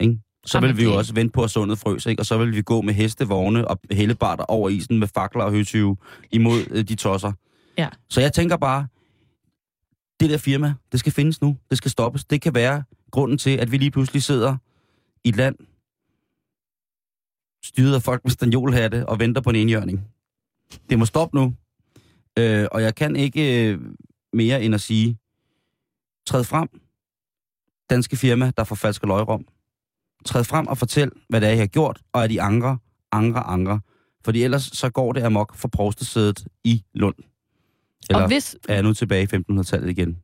Ikke? 0.00 0.20
Så 0.46 0.58
Jamen, 0.58 0.68
vil 0.68 0.76
vi 0.76 0.82
jo 0.82 0.88
det- 0.90 0.98
også 0.98 1.14
vente 1.14 1.32
på, 1.32 1.44
at 1.44 1.50
sundet 1.50 1.78
frøs, 1.78 2.06
ikke? 2.06 2.22
og 2.22 2.26
så 2.26 2.38
vil 2.38 2.52
vi 2.56 2.62
gå 2.62 2.80
med 2.82 2.94
hestevogne 2.94 3.68
og 3.68 3.80
hellebarter 3.90 4.44
over 4.44 4.68
isen 4.68 4.98
med 4.98 5.08
fakler 5.08 5.42
og 5.44 5.50
høtyve 5.52 5.96
imod 6.32 6.58
øh, 6.70 6.84
de 6.84 6.94
tosser. 6.94 7.32
Ja. 7.78 7.88
Så 8.08 8.20
jeg 8.20 8.32
tænker 8.32 8.56
bare, 8.56 8.86
det 10.20 10.30
der 10.30 10.38
firma, 10.38 10.74
det 10.92 11.00
skal 11.00 11.12
findes 11.12 11.40
nu. 11.40 11.56
Det 11.70 11.78
skal 11.78 11.90
stoppes. 11.90 12.24
Det 12.24 12.40
kan 12.40 12.54
være 12.54 12.84
grunden 13.10 13.38
til, 13.38 13.50
at 13.50 13.72
vi 13.72 13.76
lige 13.76 13.90
pludselig 13.90 14.22
sidder 14.22 14.56
i 15.24 15.28
et 15.28 15.36
land, 15.36 15.56
styret 17.64 17.94
af 17.94 18.02
folk 18.02 18.24
med 18.24 18.30
stanjolhatte 18.30 19.08
og 19.08 19.18
venter 19.18 19.40
på 19.40 19.50
en 19.50 19.56
enhjørning. 19.56 20.04
Det 20.90 20.98
må 20.98 21.04
stoppe 21.04 21.36
nu. 21.36 21.54
Øh, 22.38 22.66
og 22.72 22.82
jeg 22.82 22.94
kan 22.94 23.16
ikke 23.16 23.68
øh, 23.72 23.78
mere 24.32 24.62
end 24.62 24.74
at 24.74 24.80
sige, 24.80 25.18
træd 26.26 26.44
frem, 26.44 26.68
danske 27.90 28.16
firma, 28.16 28.52
der 28.56 28.64
forfalsker 28.64 29.06
løgrom. 29.06 29.44
Træd 30.24 30.44
frem 30.44 30.66
og 30.66 30.78
fortæl, 30.78 31.10
hvad 31.28 31.40
det 31.40 31.48
er, 31.48 31.52
I 31.52 31.56
har 31.56 31.66
gjort, 31.66 32.00
og 32.12 32.24
at 32.24 32.30
I 32.30 32.36
angre, 32.36 32.78
angre, 33.12 33.40
angre. 33.40 33.80
Fordi 34.24 34.42
ellers 34.42 34.62
så 34.62 34.90
går 34.90 35.12
det 35.12 35.22
amok 35.22 35.54
for 35.56 35.68
provstesædet 35.68 36.46
i 36.64 36.84
Lund. 36.94 37.14
Eller 38.10 38.22
Og 38.22 38.28
hvis, 38.28 38.56
er 38.68 38.74
jeg 38.74 38.82
nu 38.82 38.94
tilbage 38.94 39.22
i 39.22 39.36
1500-tallet 39.52 39.90
igen? 39.90 40.18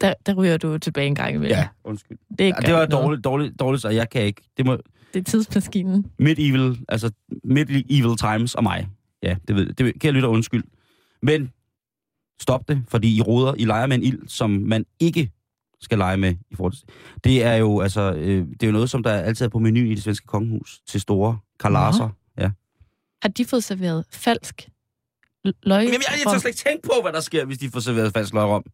der, 0.00 0.14
der 0.26 0.34
ryger 0.34 0.56
du 0.56 0.78
tilbage 0.78 1.06
en 1.06 1.14
gang 1.14 1.34
imellem. 1.34 1.58
undskyld. 1.84 2.18
Det, 2.38 2.44
Ja, 2.44 2.52
det 2.66 2.74
var 2.74 2.86
dårligt, 2.86 3.24
dårligt, 3.24 3.60
dårligt, 3.60 3.82
så 3.82 3.88
jeg 3.88 4.10
kan 4.10 4.22
ikke. 4.22 4.42
Det 4.56 4.66
må 4.66 4.76
Det 5.14 5.20
er 5.20 5.24
tidsmaskinen. 5.24 6.06
medieval, 6.18 6.78
altså 6.88 7.10
medieval 7.44 8.16
times 8.16 8.54
og 8.54 8.62
mig. 8.62 8.88
Ja, 9.22 9.36
det 9.48 9.56
ved 9.56 9.66
det 9.66 9.76
kan 10.00 10.04
jeg 10.08 10.12
lytte 10.12 10.28
undskyld. 10.28 10.64
Men 11.22 11.52
stop 12.40 12.68
det, 12.68 12.82
fordi 12.88 13.16
I 13.16 13.20
roder, 13.20 13.54
I 13.54 13.64
leger 13.64 13.86
med 13.86 13.96
en 13.96 14.02
ild, 14.02 14.28
som 14.28 14.50
man 14.50 14.86
ikke 15.00 15.30
skal 15.80 15.98
lege 15.98 16.16
med 16.16 16.34
i 16.50 16.54
forhold 16.54 16.72
til. 16.72 16.84
Det 17.24 17.44
er 17.44 17.54
jo 17.54 17.80
altså, 17.80 18.12
øh, 18.12 18.46
det 18.46 18.62
er 18.62 18.66
jo 18.66 18.72
noget, 18.72 18.90
som 18.90 19.02
der 19.02 19.12
altid 19.12 19.46
er 19.46 19.48
på 19.48 19.58
menuen 19.58 19.86
i 19.86 19.94
det 19.94 20.02
svenske 20.02 20.26
kongehus 20.26 20.80
til 20.86 21.00
store 21.00 21.38
kalaser. 21.60 22.08
Ja. 22.38 22.50
Har 23.22 23.28
de 23.28 23.44
fået 23.44 23.64
serveret 23.64 24.04
falsk 24.10 24.68
løg? 25.44 25.84
Men 25.84 25.92
jeg, 25.92 26.00
jeg 26.24 26.32
tør 26.32 26.38
slet 26.38 26.50
ikke 26.50 26.68
tænke 26.68 26.82
på, 26.82 26.92
hvad 27.02 27.12
der 27.12 27.20
sker, 27.20 27.44
hvis 27.44 27.58
de 27.58 27.70
får 27.70 27.80
serveret 27.80 28.12
falsk 28.12 28.34
løgrom. 28.34 28.64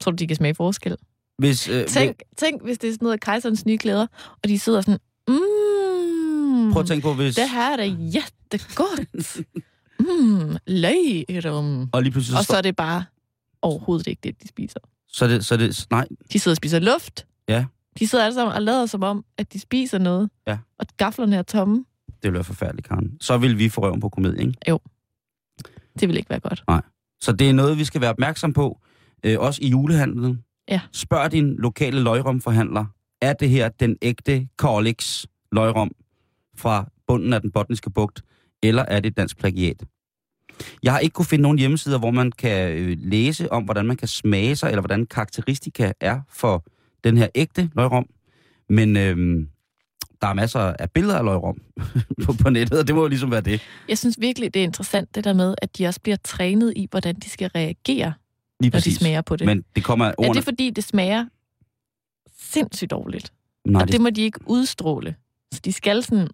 Tror 0.00 0.10
du, 0.10 0.16
de 0.16 0.26
kan 0.26 0.36
smage 0.36 0.54
forskel? 0.54 0.96
Hvis, 1.38 1.68
øh, 1.68 1.86
Tænk, 1.86 2.22
tænk, 2.36 2.62
hvis 2.62 2.78
det 2.78 2.88
er 2.88 2.92
sådan 2.92 3.06
noget 3.06 3.20
kejserens 3.20 3.66
nye 3.66 3.78
klæder, 3.78 4.06
og 4.42 4.48
de 4.48 4.58
sidder 4.58 4.80
sådan, 4.80 4.98
mm, 5.28 6.72
prøv 6.72 6.80
at 6.80 6.86
tænke 6.86 7.02
på, 7.02 7.14
hvis... 7.14 7.34
det 7.34 7.50
her 7.50 7.72
er 7.72 7.76
da 7.76 7.82
jättegodt. 7.84 9.40
mm, 10.00 10.56
løgrum. 10.66 11.88
Og 11.92 12.02
lige 12.02 12.12
pludselig 12.12 12.32
så, 12.32 12.38
Og 12.38 12.44
så 12.44 12.56
er 12.56 12.62
det 12.62 12.76
bare 12.76 13.04
overhovedet 13.62 14.06
ikke 14.06 14.20
det, 14.22 14.42
de 14.42 14.48
spiser. 14.48 14.80
så, 15.08 15.24
er 15.24 15.28
det, 15.28 15.44
så 15.44 15.54
er 15.54 15.58
det... 15.58 15.86
Nej, 15.90 16.06
De 16.32 16.38
sidder 16.38 16.52
og 16.52 16.56
spiser 16.56 16.78
luft. 16.78 17.26
Ja. 17.48 17.64
De 17.98 18.06
sidder 18.08 18.24
alle 18.24 18.34
sammen 18.34 18.54
og 18.54 18.62
lader 18.62 18.86
som 18.86 19.02
om, 19.02 19.24
at 19.38 19.52
de 19.52 19.60
spiser 19.60 19.98
noget. 19.98 20.30
Ja. 20.46 20.58
Og 20.78 20.86
gaflerne 20.96 21.36
er 21.36 21.42
tomme. 21.42 21.84
det 22.06 22.16
ville 22.22 22.34
være 22.34 22.44
forfærdeligt, 22.44 22.88
Karen. 22.88 23.16
Så 23.20 23.38
vil 23.38 23.58
vi 23.58 23.68
få 23.68 23.80
røven 23.82 24.00
på 24.00 24.08
komedie, 24.08 24.40
ikke? 24.46 24.78
Det 26.00 26.08
vil 26.08 26.16
ikke 26.16 26.30
være 26.30 26.40
godt. 26.40 26.64
Så 27.20 27.32
det 27.32 27.48
er 27.48 27.52
noget, 27.52 27.78
vi 27.78 27.84
skal 27.84 28.00
være 28.00 28.10
opmærksom 28.10 28.52
på, 28.52 28.80
øh, 29.24 29.40
også 29.40 29.60
i 29.62 29.68
julehandlen. 29.68 30.42
Ja. 30.68 30.80
Spørg 30.92 31.32
din 31.32 31.56
lokale 31.56 32.02
løgromforhandler, 32.02 32.84
er 33.22 33.32
det 33.32 33.48
her 33.50 33.68
den 33.68 33.96
ægte 34.02 34.48
Corlix 34.56 35.24
løgrom 35.52 35.90
fra 36.56 36.88
bunden 37.06 37.32
af 37.32 37.40
den 37.40 37.50
botniske 37.50 37.90
bugt, 37.90 38.22
eller 38.62 38.82
er 38.82 39.00
det 39.00 39.10
et 39.10 39.16
dansk 39.16 39.38
plagiat? 39.38 39.84
Jeg 40.82 40.92
har 40.92 40.98
ikke 40.98 41.12
kunne 41.14 41.26
finde 41.26 41.42
nogen 41.42 41.58
hjemmesider, 41.58 41.98
hvor 41.98 42.10
man 42.10 42.32
kan 42.32 42.72
øh, 42.72 42.96
læse 43.00 43.52
om, 43.52 43.64
hvordan 43.64 43.86
man 43.86 43.96
kan 43.96 44.08
smage 44.08 44.56
sig, 44.56 44.68
eller 44.68 44.80
hvordan 44.80 45.06
karakteristika 45.06 45.92
er 46.00 46.20
for 46.30 46.64
den 47.04 47.16
her 47.16 47.28
ægte 47.34 47.70
løgrom. 47.76 48.06
Men 48.68 48.96
øh, 48.96 49.46
der 50.20 50.26
er 50.28 50.34
masser 50.34 50.60
af 50.60 50.90
billeder 50.90 51.18
af 51.18 51.24
løgrom 51.24 51.58
på, 52.24 52.32
på 52.42 52.50
nettet, 52.50 52.78
og 52.78 52.86
det 52.86 52.94
må 52.94 53.00
jo 53.00 53.08
ligesom 53.08 53.30
være 53.30 53.40
det. 53.40 53.60
Jeg 53.88 53.98
synes 53.98 54.16
virkelig, 54.20 54.54
det 54.54 54.60
er 54.60 54.64
interessant 54.64 55.14
det 55.14 55.24
der 55.24 55.32
med, 55.32 55.54
at 55.62 55.78
de 55.78 55.86
også 55.86 56.00
bliver 56.00 56.16
trænet 56.24 56.72
i, 56.76 56.88
hvordan 56.90 57.14
de 57.14 57.30
skal 57.30 57.48
reagere, 57.48 58.12
Lige 58.60 58.70
når 58.70 58.70
de 58.70 58.70
præcis. 58.70 58.96
smager 58.96 59.20
på 59.20 59.36
det. 59.36 59.46
Men 59.46 59.64
det 59.76 59.84
kommer 59.84 60.04
af 60.04 60.10
er 60.10 60.14
ordene. 60.18 60.34
det 60.34 60.44
fordi, 60.44 60.70
det 60.70 60.84
smager 60.84 61.26
sindssygt 62.38 62.90
dårligt? 62.90 63.32
Nej, 63.66 63.80
og 63.80 63.86
det, 63.86 63.92
det 63.92 64.00
må 64.00 64.10
de 64.10 64.22
ikke 64.22 64.40
udstråle. 64.46 65.14
Så 65.54 65.60
de 65.64 65.72
skal 65.72 66.02
sådan... 66.02 66.28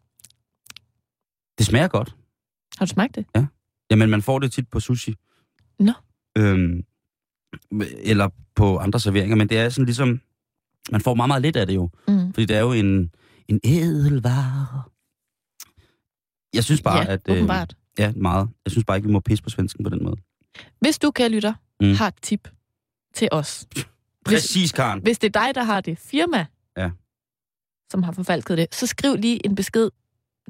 det 1.59 1.66
smager 1.66 1.88
godt. 1.88 2.16
Har 2.78 2.86
du 2.86 2.90
smagt 2.90 3.14
det? 3.14 3.26
Jamen, 3.90 4.11
man 4.11 4.22
får 4.22 4.38
det 4.38 4.53
tit 4.53 4.68
på 4.68 4.80
sushi. 4.80 5.14
Nå. 5.78 5.92
Øhm, 6.38 6.82
eller 7.98 8.28
på 8.55 8.76
andre 8.78 9.00
serveringer, 9.00 9.36
men 9.36 9.48
det 9.48 9.59
er 9.59 9.68
sådan 9.68 9.86
ligesom... 9.86 10.20
Man 10.92 11.00
får 11.00 11.14
meget, 11.14 11.28
meget 11.28 11.42
lidt 11.42 11.57
af 11.57 11.66
det 11.66 11.74
jo. 11.74 11.90
Mm. 12.09 12.32
Fordi 12.34 12.44
det 12.46 12.57
er 12.57 12.61
jo 12.61 12.72
en, 12.72 13.11
en 13.48 13.61
ædelvare. 13.64 14.82
Jeg 16.55 16.64
synes 16.64 16.82
bare, 16.82 16.98
ja, 16.98 17.12
at... 17.12 17.20
øh, 17.28 17.36
åbenbart. 17.36 17.76
ja, 17.98 18.12
meget. 18.16 18.48
Jeg 18.64 18.70
synes 18.70 18.84
bare 18.84 18.96
ikke, 18.96 19.07
vi 19.07 19.12
må 19.12 19.20
pisse 19.20 19.44
på 19.44 19.50
svensken 19.50 19.84
på 19.84 19.90
den 19.90 20.05
måde. 20.05 20.16
Hvis 20.80 20.98
du, 20.98 21.11
kan 21.11 21.30
lytter, 21.30 21.55
Mm. 21.80 21.94
har 21.94 22.09
et 22.09 22.14
tip 22.22 22.48
til 23.14 23.28
os. 23.32 23.66
Præcis, 24.26 24.72
Karen. 24.72 25.03
Hvis 25.03 25.18
det 25.18 25.36
er 25.36 25.40
dig, 25.46 25.55
der 25.55 25.62
har 25.62 25.80
det 25.80 25.98
firma, 25.98 26.46
Ja. 26.76 26.90
som 27.90 28.03
har 28.03 28.12
forfalsket 28.12 28.59
det, 28.59 28.74
så 28.74 28.86
skriv 28.86 29.16
lige 29.16 29.46
en 29.46 29.55
besked 29.55 29.90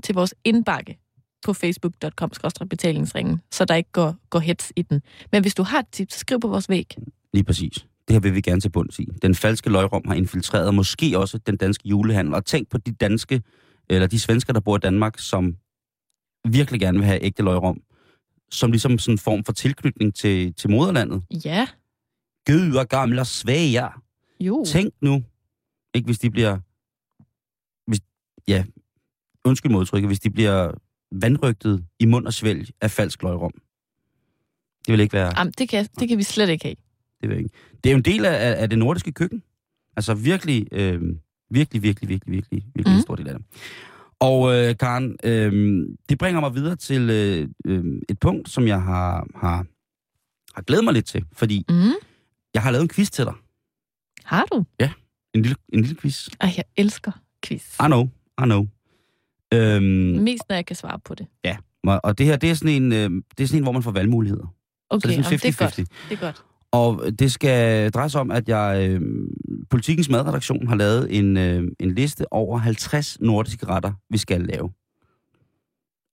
til 0.02 0.14
vores 0.14 0.34
indbakke 0.44 0.98
på 1.44 1.52
facebook.com 1.52 2.30
betalingsringen, 2.70 3.40
så 3.50 3.64
der 3.64 3.74
ikke 3.74 3.92
går, 3.92 4.16
går 4.30 4.38
hets 4.38 4.72
i 4.76 4.82
den. 4.82 5.02
Men 5.32 5.42
hvis 5.42 5.54
du 5.54 5.62
har 5.62 5.78
et 5.78 5.86
tip, 5.92 6.10
så 6.10 6.18
skriv 6.18 6.40
på 6.40 6.48
vores 6.48 6.68
væg. 6.68 6.96
Lige 7.32 7.44
præcis. 7.44 7.86
Det 8.08 8.14
her 8.14 8.20
vil 8.20 8.34
vi 8.34 8.40
gerne 8.40 8.60
til 8.60 8.68
bunds 8.68 8.98
i. 8.98 9.08
Den 9.22 9.34
falske 9.34 9.70
løgrom 9.70 10.02
har 10.06 10.14
infiltreret 10.14 10.74
måske 10.74 11.18
også 11.18 11.38
den 11.38 11.56
danske 11.56 11.88
julehandel. 11.88 12.34
Og 12.34 12.44
tænk 12.44 12.68
på 12.68 12.78
de 12.78 12.92
danske, 12.92 13.42
eller 13.88 14.06
de 14.06 14.18
svensker, 14.18 14.52
der 14.52 14.60
bor 14.60 14.76
i 14.76 14.80
Danmark, 14.80 15.18
som 15.18 15.56
virkelig 16.48 16.80
gerne 16.80 16.98
vil 16.98 17.06
have 17.06 17.22
ægte 17.22 17.42
løgrom. 17.42 17.80
Som 18.50 18.70
ligesom 18.70 18.98
sådan 18.98 19.14
en 19.14 19.18
form 19.18 19.44
for 19.44 19.52
tilknytning 19.52 20.14
til, 20.14 20.54
til 20.54 20.70
moderlandet. 20.70 21.22
Ja, 21.44 21.68
Gud 22.46 22.74
og 22.74 22.88
gamle 22.88 23.24
Sverige. 23.24 23.88
jo. 24.40 24.64
Tænk 24.66 24.94
nu, 25.00 25.22
ikke 25.94 26.06
hvis 26.06 26.18
de 26.18 26.30
bliver, 26.30 26.58
hvis, 27.86 28.00
ja, 28.48 28.64
undskyld 29.44 29.72
modtrykket, 29.72 30.08
hvis 30.08 30.20
de 30.20 30.30
bliver 30.30 30.72
vandrygtet 31.12 31.84
i 32.00 32.06
mund 32.06 32.26
og 32.26 32.32
svælg 32.32 32.68
af 32.80 32.90
falsk 32.90 33.22
løgrom. 33.22 33.52
Det 34.86 34.92
vil 34.92 35.00
ikke 35.00 35.12
være... 35.12 35.32
Jamen, 35.38 35.52
det, 35.58 35.68
kan, 35.68 35.86
det 36.00 36.08
kan 36.08 36.18
vi 36.18 36.22
slet 36.22 36.48
ikke 36.48 36.64
have. 36.64 36.74
Det, 37.22 37.28
jeg 37.28 37.38
ikke. 37.38 37.50
det 37.84 37.90
er 37.90 37.92
jo 37.92 37.96
en 37.98 38.04
del 38.04 38.24
af, 38.24 38.62
af 38.62 38.70
det 38.70 38.78
nordiske 38.78 39.12
køkken. 39.12 39.42
Altså 39.96 40.14
virkelig, 40.14 40.66
øh, 40.72 41.02
virkelig, 41.50 41.82
virkelig, 41.82 42.08
virkelig, 42.08 42.32
virkelig, 42.34 42.62
virkelig 42.74 42.86
mm. 42.86 42.90
en 42.90 42.92
Mhm. 42.92 43.02
stor 43.02 43.14
del 43.16 43.28
af 43.28 43.34
det. 43.38 43.46
Og 44.20 44.54
øh, 44.54 44.76
Karen, 44.76 45.16
øh, 45.24 45.82
det 46.08 46.18
bringer 46.18 46.40
mig 46.40 46.54
videre 46.54 46.76
til 46.76 47.10
øh, 47.10 47.48
øh, 47.66 47.84
et 48.08 48.18
punkt, 48.20 48.48
som 48.50 48.66
jeg 48.66 48.82
har, 48.82 49.26
har, 49.34 49.66
har 50.54 50.62
glædet 50.62 50.84
mig 50.84 50.94
lidt 50.94 51.06
til. 51.06 51.24
Fordi 51.32 51.64
Mm. 51.68 51.74
jeg 52.54 52.62
har 52.62 52.70
lavet 52.70 52.82
en 52.82 52.88
quiz 52.88 53.10
til 53.10 53.24
dig. 53.24 53.34
Har 54.24 54.44
du? 54.52 54.64
En 55.34 55.42
lille, 55.42 55.56
en 55.72 55.80
lille 55.80 55.96
quiz. 55.96 56.28
Ej, 56.40 56.52
jeg 56.56 56.64
elsker 56.76 57.12
quiz. 57.44 57.74
I 57.80 57.86
know, 57.86 58.04
I 58.42 58.44
know. 58.44 58.66
Øhm, 59.52 59.84
Mest, 60.22 60.42
når 60.48 60.56
jeg 60.56 60.66
kan 60.66 60.76
svare 60.76 60.98
på 61.04 61.14
det. 61.14 61.26
og 61.86 62.00
og 62.04 62.18
det 62.18 62.26
her, 62.26 62.36
det 62.36 62.50
er 62.50 62.54
sådan 62.54 62.82
en, 62.82 62.92
øh, 62.92 63.10
det 63.38 63.44
er 63.44 63.46
sådan 63.48 63.58
en 63.58 63.62
hvor 63.62 63.72
man 63.72 63.82
får 63.82 63.90
valgmuligheder. 63.90 64.54
Okay, 64.90 65.00
så 65.00 65.08
det 65.08 65.18
er 65.18 65.22
sådan 65.22 65.38
det 65.38 65.60
er 65.60 65.64
godt. 65.64 65.78
50-50. 65.78 66.08
Det 66.08 66.16
er 66.16 66.20
godt. 66.20 66.44
Og 66.72 67.18
det 67.18 67.32
skal 67.32 67.90
dreje 67.90 68.08
sig 68.08 68.20
om, 68.20 68.30
at 68.30 68.48
jeg, 68.48 68.88
øh, 68.90 69.00
Politikens 69.70 70.08
madredaktion 70.08 70.66
har 70.66 70.76
lavet 70.76 71.18
en, 71.18 71.36
øh, 71.36 71.64
en 71.80 71.94
liste 71.94 72.32
over 72.32 72.58
50 72.58 73.20
nordiske 73.20 73.66
retter, 73.66 73.92
vi 74.10 74.18
skal 74.18 74.40
lave. 74.40 74.72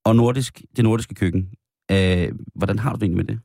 Og 0.04 0.16
nordisk, 0.16 0.62
det 0.76 0.84
nordiske 0.84 1.14
køkken. 1.14 1.50
Øh, 1.90 2.32
hvordan 2.54 2.78
har 2.78 2.90
du 2.92 2.94
det 2.96 3.02
egentlig 3.02 3.16
med 3.16 3.24
det? 3.34 3.40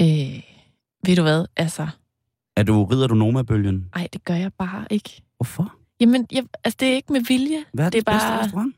Øh, 0.00 0.42
ved 1.06 1.16
du 1.16 1.22
hvad? 1.22 1.46
Altså, 1.56 1.88
Er 2.56 2.62
du, 2.62 2.84
rider 2.84 3.06
du 3.06 3.14
Noma-bølgen? 3.14 3.90
ej, 3.94 4.08
det 4.12 4.24
gør 4.24 4.34
jeg 4.34 4.52
bare 4.58 4.86
ikke. 4.90 5.22
Hvorfor? 5.38 5.74
Jamen, 6.00 6.26
jeg, 6.32 6.46
altså, 6.64 6.76
det 6.80 6.88
er 6.88 6.94
ikke 6.94 7.12
med 7.12 7.20
vilje. 7.20 7.64
Hvad 7.72 7.86
er 7.86 7.90
Det 7.90 7.98
er 7.98 8.00
det 8.00 8.06
bedste 8.06 8.26
bare- 8.28 8.42
restaurant? 8.44 8.74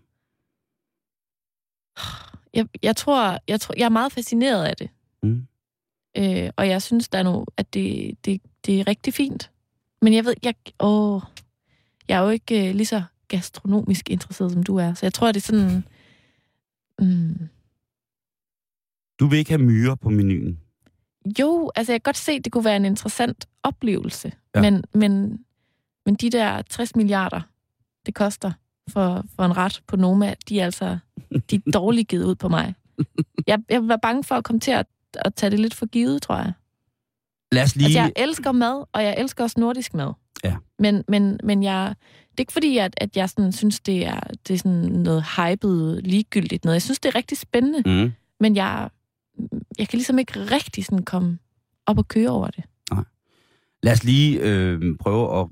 Jeg, 2.55 2.67
jeg, 2.83 2.97
tror, 2.97 3.39
jeg, 3.49 3.61
tror, 3.61 3.75
jeg 3.79 3.85
er 3.85 3.89
meget 3.89 4.13
fascineret 4.13 4.65
af 4.65 4.77
det. 4.77 4.91
Mm. 5.23 5.47
Øh, 6.17 6.51
og 6.57 6.69
jeg 6.69 6.83
synes, 6.83 7.09
der 7.09 7.19
er 7.19 7.23
nu, 7.23 7.47
at 7.57 7.75
det, 7.75 8.17
det, 8.25 8.41
det 8.67 8.81
er 8.81 8.87
rigtig 8.87 9.15
fint. 9.15 9.51
Men 10.03 10.15
jeg 10.15 10.25
ved, 10.25 10.35
jeg, 10.43 10.55
åh, 10.81 11.23
jeg 12.09 12.19
er 12.19 12.23
jo 12.23 12.29
ikke 12.29 12.69
øh, 12.69 12.75
lige 12.75 12.87
så 12.87 13.03
gastronomisk 13.29 14.11
interesseret, 14.11 14.53
som 14.53 14.63
du 14.63 14.77
er. 14.77 14.95
Så 14.95 15.07
jeg 15.07 15.13
tror, 15.13 15.33
det 15.33 15.37
er 15.37 15.47
sådan... 15.47 15.85
Mm, 17.01 17.49
Du 19.21 19.27
vil 19.27 19.39
ikke 19.39 19.51
have 19.51 19.63
myrer 19.63 19.95
på 19.95 20.11
menuen. 20.11 20.61
jo, 21.39 21.73
altså 21.77 21.93
jeg 21.93 22.01
kan 22.03 22.09
godt 22.09 22.17
se, 22.17 22.33
at 22.33 22.45
det 22.45 22.53
kunne 22.53 22.65
være 22.65 22.77
en 22.77 22.85
interessant 22.85 23.49
oplevelse. 23.63 24.33
Ja. 24.55 24.61
Men, 24.61 24.85
men, 24.95 25.45
men 26.11 26.15
de 26.15 26.31
der 26.31 26.63
60 26.63 26.97
milliarder, 26.97 27.41
det 28.07 28.15
koster 28.15 28.53
for, 28.89 29.25
for 29.37 29.45
en 29.45 29.57
ret 29.57 29.83
på 29.87 29.97
Noma, 29.97 30.35
de 30.49 30.61
er 30.61 30.65
altså 30.65 30.99
de 31.51 31.57
er 31.57 31.71
dårligt 31.71 32.09
givet 32.09 32.25
ud 32.25 32.35
på 32.35 32.49
mig. 32.49 32.75
Jeg, 33.47 33.59
jeg 33.69 33.89
var 33.89 33.97
bange 33.97 34.25
for 34.25 34.35
at 34.35 34.45
komme 34.45 34.61
til 34.61 34.71
at, 34.71 34.87
at 35.15 35.35
tage 35.35 35.51
det 35.51 35.61
lidt 35.61 35.75
for 35.75 35.87
givet, 35.87 36.23
tror 36.23 36.37
jeg. 36.37 36.53
Lad 37.53 37.63
os 37.63 37.77
lige... 37.77 37.85
Altså, 37.87 37.99
jeg 37.99 38.13
elsker 38.17 38.53
mad, 38.53 38.85
og 38.93 39.05
jeg 39.05 39.15
elsker 39.19 39.45
også 39.45 39.61
nordisk 39.61 39.95
mad. 39.95 40.13
Ja. 40.45 40.57
Men, 40.79 41.05
men, 41.09 41.41
men 41.45 41.63
jeg, 41.63 41.95
det 42.31 42.39
er 42.39 42.41
ikke 42.43 42.53
fordi, 42.53 42.79
at, 42.79 42.95
at 42.97 43.17
jeg 43.17 43.29
sådan, 43.29 43.53
synes, 43.53 43.81
det 43.81 44.07
er, 44.07 44.21
det 44.49 44.55
er 44.55 44.59
sådan 44.59 44.81
noget 44.81 45.25
hypet, 45.37 46.07
ligegyldigt 46.07 46.65
noget. 46.65 46.75
Jeg 46.75 46.83
synes, 46.83 46.99
det 47.01 47.09
er 47.09 47.15
rigtig 47.15 47.39
spændende, 47.39 47.83
Mm. 47.87 48.13
men 48.41 48.57
jeg, 48.57 48.91
jeg 49.79 49.89
kan 49.89 49.97
ligesom 49.97 50.19
ikke 50.19 50.41
rigtig 50.41 50.85
sådan 50.85 51.05
komme 51.05 51.39
op 51.87 51.99
og 51.99 52.09
køre 52.09 52.29
over 52.31 52.47
det. 52.47 52.65
Lad 53.83 53.93
os 53.93 54.05
lige 54.05 54.41
øh, 54.41 54.83
prøve 55.01 55.41
at... 55.41 55.47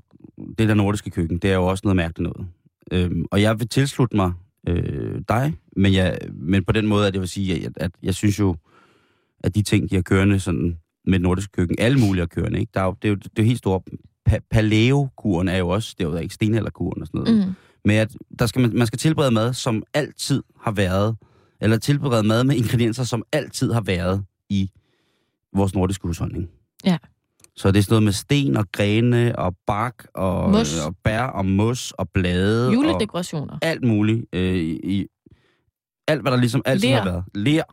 Det 0.57 0.69
der 0.69 0.73
nordiske 0.73 1.09
køkken, 1.09 1.37
det 1.37 1.51
er 1.51 1.55
jo 1.55 1.65
også 1.65 1.81
noget 1.85 1.95
mærkeligt 1.95 2.33
noget. 2.33 2.47
Øhm, 2.91 3.25
og 3.31 3.41
jeg 3.41 3.59
vil 3.59 3.67
tilslutte 3.69 4.15
mig 4.15 4.33
øh, 4.67 5.21
dig, 5.29 5.53
men, 5.75 5.93
jeg, 5.93 6.17
men 6.33 6.63
på 6.63 6.71
den 6.71 6.87
måde, 6.87 7.07
at 7.07 7.13
jeg 7.13 7.21
vil 7.21 7.29
sige, 7.29 7.65
at, 7.65 7.71
at 7.75 7.91
jeg 8.03 8.15
synes 8.15 8.39
jo, 8.39 8.55
at 9.39 9.55
de 9.55 9.61
ting, 9.61 9.89
de 9.89 9.95
har 9.95 10.01
kørende 10.01 10.39
sådan, 10.39 10.77
med 11.05 11.19
nordisk 11.19 11.51
køkken, 11.51 11.75
alle 11.79 11.99
mulige 11.99 12.21
er 12.21 12.27
kørende, 12.27 12.59
ikke? 12.59 12.71
Der 12.73 12.81
er 12.81 12.85
jo, 12.85 12.95
det, 13.01 13.07
er 13.07 13.09
jo, 13.09 13.15
det 13.15 13.39
er 13.39 13.43
helt 13.43 13.57
stort. 13.57 13.81
Pa- 14.29 14.47
Paleo-kuren 14.51 15.47
er 15.47 15.57
jo 15.57 15.69
også, 15.69 15.95
det 15.97 16.05
er 16.05 16.09
jo 16.09 16.17
ikke 16.17 16.33
stenalderkuren 16.33 17.01
og 17.01 17.07
sådan 17.07 17.21
noget. 17.21 17.47
Mm. 17.47 17.53
Men 17.85 17.95
at 17.97 18.15
der 18.39 18.45
skal 18.45 18.61
man, 18.61 18.71
man 18.73 18.87
skal 18.87 18.99
tilberede 18.99 19.31
mad, 19.31 19.53
som 19.53 19.83
altid 19.93 20.43
har 20.61 20.71
været, 20.71 21.17
eller 21.61 21.77
tilberede 21.77 22.27
mad 22.27 22.43
med 22.43 22.55
ingredienser, 22.55 23.03
som 23.03 23.23
altid 23.31 23.73
har 23.73 23.81
været 23.81 24.23
i 24.49 24.69
vores 25.53 25.73
nordiske 25.75 26.07
husholdning. 26.07 26.49
Ja. 26.85 26.97
Så 27.59 27.71
det 27.71 27.77
er 27.79 27.83
sådan 27.83 27.93
noget 27.93 28.03
med 28.03 28.11
sten 28.13 28.57
og 28.57 28.65
grene 28.71 29.35
og 29.39 29.55
bark 29.67 30.05
og, 30.13 30.51
Mos. 30.51 30.85
og 30.85 30.95
bær 31.03 31.21
og 31.21 31.45
mos 31.45 31.91
og 31.91 32.09
blade 32.13 32.67
og 32.67 32.73
Juledekorationer. 32.73 33.57
alt 33.61 33.83
muligt. 33.83 34.25
Øh, 34.33 34.55
i, 34.83 35.05
alt, 36.07 36.21
hvad 36.21 36.31
der 36.31 36.37
ligesom 36.37 36.61
altid 36.65 36.89
Ler. 36.89 36.95
har 36.97 37.03
været. 37.05 37.23
Ler. 37.35 37.63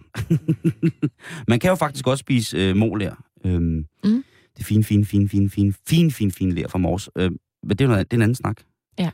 man 1.50 1.58
kan 1.60 1.68
jo 1.70 1.74
faktisk 1.74 2.06
også 2.06 2.20
spise 2.22 2.56
øh, 2.58 2.76
molær. 2.76 3.24
Øhm, 3.44 3.86
Mm. 4.04 4.24
Det 4.56 4.62
er 4.62 4.64
fine, 4.64 4.84
fine, 4.84 5.06
fine, 5.06 5.28
fine, 5.28 5.50
fine, 5.50 5.72
fine, 5.88 6.10
fine, 6.10 6.32
fine 6.32 6.52
ler 6.54 6.68
fra 6.68 6.78
Mors. 6.78 7.08
Øh, 7.16 7.30
men 7.62 7.70
det 7.70 7.80
er, 7.80 7.84
jo 7.84 7.90
noget, 7.90 8.10
det 8.10 8.16
er 8.16 8.18
en 8.18 8.22
anden 8.22 8.34
snak. 8.34 8.56
Ja. 8.98 9.10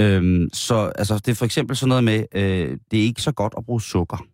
Øhm, 0.00 0.48
så 0.52 0.74
altså, 0.96 1.14
det 1.14 1.28
er 1.28 1.34
for 1.34 1.44
eksempel 1.44 1.76
sådan 1.76 1.88
noget 1.88 2.04
med, 2.04 2.24
øh, 2.34 2.78
det 2.90 2.98
er 2.98 3.02
ikke 3.02 3.22
så 3.22 3.32
godt 3.32 3.54
at 3.58 3.64
bruge 3.64 3.82
sukker. 3.82 4.26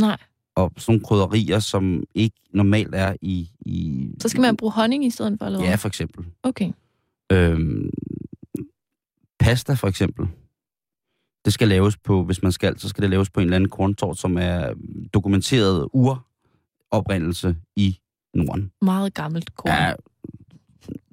Nej, 0.00 0.16
Og 0.56 0.72
sådan 0.76 0.92
nogle 0.92 1.04
krydderier, 1.04 1.58
som 1.58 2.02
ikke 2.14 2.36
normalt 2.50 2.94
er 2.94 3.16
i... 3.20 3.50
i 3.60 4.08
så 4.20 4.28
skal 4.28 4.40
man 4.40 4.56
bruge 4.56 4.72
honning 4.72 5.04
i 5.04 5.10
stedet 5.10 5.38
for, 5.38 5.46
eller? 5.46 5.60
Ja, 5.60 5.74
for 5.74 5.88
eksempel. 5.88 6.24
Okay. 6.42 6.72
Øhm, 7.32 7.90
pasta 9.38 9.74
for 9.74 9.88
eksempel. 9.88 10.28
Det 11.44 11.52
skal 11.52 11.68
laves 11.68 11.96
på, 11.96 12.24
hvis 12.24 12.42
man 12.42 12.52
skal, 12.52 12.78
så 12.78 12.88
skal 12.88 13.02
det 13.02 13.10
laves 13.10 13.30
på 13.30 13.40
en 13.40 13.44
eller 13.44 13.56
anden 13.56 13.70
korntort, 13.70 14.18
som 14.18 14.38
er 14.38 14.74
dokumenteret 15.14 15.88
uroprindelse 15.92 17.56
i 17.76 17.98
Norden. 18.34 18.70
Meget 18.82 19.14
gammelt 19.14 19.56
korn, 19.56 19.72
ja, 19.72 19.92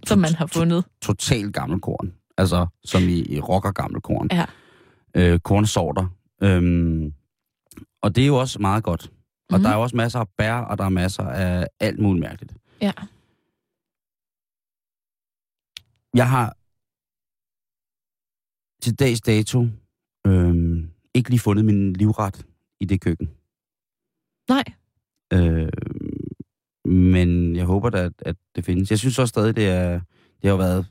som 0.06 0.20
man 0.20 0.34
har 0.34 0.46
fundet. 0.46 0.86
totalt 1.02 1.54
gammel 1.54 1.80
korn. 1.80 2.14
Altså, 2.38 2.68
som 2.86 3.04
i, 3.04 3.22
i 3.22 3.40
rocker 3.40 3.72
gammel 3.72 4.02
korn. 4.02 4.30
Ja. 4.32 4.46
Øh, 5.16 5.40
kornsorter. 5.40 6.08
Øhm, 6.44 7.14
og 8.02 8.16
det 8.16 8.22
er 8.22 8.28
jo 8.28 8.36
også 8.36 8.60
meget 8.60 8.84
godt. 8.84 9.12
Og 9.52 9.58
Mhm. 9.58 9.64
der 9.64 9.70
er 9.70 9.76
jo 9.76 9.82
også 9.82 9.96
masser 9.96 10.20
af 10.20 10.30
bær, 10.38 10.54
og 10.54 10.78
der 10.78 10.84
er 10.86 10.90
masser 10.90 11.24
af 11.24 11.68
alt 11.80 12.00
muligt 12.00 12.22
mærkeligt. 12.22 12.54
Ja. 12.82 12.92
Jeg 16.16 16.30
har 16.30 16.56
til 18.82 18.96
dags 19.00 19.22
dato 19.22 19.68
øhm, 20.28 20.90
ikke 21.14 21.30
lige 21.30 21.40
fundet 21.40 21.66
min 21.66 21.94
livret 21.94 22.46
i 22.80 22.86
det 22.86 23.02
køkken. 23.02 23.30
Nej. 24.50 24.64
Øh, 25.34 25.70
men 26.86 27.56
jeg 27.56 27.66
håber 27.66 27.90
da, 27.90 27.98
at, 28.06 28.14
at 28.26 28.36
det 28.56 28.66
findes. 28.66 28.90
Jeg 28.92 29.00
synes 29.00 29.20
også 29.20 29.30
stadig, 29.30 29.56
det, 29.56 29.68
er, 29.68 30.02
det 30.42 30.50
har 30.50 30.58
været 30.58 30.88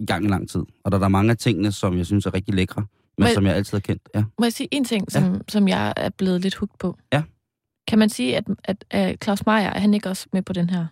i 0.00 0.06
gang 0.06 0.24
i 0.24 0.28
lang 0.28 0.48
tid. 0.50 0.60
Og 0.84 0.92
der, 0.92 0.98
der 0.98 1.04
er 1.04 1.08
mange 1.08 1.30
af 1.30 1.36
tingene, 1.36 1.72
som 1.72 1.96
jeg 1.96 2.06
synes 2.06 2.26
er 2.26 2.34
rigtig 2.34 2.54
lækre, 2.54 2.80
men 3.18 3.24
Men- 3.24 3.34
som 3.34 3.46
jeg 3.46 3.54
altid 3.54 3.72
har 3.72 3.80
kendt. 3.80 4.08
Ja. 4.14 4.24
Må 4.38 4.44
jeg 4.44 4.52
sige 4.52 4.68
en 4.72 4.84
ting, 4.84 5.12
som, 5.12 5.32
ja. 5.34 5.38
som 5.48 5.68
jeg 5.68 5.92
er 5.96 6.08
blevet 6.08 6.40
lidt 6.40 6.54
hugt 6.54 6.78
på? 6.78 6.98
Ja. 7.12 7.22
Kan 7.88 7.98
man 7.98 8.08
sige, 8.08 8.36
at, 8.36 8.44
at, 8.64 8.84
at 8.90 9.24
Claus 9.24 9.46
Meier, 9.46 9.70
er 9.70 9.80
han 9.80 9.94
ikke 9.94 10.08
også 10.08 10.26
med 10.32 10.42
på 10.42 10.52
den 10.52 10.70
her, 10.70 10.86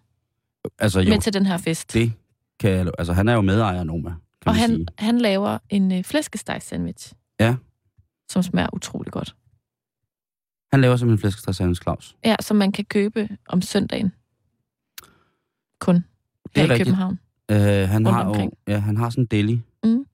Altså, 0.78 1.00
jo, 1.00 1.08
med 1.08 1.20
til 1.20 1.32
den 1.32 1.46
her 1.46 1.56
fest? 1.56 1.94
det 1.94 2.12
kan 2.60 2.90
altså, 2.98 3.12
han 3.12 3.28
er 3.28 3.34
jo 3.34 3.40
medejer 3.40 3.80
af 3.80 3.86
Noma, 3.86 4.14
og 4.46 4.54
han, 4.54 4.70
sige. 4.70 4.86
han 4.98 5.18
laver 5.18 5.58
en 5.68 5.92
øh, 5.92 6.04
flæskesteg 6.04 6.62
sandwich. 6.62 7.12
Ja. 7.40 7.56
Som 8.30 8.42
smager 8.42 8.68
utrolig 8.74 9.12
godt. 9.12 9.36
Han 10.72 10.80
laver 10.80 10.96
simpelthen 10.96 11.20
flæskesteg 11.20 11.76
Claus. 11.76 12.16
Ja, 12.24 12.36
som 12.40 12.56
man 12.56 12.72
kan 12.72 12.84
købe 12.84 13.28
om 13.48 13.62
søndagen. 13.62 14.12
Kun 15.80 15.94
Det 15.94 16.04
her 16.56 16.70
er 16.70 16.74
i. 16.74 16.78
København. 16.78 17.18
Øh, 17.50 17.88
han, 17.88 18.06
har 18.06 18.24
jo, 18.24 18.50
ja, 18.68 18.78
han 18.78 18.96
har 18.96 19.10
sådan 19.10 19.22
en 19.24 19.26
deli. 19.26 19.60
Mm. 19.84 20.06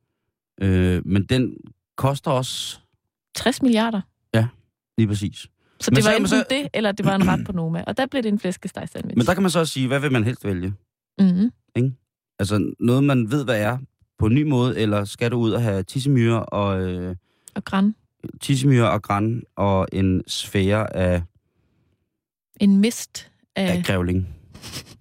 Øh, 0.60 1.06
men 1.06 1.24
den 1.26 1.56
koster 1.96 2.30
også 2.30 2.80
60 3.34 3.62
milliarder. 3.62 4.00
lige 4.98 5.08
præcis. 5.08 5.46
Så 5.80 5.90
Men 5.90 5.96
det 5.96 6.04
så 6.04 6.10
var 6.10 6.16
enten 6.16 6.28
så- 6.28 6.44
det, 6.50 6.68
eller 6.74 6.92
det 6.92 7.06
var 7.06 7.14
en 7.14 7.28
ret 7.28 7.44
på 7.46 7.52
Noma. 7.52 7.84
Og 7.86 7.96
der 7.96 8.06
blev 8.06 8.22
det 8.22 8.28
en 8.28 8.38
flæskesteg 8.38 8.88
sandwich. 8.92 9.16
Men 9.16 9.26
der 9.26 9.34
kan 9.34 9.42
man 9.42 9.50
så 9.50 9.58
også 9.58 9.72
sige, 9.72 9.86
hvad 9.88 10.00
vil 10.00 10.12
man 10.12 10.24
helst 10.24 10.44
vælge? 10.44 10.74
mm-hmm. 11.18 11.50
Altså 12.38 12.74
noget, 12.80 13.04
man 13.04 13.30
ved, 13.30 13.44
hvad 13.44 13.60
er 13.60 13.78
på 14.18 14.26
en 14.26 14.34
ny 14.34 14.42
måde, 14.42 14.78
eller 14.78 15.04
skal 15.04 15.30
du 15.30 15.36
ud 15.38 15.50
og 15.52 15.62
have 15.62 15.82
tissemyre 15.82 16.44
og, 16.46 16.80
øh, 16.82 17.16
Og 17.54 17.64
græn. 17.64 17.94
tissemyre 18.40 18.90
og 18.90 19.02
græn 19.02 19.42
og 19.56 19.88
en 19.92 20.22
sfære 20.26 20.96
af, 20.96 21.22
En 22.60 22.76
mist 22.76 23.30
af 23.56 23.76
af 23.76 23.84
grævling? 23.84 24.28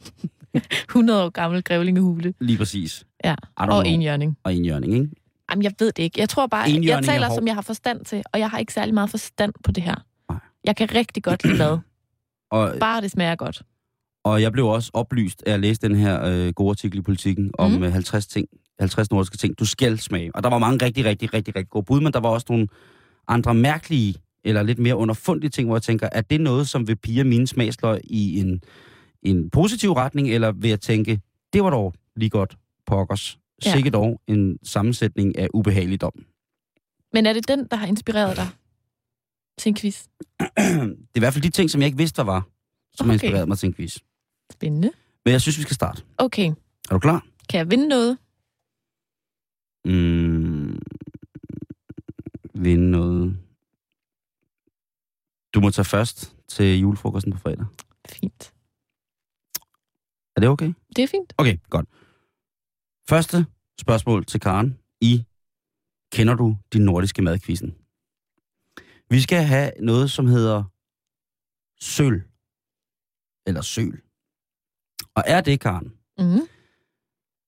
100 0.90 1.24
år 1.26 1.30
gammel 1.30 1.64
grævlingehule. 1.64 2.34
Lige 2.40 2.58
præcis. 2.58 3.06
Ja, 3.24 3.36
og 3.56 3.68
know. 3.68 3.82
en 3.82 4.02
hjørning. 4.02 4.38
Og 4.44 4.54
en 4.56 4.64
hjørning, 4.64 4.94
ikke? 4.94 5.10
Jamen, 5.52 5.64
jeg 5.64 5.74
ved 5.80 5.88
det 5.92 6.04
ikke. 6.04 6.20
Jeg 6.20 6.30
tror 6.30 6.48
bare, 6.48 6.64
jeg 6.84 6.98
er 6.98 7.02
taler, 7.02 7.30
som 7.36 7.48
jeg 7.48 7.56
har 7.56 7.62
forstand 7.62 8.06
til, 8.06 8.24
og 8.34 8.40
jeg 8.40 8.50
har 8.50 8.58
ikke 8.58 8.74
særlig 8.74 8.94
meget 8.94 9.10
forstand 9.10 9.54
på 9.64 9.72
det 9.72 9.84
her. 9.84 9.96
Jeg 10.68 10.76
kan 10.76 10.95
rigtig 10.95 11.24
godt 11.24 11.43
lide 11.43 11.57
mad. 11.57 11.78
Og, 12.51 12.74
Bare 12.80 13.01
det 13.01 13.11
smager 13.11 13.36
godt. 13.36 13.61
og 14.24 14.41
jeg 14.41 14.51
blev 14.51 14.66
også 14.68 14.91
oplyst 14.93 15.43
af 15.45 15.53
at 15.53 15.59
læse 15.59 15.82
den 15.82 15.95
her 15.95 16.24
øh, 16.26 16.53
gode 16.53 16.70
artikel 16.70 16.99
i 16.99 17.01
Politiken 17.01 17.51
om 17.57 17.72
mm. 17.72 17.82
50 17.82 18.28
ting, 18.28 18.47
50 18.80 19.11
nordiske 19.11 19.38
ting, 19.38 19.59
du 19.59 19.66
skal 19.66 19.99
smage. 19.99 20.36
Og 20.36 20.43
der 20.43 20.49
var 20.49 20.57
mange 20.57 20.86
rigtig, 20.86 21.05
rigtig, 21.05 21.34
rigtig, 21.34 21.55
rigtig 21.55 21.70
gode 21.70 21.86
bud, 21.86 22.01
men 22.01 22.13
der 22.13 22.20
var 22.20 22.30
også 22.30 22.45
nogle 22.49 22.68
andre 23.28 23.53
mærkelige, 23.53 24.16
eller 24.43 24.63
lidt 24.63 24.80
mere 24.80 24.95
underfundige 24.95 25.49
ting, 25.49 25.68
hvor 25.68 25.76
jeg 25.76 25.82
tænker, 25.84 26.09
er 26.11 26.22
det 26.22 26.41
noget, 26.41 26.68
som 26.70 26.88
vil 26.88 26.95
pige 26.95 27.24
mine 27.24 27.47
smagsløg 27.47 27.99
i 28.03 28.39
en, 28.39 28.61
en 29.24 29.49
positiv 29.49 29.91
retning, 29.91 30.30
eller 30.30 30.51
vil 30.51 30.70
jeg 30.70 30.82
tænke, 30.82 31.20
det 31.53 31.63
var 31.63 31.70
dog 31.70 31.93
lige 32.16 32.30
godt 32.30 32.57
pokkers. 32.86 33.39
Ja. 33.66 33.72
Sikkert 33.72 33.93
dog 33.93 34.22
en 34.28 34.57
sammensætning 34.63 35.38
af 35.38 35.47
ubehageligdom. 35.53 36.13
Men 37.13 37.26
er 37.26 37.34
det 37.34 37.47
den, 37.47 37.68
der 37.72 37.78
har 37.78 37.88
inspireret 37.88 38.36
dig 38.36 38.47
til 39.58 39.70
en 39.70 39.76
quiz? 39.76 40.03
det 40.39 40.58
er 40.58 41.16
i 41.16 41.20
hvert 41.20 41.34
fald 41.34 41.43
de 41.43 41.49
ting, 41.49 41.70
som 41.70 41.82
jeg 41.82 41.86
ikke 41.86 41.97
vidste, 41.97 42.18
der 42.18 42.24
var, 42.24 42.47
som 42.93 43.08
har 43.10 43.16
Okay. 43.16 43.26
inspireret 43.26 43.47
mig 43.47 43.58
til 43.58 43.68
en 43.68 43.74
quiz. 43.74 43.97
Spændende. 44.51 44.91
Men 45.26 45.32
jeg 45.32 45.41
synes, 45.41 45.58
vi 45.58 45.62
skal 45.64 45.76
starte. 45.76 46.03
Okay. 46.18 46.49
Er 46.89 46.93
du 46.93 46.99
klar? 46.99 47.26
Kan 47.49 47.58
jeg 47.58 47.72
vinde 47.72 47.88
noget? 47.88 48.18
Mm, 49.86 50.80
vinde 52.53 52.91
noget. 52.91 53.38
Du 55.53 55.60
må 55.60 55.70
tage 55.70 55.86
først 55.86 56.36
til 56.47 56.80
julefrokosten 56.80 57.34
på 57.34 57.39
fredag. 57.39 57.66
Fint. 58.10 58.53
Er 60.36 60.39
det 60.39 60.49
okay? 60.49 60.74
Det 60.95 61.03
er 61.03 61.08
fint. 61.08 61.34
Okay, 61.38 61.58
godt. 61.70 61.89
Første 63.10 63.45
spørgsmål 63.80 64.26
til 64.26 64.39
Karen. 64.39 64.80
I 65.01 65.26
kender 66.12 66.34
du 66.36 66.58
din 66.74 66.82
nordiske 66.82 67.22
madquizzen? 67.22 67.76
Vi 69.10 69.22
skal 69.22 69.43
have 69.43 69.72
noget, 69.80 70.12
som 70.12 70.28
hedder 70.28 70.64
søl. 71.80 72.24
Eller 73.47 73.62
søl. 73.62 74.01
Og 75.16 75.24
er 75.28 75.41
det, 75.41 75.60
Karen, 75.60 75.91
Mm. 76.20 76.47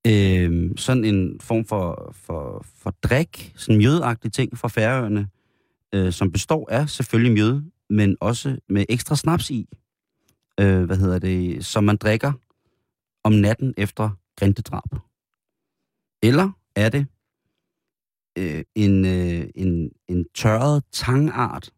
øh, 0.08 0.78
sådan 0.78 1.06
en 1.06 1.40
form 1.40 1.66
for, 1.66 2.12
for, 2.16 2.66
for 2.76 2.92
drik, 2.92 3.54
sådan 3.56 3.78
mjødagtig 3.78 4.34
ting 4.34 4.58
fra 4.58 4.68
Færøerne, 4.68 5.30
øh, 5.94 6.14
som 6.14 6.32
består 6.32 6.70
af 6.72 6.90
selvfølgelig 6.90 7.32
mjød, 7.34 7.62
men 7.90 8.18
også 8.22 8.60
med 8.70 8.86
ekstra 8.90 9.16
snaps 9.16 9.50
i. 9.50 9.70
Øh, 10.60 10.84
hvad 10.84 10.98
hedder 10.98 11.20
det? 11.20 11.66
Som 11.66 11.84
man 11.84 11.98
drikker 11.98 12.34
om 13.24 13.32
natten 13.34 13.74
efter 13.78 14.10
grindedrab. 14.36 14.90
Eller 16.24 16.52
er 16.76 16.90
det 16.90 17.08
øh, 18.38 18.64
en, 18.76 19.06
øh, 19.06 19.50
en, 19.56 19.92
en 20.08 20.26
tørret 20.36 20.84
tangart, 20.92 21.72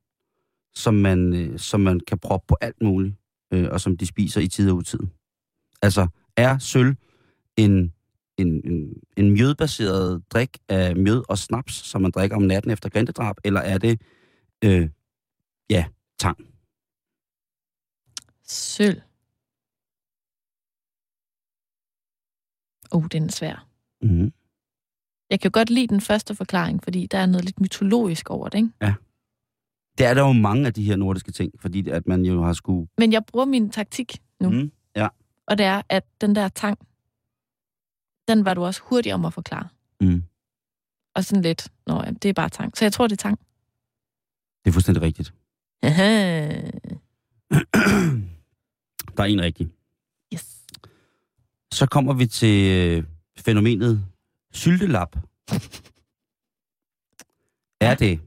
som 0.74 0.94
man, 0.94 1.34
øh, 1.34 1.60
som 1.60 1.80
man 1.80 2.00
kan 2.00 2.20
proppe 2.20 2.46
på 2.48 2.58
alt 2.62 2.82
muligt, 2.82 3.16
øh, 3.54 3.68
og 3.72 3.82
som 3.82 3.98
de 3.98 4.06
spiser 4.06 4.42
i 4.42 4.48
tid 4.48 4.72
og 4.72 4.76
utid. 4.78 5.00
Altså, 5.82 6.08
er 6.36 6.58
sølv 6.58 6.96
en, 7.58 7.94
en, 8.38 8.62
en, 8.66 8.94
en 9.18 9.32
mjødbaseret 9.32 10.24
drik 10.30 10.58
af 10.70 10.96
mjød 10.96 11.24
og 11.30 11.38
snaps, 11.38 11.74
som 11.74 12.02
man 12.02 12.12
drikker 12.12 12.36
om 12.36 12.44
natten 12.44 12.72
efter 12.72 12.90
grindedrab, 12.90 13.36
eller 13.44 13.60
er 13.60 13.78
det, 13.78 14.02
øh, 14.64 14.90
ja, 15.70 15.86
tang? 16.20 16.38
Sølv. 18.44 19.02
Uh, 22.96 23.06
den 23.12 23.24
er 23.24 23.32
svær. 23.32 23.68
Mm-hmm. 24.02 24.34
Jeg 25.30 25.40
kan 25.40 25.52
godt 25.52 25.70
lide 25.70 25.88
den 25.88 26.02
første 26.02 26.36
forklaring, 26.36 26.84
fordi 26.84 27.06
der 27.08 27.18
er 27.18 27.26
noget 27.26 27.46
lidt 27.46 27.62
mytologisk 27.62 28.30
over 28.30 28.50
det, 28.50 28.58
ikke? 28.58 28.70
Det 29.98 30.06
er 30.06 30.14
der 30.14 30.22
jo 30.22 30.32
mange 30.32 30.68
af 30.68 30.74
de 30.74 30.84
her 30.84 30.96
nordiske 30.96 31.32
ting, 31.32 31.54
fordi 31.62 31.90
at 31.90 32.08
man 32.08 32.26
jo 32.26 32.44
har 32.44 32.54
skulle... 32.54 32.88
Men 32.98 33.14
jeg 33.14 33.26
bruger 33.26 33.46
min 33.46 33.70
taktik 33.70 34.18
nu, 34.40 34.50
Mm, 34.50 34.72
ja. 34.96 35.08
og 35.48 35.58
det 35.58 35.66
er, 35.66 35.82
at 35.90 36.04
den 36.22 36.36
der 36.36 36.48
tang, 36.48 36.80
den 38.28 38.46
var 38.46 38.54
du 38.54 38.64
også 38.66 38.82
hurtig 38.84 39.14
om 39.14 39.26
at 39.26 39.34
forklare. 39.34 39.68
Mm. 40.02 40.24
Og 41.16 41.24
sådan 41.26 41.42
lidt, 41.42 41.68
nå, 41.88 41.94
jamen, 41.96 42.14
det 42.16 42.30
er 42.30 42.34
bare 42.34 42.50
tang. 42.50 42.78
Så 42.78 42.86
jeg 42.86 42.94
tror, 42.94 43.08
det 43.08 43.12
er 43.14 43.30
tang. 43.30 43.40
Det 44.64 44.70
er 44.70 44.74
fuldstændig 44.74 45.02
rigtigt. 45.02 45.34
Der 49.18 49.24
er 49.24 49.28
en 49.28 49.42
rigtig. 49.42 49.70
Yes. 50.34 50.58
Så 51.72 51.86
kommer 51.86 52.14
vi 52.14 52.26
til 52.28 52.72
øh, 52.72 53.04
fænomenet 53.38 54.06
syltelap. 54.54 55.16
Er 57.82 57.96
det 57.96 58.20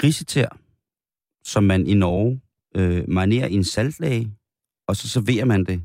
grisetær, 0.00 0.58
som 1.44 1.64
man 1.64 1.86
i 1.86 1.94
Norge 1.94 2.40
øh, 2.74 3.04
marinerer 3.08 3.46
i 3.46 3.54
en 3.54 3.64
saltlage, 3.64 4.32
og 4.86 4.96
så 4.96 5.08
serverer 5.08 5.44
man 5.44 5.64
det 5.64 5.82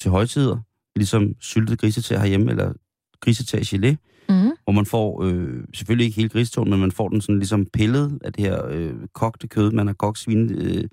til 0.00 0.10
højtider, 0.10 0.58
ligesom 0.96 1.34
syltet 1.40 1.78
grisetær 1.78 2.18
herhjemme, 2.18 2.50
eller 2.50 2.72
grisetær 3.20 3.58
gelé, 3.58 3.96
Mm. 4.30 4.34
hvor 4.64 4.72
man 4.72 4.86
får, 4.86 5.22
øh, 5.24 5.64
selvfølgelig 5.74 6.04
ikke 6.06 6.16
hele 6.16 6.28
grisetåen, 6.28 6.70
men 6.70 6.80
man 6.80 6.92
får 6.92 7.08
den 7.08 7.20
sådan 7.20 7.38
ligesom 7.38 7.66
pillet 7.66 8.18
af 8.24 8.32
det 8.32 8.44
her 8.44 8.66
øh, 8.66 8.94
kogte 9.12 9.48
kød, 9.48 9.70
man 9.72 9.86
har 9.86 9.94
kogt 9.94 10.18
svin, 10.18 10.50
øh, 10.54 10.84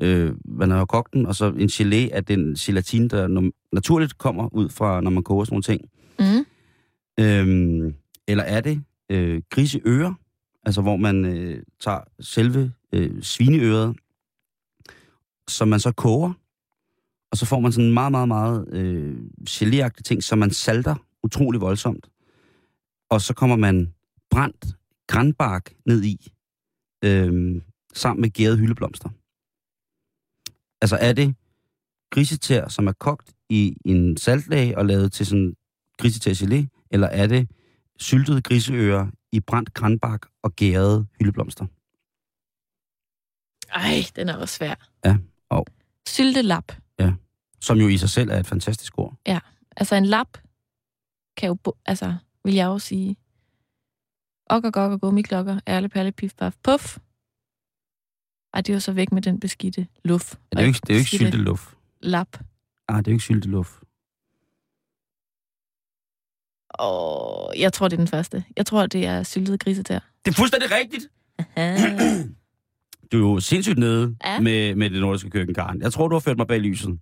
øh, 0.00 0.34
man 0.44 0.70
har 0.70 0.84
kogt 0.84 1.14
den, 1.14 1.26
og 1.26 1.34
så 1.34 1.46
en 1.46 1.68
gelé 1.68 2.14
af 2.14 2.24
den 2.24 2.54
gelatin, 2.54 3.08
der 3.08 3.50
naturligt 3.72 4.18
kommer 4.18 4.54
ud 4.54 4.68
fra, 4.68 5.00
når 5.00 5.10
man 5.10 5.22
koger 5.22 5.44
sådan 5.44 5.54
nogle 5.54 5.62
ting. 5.62 5.80
Mm. 6.18 6.46
Øhm, 7.20 7.94
eller 8.28 8.44
er 8.44 8.60
det 8.60 8.82
øh, 9.10 9.42
griseører, 9.50 10.14
altså 10.66 10.82
hvor 10.82 10.96
man 10.96 11.24
øh, 11.24 11.62
tager 11.80 12.00
selve 12.20 12.72
øh, 12.92 13.22
svineøret, 13.22 13.96
som 15.48 15.68
man 15.68 15.80
så 15.80 15.92
koger, 15.92 16.32
og 17.30 17.36
så 17.36 17.46
får 17.46 17.60
man 17.60 17.72
sådan 17.72 17.86
en 17.86 17.94
meget, 17.94 18.10
meget, 18.10 18.28
meget 18.28 18.68
øh, 18.72 19.16
geléagtig 19.48 20.02
ting, 20.04 20.22
som 20.22 20.38
man 20.38 20.50
salter 20.50 20.94
utrolig 21.22 21.60
voldsomt. 21.60 22.10
Og 23.10 23.20
så 23.20 23.34
kommer 23.34 23.56
man 23.56 23.94
brændt 24.30 24.66
granbark 25.06 25.72
ned 25.86 26.04
i, 26.04 26.32
øh, 27.04 27.62
sammen 27.94 28.20
med 28.20 28.30
gærede 28.30 28.56
hyldeblomster. 28.56 29.08
Altså 30.80 30.96
er 31.00 31.12
det 31.12 31.34
grisetær, 32.10 32.68
som 32.68 32.86
er 32.86 32.92
kogt 32.92 33.32
i 33.48 33.76
en 33.84 34.16
saltlag 34.16 34.76
og 34.76 34.86
lavet 34.86 35.12
til 35.12 35.26
sådan 35.26 35.54
grisetær 35.98 36.32
gelé, 36.32 36.86
eller 36.90 37.06
er 37.06 37.26
det 37.26 37.50
syltede 37.98 38.42
griseører 38.42 39.06
i 39.32 39.40
brændt 39.40 39.74
granbark 39.74 40.26
og 40.42 40.56
gærede 40.56 41.06
hyldeblomster? 41.20 41.66
Ej, 43.74 44.02
den 44.16 44.28
er 44.28 44.36
også 44.36 44.54
svær. 44.54 44.74
Ja, 45.04 45.16
og- 45.48 45.66
Syltelap. 46.08 46.72
Som 47.60 47.78
jo 47.78 47.88
i 47.88 47.96
sig 47.98 48.08
selv 48.10 48.30
er 48.30 48.38
et 48.40 48.46
fantastisk 48.46 48.98
ord. 48.98 49.16
Altså 49.76 49.94
en 49.94 50.06
lap 50.06 50.38
kan 51.36 51.46
jo, 51.48 51.56
altså, 51.86 52.14
vil 52.44 52.54
jeg 52.54 52.64
jo 52.66 52.78
sige, 52.78 53.16
ok 54.50 54.64
og 54.64 54.72
gok 54.72 54.92
og 54.92 55.00
gummiklokker, 55.00 55.60
ærle 55.68 55.88
palle, 55.88 56.12
pif, 56.12 56.34
paf, 56.34 56.54
puff. 56.62 56.98
Ej, 58.54 58.60
det 58.60 58.68
er 58.68 58.74
jo 58.74 58.80
så 58.80 58.92
væk 58.92 59.12
med 59.12 59.22
den 59.22 59.40
beskidte 59.40 59.86
luft. 60.04 60.34
Ja, 60.34 60.56
det 60.56 60.58
er 60.58 60.62
jo 60.62 60.68
ikke, 60.68 60.80
det 60.80 60.90
er 60.90 60.94
jo 60.94 60.98
ikke 60.98 61.10
sylteluft. 61.10 61.68
Lap. 62.00 62.38
Ah, 62.88 62.98
det 62.98 63.06
er 63.08 63.12
jo 63.12 63.14
ikke 63.14 63.24
sylteluft. 63.24 63.72
Og 66.70 67.54
jeg 67.58 67.72
tror, 67.72 67.88
det 67.88 67.96
er 67.96 68.00
den 68.00 68.08
første. 68.08 68.44
Jeg 68.56 68.66
tror, 68.66 68.86
det 68.86 69.06
er 69.06 69.22
syltet 69.22 69.60
grisetær. 69.60 69.98
Det 70.24 70.30
er 70.30 70.34
fuldstændig 70.36 70.68
rigtigt! 70.70 71.08
Du 73.12 73.16
er 73.16 73.32
jo 73.32 73.40
sindssygt 73.40 73.78
nede 73.78 74.16
Ja. 74.24 74.32
ja. 74.32 74.40
med, 74.40 74.74
med 74.74 74.90
det 74.90 75.00
nordiske 75.00 75.30
køkken, 75.30 75.54
Karen. 75.54 75.82
Jeg 75.82 75.92
tror, 75.92 76.08
du 76.08 76.14
har 76.14 76.20
ført 76.20 76.36
mig 76.36 76.46
bag 76.46 76.60
lyset. 76.60 76.98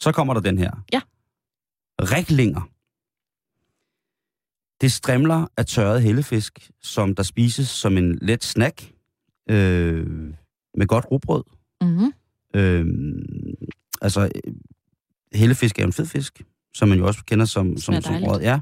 Så 0.00 0.12
kommer 0.12 0.34
der 0.34 0.40
den 0.40 0.58
her. 0.58 0.70
Ja. 0.92 1.00
Riklinger. 2.02 2.60
Det 4.80 4.92
strimler 4.92 5.46
af 5.56 5.66
tørret 5.66 6.02
hellefisk, 6.02 6.70
som 6.82 7.14
der 7.14 7.22
spises 7.22 7.68
som 7.68 7.96
en 7.98 8.18
let 8.22 8.44
snack 8.44 8.92
øh, 9.50 10.06
med 10.76 10.86
godt 10.86 11.10
rugbrød. 11.10 11.42
mm-hmm. 11.80 12.12
Øh, 12.54 12.86
altså, 14.02 14.30
hellefisk 15.34 15.78
er 15.78 15.84
en 15.84 15.92
fed 15.92 16.06
fisk, 16.06 16.42
som 16.74 16.88
man 16.88 16.98
jo 16.98 17.06
også 17.06 17.24
kender 17.24 17.44
som, 17.44 17.76
som, 17.76 18.02
som 18.02 18.14
brød. 18.24 18.40
Ja. 18.40 18.60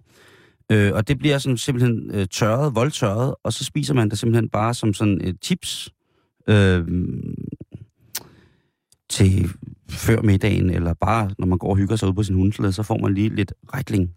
Øh, 0.72 0.92
og 0.94 1.08
det 1.08 1.18
bliver 1.18 1.38
sådan 1.38 1.56
simpelthen 1.56 2.10
øh, 2.14 2.26
tørret, 2.26 2.74
voldtørret, 2.74 3.34
og 3.42 3.52
så 3.52 3.64
spiser 3.64 3.94
man 3.94 4.08
det 4.08 4.18
simpelthen 4.18 4.48
bare 4.48 4.74
som 4.74 4.94
sådan 4.94 5.20
et 5.20 5.36
chips 5.44 5.94
øh, 6.48 6.86
til 9.08 9.50
før 9.90 10.22
middagen, 10.22 10.70
eller 10.70 10.94
bare 10.94 11.30
når 11.38 11.46
man 11.46 11.58
går 11.58 11.70
og 11.70 11.76
hygger 11.76 11.96
sig 11.96 12.08
ud 12.08 12.14
på 12.14 12.22
sin 12.22 12.34
hundesled, 12.34 12.72
så 12.72 12.82
får 12.82 12.98
man 12.98 13.14
lige 13.14 13.28
lidt 13.28 13.52
retling. 13.74 14.14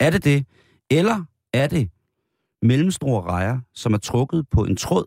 Er 0.00 0.10
det 0.10 0.24
det? 0.24 0.46
Eller 0.90 1.24
er 1.52 1.66
det 1.66 1.90
mellemstore 2.62 3.22
rejer, 3.22 3.60
som 3.74 3.94
er 3.94 3.98
trukket 3.98 4.46
på 4.50 4.64
en 4.64 4.76
tråd 4.76 5.04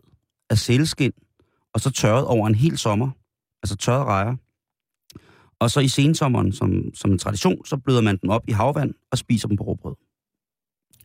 af 0.50 0.58
sælskin, 0.58 1.12
og 1.74 1.80
så 1.80 1.90
tørret 1.90 2.26
over 2.26 2.46
en 2.46 2.54
hel 2.54 2.78
sommer, 2.78 3.10
altså 3.62 3.76
tørret 3.76 4.06
rejer. 4.06 4.36
Og 5.60 5.70
så 5.70 5.80
i 5.80 5.88
sensommeren, 5.88 6.52
som, 6.52 6.94
som 6.94 7.10
en 7.10 7.18
tradition, 7.18 7.64
så 7.64 7.76
bløder 7.76 8.00
man 8.00 8.16
dem 8.16 8.30
op 8.30 8.48
i 8.48 8.52
havvand 8.52 8.94
og 9.10 9.18
spiser 9.18 9.48
dem 9.48 9.56
på 9.56 9.62
råbrød. 9.62 9.94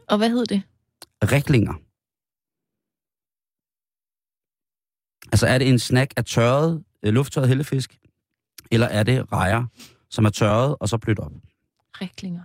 Og 0.09 0.17
hvad 0.17 0.29
hed 0.29 0.45
det? 0.45 0.61
Riklinger. 1.23 1.73
Altså 5.31 5.47
er 5.47 5.57
det 5.57 5.69
en 5.69 5.79
snack 5.79 6.13
af 6.17 6.25
tørret, 6.25 6.83
øh, 7.03 7.13
lufttørret 7.13 7.49
hellefisk, 7.49 7.99
eller 8.71 8.87
er 8.87 9.03
det 9.03 9.31
rejer, 9.31 9.65
som 10.09 10.25
er 10.25 10.29
tørret 10.29 10.75
og 10.79 10.89
så 10.89 10.97
blødt 10.97 11.19
op? 11.19 11.31
Riklinger. 12.01 12.43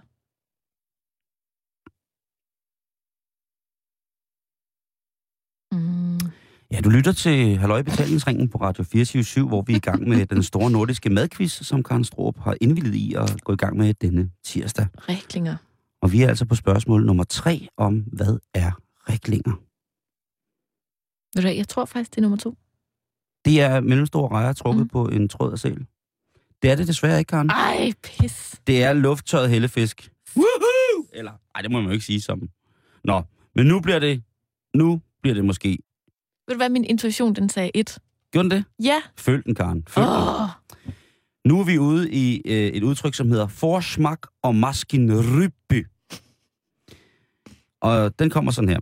Mm. 5.73 6.38
Ja, 6.73 6.81
du 6.81 6.91
lytter 6.91 7.13
til 7.13 7.57
Halløj 7.59 7.83
Betalingsringen 7.83 8.49
på 8.49 8.59
Radio 8.59 8.85
24 8.85 9.49
hvor 9.49 9.63
vi 9.63 9.73
er 9.73 9.77
i 9.77 9.81
gang 9.81 10.09
med 10.09 10.27
den 10.27 10.43
store 10.43 10.71
nordiske 10.71 11.11
madquiz, 11.11 11.53
som 11.53 11.83
Karen 11.83 12.05
Stroop 12.05 12.39
har 12.39 12.57
indvildet 12.61 12.95
i 12.95 13.15
at 13.15 13.37
gå 13.45 13.53
i 13.53 13.57
gang 13.57 13.77
med 13.77 13.95
denne 13.95 14.31
tirsdag. 14.45 14.87
Riklinger. 15.09 15.57
Og 16.03 16.13
vi 16.13 16.23
er 16.23 16.29
altså 16.29 16.45
på 16.45 16.55
spørgsmål 16.55 17.07
nummer 17.07 17.25
tre 17.25 17.69
om, 17.77 17.99
hvad 18.13 18.39
er 18.55 18.71
riklinger? 19.13 19.53
Ved 21.37 21.43
du 21.43 21.57
jeg 21.57 21.69
tror 21.69 21.85
faktisk, 21.85 22.11
det 22.11 22.19
er 22.19 22.23
nummer 22.23 22.37
to. 22.39 22.57
Det 23.45 23.61
er 23.61 23.81
mellemstore 23.81 24.29
rejer 24.31 24.53
trukket 24.53 24.83
Mm. 24.83 24.89
på 24.89 25.09
en 25.09 25.29
tråd 25.29 25.53
af 25.53 25.59
sæl. 25.59 25.87
Det 26.63 26.71
er 26.71 26.75
det 26.75 26.89
desværre 26.89 27.19
ikke, 27.19 27.29
Karen. 27.29 27.51
Ej, 27.51 27.93
pis. 28.03 28.61
Det 28.67 28.85
er 28.85 28.93
lufttørret 28.93 29.51
hellefisk. 29.51 30.11
Woohoo! 30.37 31.07
Eller, 31.13 31.33
ej, 31.55 31.63
det 31.63 31.71
må 31.71 31.79
man 31.81 31.87
jo 31.87 31.93
ikke 31.93 32.05
sige 32.05 32.21
som. 32.21 32.49
Nå, 33.05 33.23
men 33.55 33.67
nu 33.67 33.81
bliver 33.81 33.99
det, 33.99 34.23
nu 34.75 35.01
bliver 35.23 35.35
det 35.35 35.45
måske. 35.45 35.79
Ved 36.49 36.55
du 36.55 36.59
hvad, 36.59 36.69
min 36.69 36.85
intuition, 36.85 37.35
den 37.35 37.49
sagde 37.49 37.71
et. 37.75 37.99
Gjorde 38.33 38.51
den 38.51 38.59
det? 38.59 38.65
Ja. 38.85 39.03
Følg 39.17 39.45
den, 39.45 39.55
Karen. 39.55 39.85
Følg 39.89 40.07
den. 40.07 40.15
Åh. 40.15 40.49
Nu 41.45 41.61
er 41.61 41.65
vi 41.65 41.79
ude 41.79 42.11
i 42.11 42.43
øh, 42.47 42.67
et 42.67 42.83
udtryk, 42.83 43.15
som 43.15 43.29
hedder 43.31 43.47
Forsmak 43.47 44.27
og 44.43 44.55
Maskinrybby. 44.55 45.87
Og 47.81 48.19
den 48.19 48.31
kommer 48.31 48.51
sådan 48.53 48.69
her. 48.69 48.79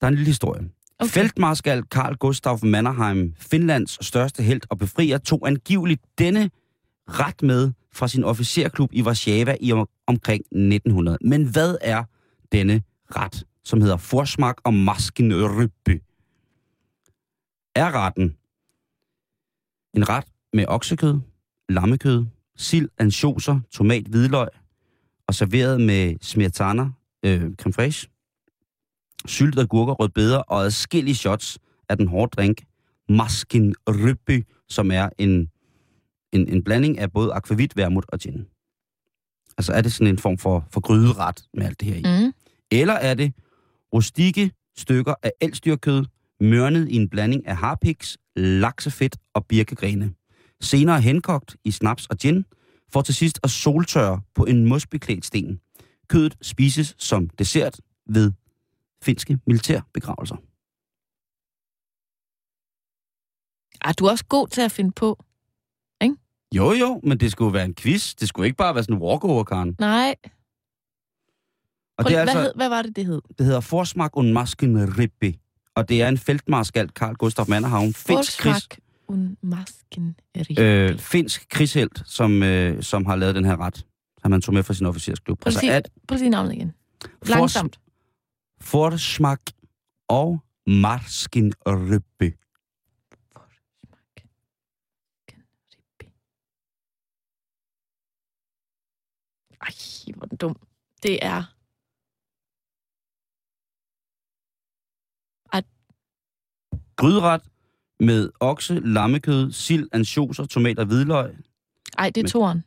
Der 0.00 0.06
er 0.06 0.08
en 0.08 0.14
lille 0.14 0.26
historie. 0.26 0.68
Okay. 0.98 1.10
Feltmarskal 1.10 1.82
Karl 1.82 2.14
Gustav 2.14 2.58
Mannerheim, 2.62 3.34
Finlands 3.38 4.06
største 4.06 4.42
held 4.42 4.60
og 4.70 4.78
befrier, 4.78 5.18
tog 5.18 5.48
angiveligt 5.48 6.02
denne 6.18 6.50
ret 7.08 7.42
med 7.42 7.72
fra 7.92 8.08
sin 8.08 8.24
officerklub 8.24 8.90
i 8.92 9.02
Warszawa 9.02 9.56
i 9.60 9.72
om, 9.72 9.88
omkring 10.06 10.40
1900. 10.40 11.18
Men 11.20 11.44
hvad 11.44 11.76
er 11.80 12.04
denne 12.52 12.82
ret, 13.16 13.44
som 13.64 13.80
hedder 13.80 13.96
forsmak 13.96 14.56
og 14.64 14.74
maskenrybbe? 14.74 16.00
Er 17.76 17.94
retten 17.94 18.36
en 19.94 20.08
ret 20.08 20.24
med 20.52 20.64
oksekød, 20.68 21.20
lammekød, 21.68 22.24
sild, 22.56 22.88
ansjoser, 22.98 23.60
tomat, 23.70 24.06
hvidløg 24.06 24.48
og 25.26 25.34
serveret 25.34 25.80
med 25.80 26.16
smirtana, 26.22 26.90
øh, 27.24 27.54
creme 27.54 27.72
fraiche, 27.72 28.10
syltede 29.26 29.62
agurker, 29.62 29.92
rødbeder 29.92 30.38
og 30.38 30.64
adskillige 30.64 31.14
shots 31.14 31.58
af 31.88 31.96
den 31.96 32.08
hårde 32.08 32.30
drink 32.30 32.64
Maskin 33.08 33.74
Rybby, 33.88 34.46
som 34.68 34.90
er 34.90 35.08
en, 35.18 35.50
en, 36.32 36.48
en 36.48 36.64
blanding 36.64 36.98
af 36.98 37.12
både 37.12 37.32
akvavit, 37.32 37.76
vermut 37.76 38.04
og 38.08 38.18
gin. 38.18 38.46
Altså 39.58 39.72
er 39.72 39.80
det 39.80 39.92
sådan 39.92 40.12
en 40.12 40.18
form 40.18 40.38
for, 40.38 40.68
for 40.72 40.80
gryderet 40.80 41.44
med 41.54 41.66
alt 41.66 41.80
det 41.80 41.88
her 41.88 41.96
i? 41.96 42.24
Mm. 42.24 42.32
Eller 42.70 42.94
er 42.94 43.14
det 43.14 43.34
rustikke 43.94 44.52
stykker 44.76 45.14
af 45.22 45.32
elstyrkød, 45.40 46.04
mørnet 46.40 46.88
i 46.88 46.96
en 46.96 47.08
blanding 47.08 47.46
af 47.46 47.56
harpiks, 47.56 48.18
laksefedt 48.36 49.16
og 49.34 49.46
birkegrene. 49.46 50.14
Senere 50.60 51.00
henkogt 51.00 51.56
i 51.64 51.70
snaps 51.70 52.06
og 52.06 52.16
gin, 52.16 52.44
for 52.92 53.02
til 53.02 53.14
sidst 53.14 53.40
at 53.42 53.50
soltørre 53.50 54.20
på 54.34 54.44
en 54.44 54.66
mosbeklædt 54.66 55.24
sten. 55.24 55.60
Kødet 56.08 56.36
spises 56.42 56.94
som 56.98 57.28
dessert 57.28 57.80
ved 58.06 58.32
finske 59.02 59.38
militærbegravelser. 59.46 60.36
Ah, 63.80 63.94
du 63.98 64.06
er 64.06 64.10
også 64.10 64.24
god 64.24 64.48
til 64.48 64.60
at 64.60 64.72
finde 64.72 64.92
på. 64.92 65.24
Jo, 66.54 66.72
jo, 66.72 67.00
men 67.02 67.20
det 67.20 67.32
skulle 67.32 67.52
være 67.52 67.64
en 67.64 67.74
quiz. 67.74 68.14
Det 68.14 68.28
skulle 68.28 68.46
ikke 68.46 68.56
bare 68.56 68.74
være 68.74 68.84
sådan 68.84 68.96
en 68.96 69.02
walkover, 69.02 69.44
Karen. 69.44 69.76
Nej. 69.78 70.14
Og 71.98 72.04
Prøv, 72.04 72.10
det, 72.10 72.18
er 72.18 72.24
hvad, 72.24 72.34
altså, 72.34 72.42
hed, 72.42 72.52
hvad 72.56 72.68
var 72.68 72.82
det, 72.82 72.96
det 72.96 73.06
hed? 73.06 73.20
det 73.38 73.46
hedder 73.46 73.60
Forsmak 73.60 74.16
und 74.16 74.32
Maskenribbe. 74.32 75.34
Og 75.76 75.88
det 75.88 76.02
er 76.02 76.08
en 76.08 76.18
feltmarskal, 76.18 76.90
Karl 76.90 77.14
Gustav 77.14 77.44
Mannerhavn, 77.48 77.94
finsk, 77.94 78.38
krig, 78.38 78.52
Forsmak 78.54 78.78
und 79.08 79.36
Masken 79.42 80.16
øh, 80.58 80.98
finsk 80.98 81.48
krigshelt, 81.48 82.02
som, 82.06 82.42
øh, 82.42 82.82
som 82.82 83.06
har 83.06 83.16
lavet 83.16 83.34
den 83.34 83.44
her 83.44 83.56
ret, 83.60 83.86
som 84.22 84.32
han 84.32 84.42
tog 84.42 84.54
med 84.54 84.62
fra 84.62 84.74
sin 84.74 84.86
officersklub. 84.86 85.40
Prøv 85.40 85.48
at 85.52 85.54
sige- 85.60 85.72
at 85.72 85.88
Prøv 86.08 86.14
at 86.14 86.18
sige 86.20 86.30
navnet 86.30 86.52
igen. 86.52 86.72
Langsomt. 87.26 87.80
Forsmak 88.60 89.40
og 90.08 90.40
Maskenribbe. 90.66 92.32
Ej, 99.62 99.72
hvor 100.16 100.26
dum. 100.26 100.56
Det 101.02 101.24
er... 101.24 101.55
Gryderet 106.96 107.42
med 108.00 108.30
okse, 108.40 108.80
lammekød, 108.84 109.52
sild, 109.52 109.88
ansjoser, 109.92 110.44
tomater 110.44 110.84
hvidløg. 110.84 111.36
Ej, 111.98 112.10
det 112.10 112.24
er 112.24 112.28
toren. 112.28 112.64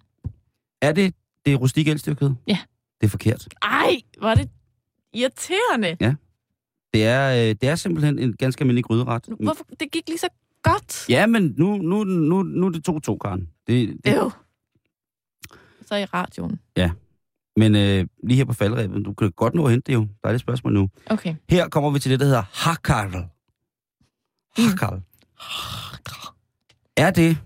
Er 0.81 0.91
det 0.91 1.13
det 1.45 1.53
er 1.53 1.57
rustik 1.57 1.87
elstyrkød? 1.87 2.31
Ja. 2.47 2.57
Det 3.01 3.07
er 3.07 3.09
forkert. 3.09 3.47
Ej, 3.61 3.95
var 4.21 4.35
det 4.35 4.49
irriterende. 5.13 5.97
Det 6.93 7.05
er, 7.05 7.49
øh, 7.49 7.55
det 7.61 7.63
er 7.63 7.75
simpelthen 7.75 8.19
en 8.19 8.33
ganske 8.33 8.61
almindelig 8.61 8.85
gryderet. 8.85 9.25
Hvorfor? 9.39 9.65
Det 9.79 9.91
gik 9.91 10.07
lige 10.07 10.17
så 10.17 10.29
godt. 10.63 11.09
Ja, 11.09 11.27
men 11.27 11.53
nu, 11.57 11.77
nu, 11.77 12.03
nu, 12.03 12.43
nu 12.43 12.65
er 12.65 12.71
det 12.71 13.09
2-2, 13.09 13.17
Karen. 13.17 13.49
Det, 13.67 13.97
det, 14.05 14.17
Øv. 14.17 14.31
Så 15.85 15.95
i 15.95 16.05
radioen. 16.05 16.59
men 17.55 17.75
øh, 17.75 18.07
lige 18.23 18.37
her 18.37 18.45
på 18.45 18.53
faldrebet, 18.53 19.05
du 19.05 19.13
kan 19.13 19.31
godt 19.31 19.53
nå 19.53 19.65
at 19.65 19.71
hente 19.71 19.87
det 19.87 19.93
jo. 19.93 20.07
Der 20.23 20.27
er 20.27 20.33
det 20.33 20.41
spørgsmål 20.41 20.73
nu. 20.73 20.89
Okay. 21.05 21.35
Her 21.49 21.67
kommer 21.69 21.89
vi 21.89 21.99
til 21.99 22.11
det, 22.11 22.19
der 22.19 22.25
hedder 22.25 22.43
hakkarl. 22.53 23.25
Hakal. 24.59 25.01
Er 26.97 27.11
det 27.11 27.37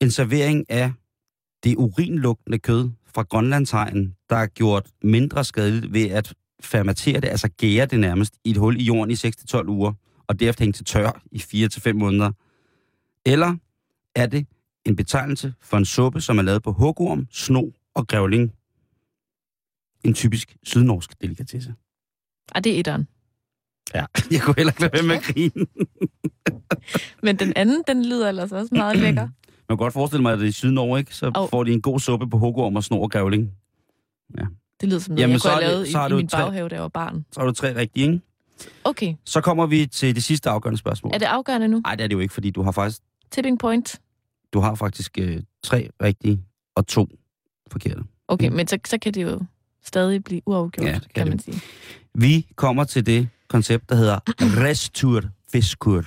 en 0.00 0.10
servering 0.10 0.70
af 0.70 0.92
det 1.64 1.76
urinlugtende 1.76 2.58
kød 2.58 2.90
fra 3.06 3.22
Grønlandshegn, 3.22 4.14
der 4.30 4.36
er 4.36 4.46
gjort 4.46 4.90
mindre 5.02 5.44
skadeligt 5.44 5.92
ved 5.92 6.10
at 6.10 6.34
fermentere 6.60 7.20
det, 7.20 7.28
altså 7.28 7.48
gære 7.48 7.86
det 7.86 8.00
nærmest 8.00 8.34
i 8.44 8.50
et 8.50 8.56
hul 8.56 8.80
i 8.80 8.84
jorden 8.84 9.10
i 9.10 9.14
6-12 9.14 9.68
uger, 9.68 9.92
og 10.26 10.40
derefter 10.40 10.64
hænge 10.64 10.72
til 10.72 10.84
tør 10.84 11.22
i 11.32 11.38
4-5 11.38 11.92
måneder? 11.92 12.32
Eller 13.26 13.56
er 14.14 14.26
det 14.26 14.46
en 14.84 14.96
betegnelse 14.96 15.54
for 15.60 15.76
en 15.76 15.84
suppe, 15.84 16.20
som 16.20 16.38
er 16.38 16.42
lavet 16.42 16.62
på 16.62 16.72
hugorm, 16.72 17.26
sno 17.30 17.70
og 17.94 18.06
grævling? 18.06 18.52
En 20.04 20.14
typisk 20.14 20.56
sydnorsk 20.62 21.20
delikatesse. 21.20 21.74
Er 22.54 22.60
det 22.60 22.74
er 22.74 22.78
etteren. 22.78 23.08
Ja, 23.94 24.04
jeg 24.30 24.40
kunne 24.40 24.54
heller 24.56 24.72
ikke 24.72 24.80
lade 24.80 24.92
være 24.92 25.02
med 25.02 25.14
at 25.16 25.22
grine. 25.22 25.66
Men 27.22 27.36
den 27.36 27.52
anden, 27.56 27.82
den 27.88 28.04
lyder 28.06 28.28
ellers 28.28 28.52
også 28.52 28.74
meget 28.74 28.96
lækker. 29.04 29.22
Man 29.22 29.30
kan 29.68 29.76
godt 29.76 29.92
forestille 29.92 30.22
mig, 30.22 30.32
at 30.32 30.38
det 30.38 30.44
er 30.44 30.48
i 30.48 30.52
Sydnorge, 30.52 30.98
ikke? 30.98 31.14
Så 31.14 31.30
Au. 31.34 31.46
får 31.46 31.64
de 31.64 31.72
en 31.72 31.82
god 31.82 32.00
suppe 32.00 32.30
på 32.30 32.38
hugorm 32.38 32.76
og 32.76 32.84
snor 32.84 33.02
og 33.02 33.10
grævling. 33.10 33.50
Det 34.80 34.88
lyder 34.88 34.98
som 35.00 35.12
noget, 35.12 35.20
Jamen, 35.22 35.32
jeg 35.32 35.40
kunne 35.40 35.50
have 35.50 35.64
lavet 35.64 35.88
i, 35.88 35.92
så 35.92 36.06
i 36.06 36.12
min 36.14 36.28
tre- 36.28 36.38
baghave, 36.42 36.68
da 36.68 36.74
jeg 36.74 36.82
var 36.82 36.88
barn. 36.88 37.24
Så 37.32 37.40
har 37.40 37.46
du 37.46 37.52
tre 37.52 37.74
rigtige, 37.76 38.06
ikke? 38.06 38.20
Okay. 38.84 39.14
Så 39.24 39.40
kommer 39.40 39.66
vi 39.66 39.86
til 39.86 40.14
det 40.14 40.24
sidste 40.24 40.50
afgørende 40.50 40.78
spørgsmål. 40.78 41.10
Er 41.14 41.18
det 41.18 41.26
afgørende 41.26 41.68
nu? 41.68 41.80
Nej, 41.84 41.94
det 41.94 42.04
er 42.04 42.08
det 42.08 42.14
jo 42.14 42.20
ikke, 42.20 42.34
fordi 42.34 42.50
du 42.50 42.62
har 42.62 42.72
faktisk, 42.72 43.00
Tipping 43.30 43.58
point? 43.58 44.00
du 44.52 44.60
har 44.60 44.74
faktisk 44.74 45.18
øh, 45.18 45.42
tre 45.62 45.88
rigtige 46.02 46.40
og 46.76 46.86
to 46.86 47.08
forkerte. 47.72 48.02
Okay, 48.28 48.48
Mm. 48.48 48.54
men 48.56 48.68
så, 48.68 48.78
så 48.86 48.98
kan 48.98 49.14
det 49.14 49.22
jo 49.22 49.40
stadig 49.84 50.24
blive 50.24 50.40
uafgjort, 50.46 50.86
Ja, 50.86 50.92
ja, 50.92 50.98
kan 50.98 51.08
kan, 51.14 51.26
det. 51.26 51.30
man 51.32 51.38
sige. 51.38 51.60
Vi 52.14 52.46
kommer 52.56 52.84
til 52.84 53.06
det 53.06 53.28
koncept, 53.48 53.88
der 53.88 53.94
hedder 53.94 54.18
resturfiskur. 54.64 56.04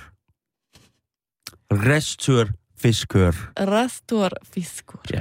Resturfiskur. 1.72 3.34
Rastor 3.58 4.30
fiskur. 4.44 5.00
Ja. 5.12 5.20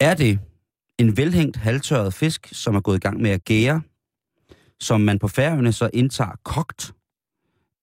Er 0.00 0.14
det 0.14 0.38
en 0.98 1.16
velhængt 1.16 1.56
halvtørret 1.56 2.14
fisk, 2.14 2.48
som 2.52 2.74
er 2.74 2.80
gået 2.80 2.96
i 2.96 3.00
gang 3.00 3.20
med 3.20 3.30
at 3.30 3.44
gære, 3.44 3.82
som 4.80 5.00
man 5.00 5.18
på 5.18 5.28
færøerne 5.28 5.72
så 5.72 5.90
indtager 5.92 6.36
kogt, 6.44 6.94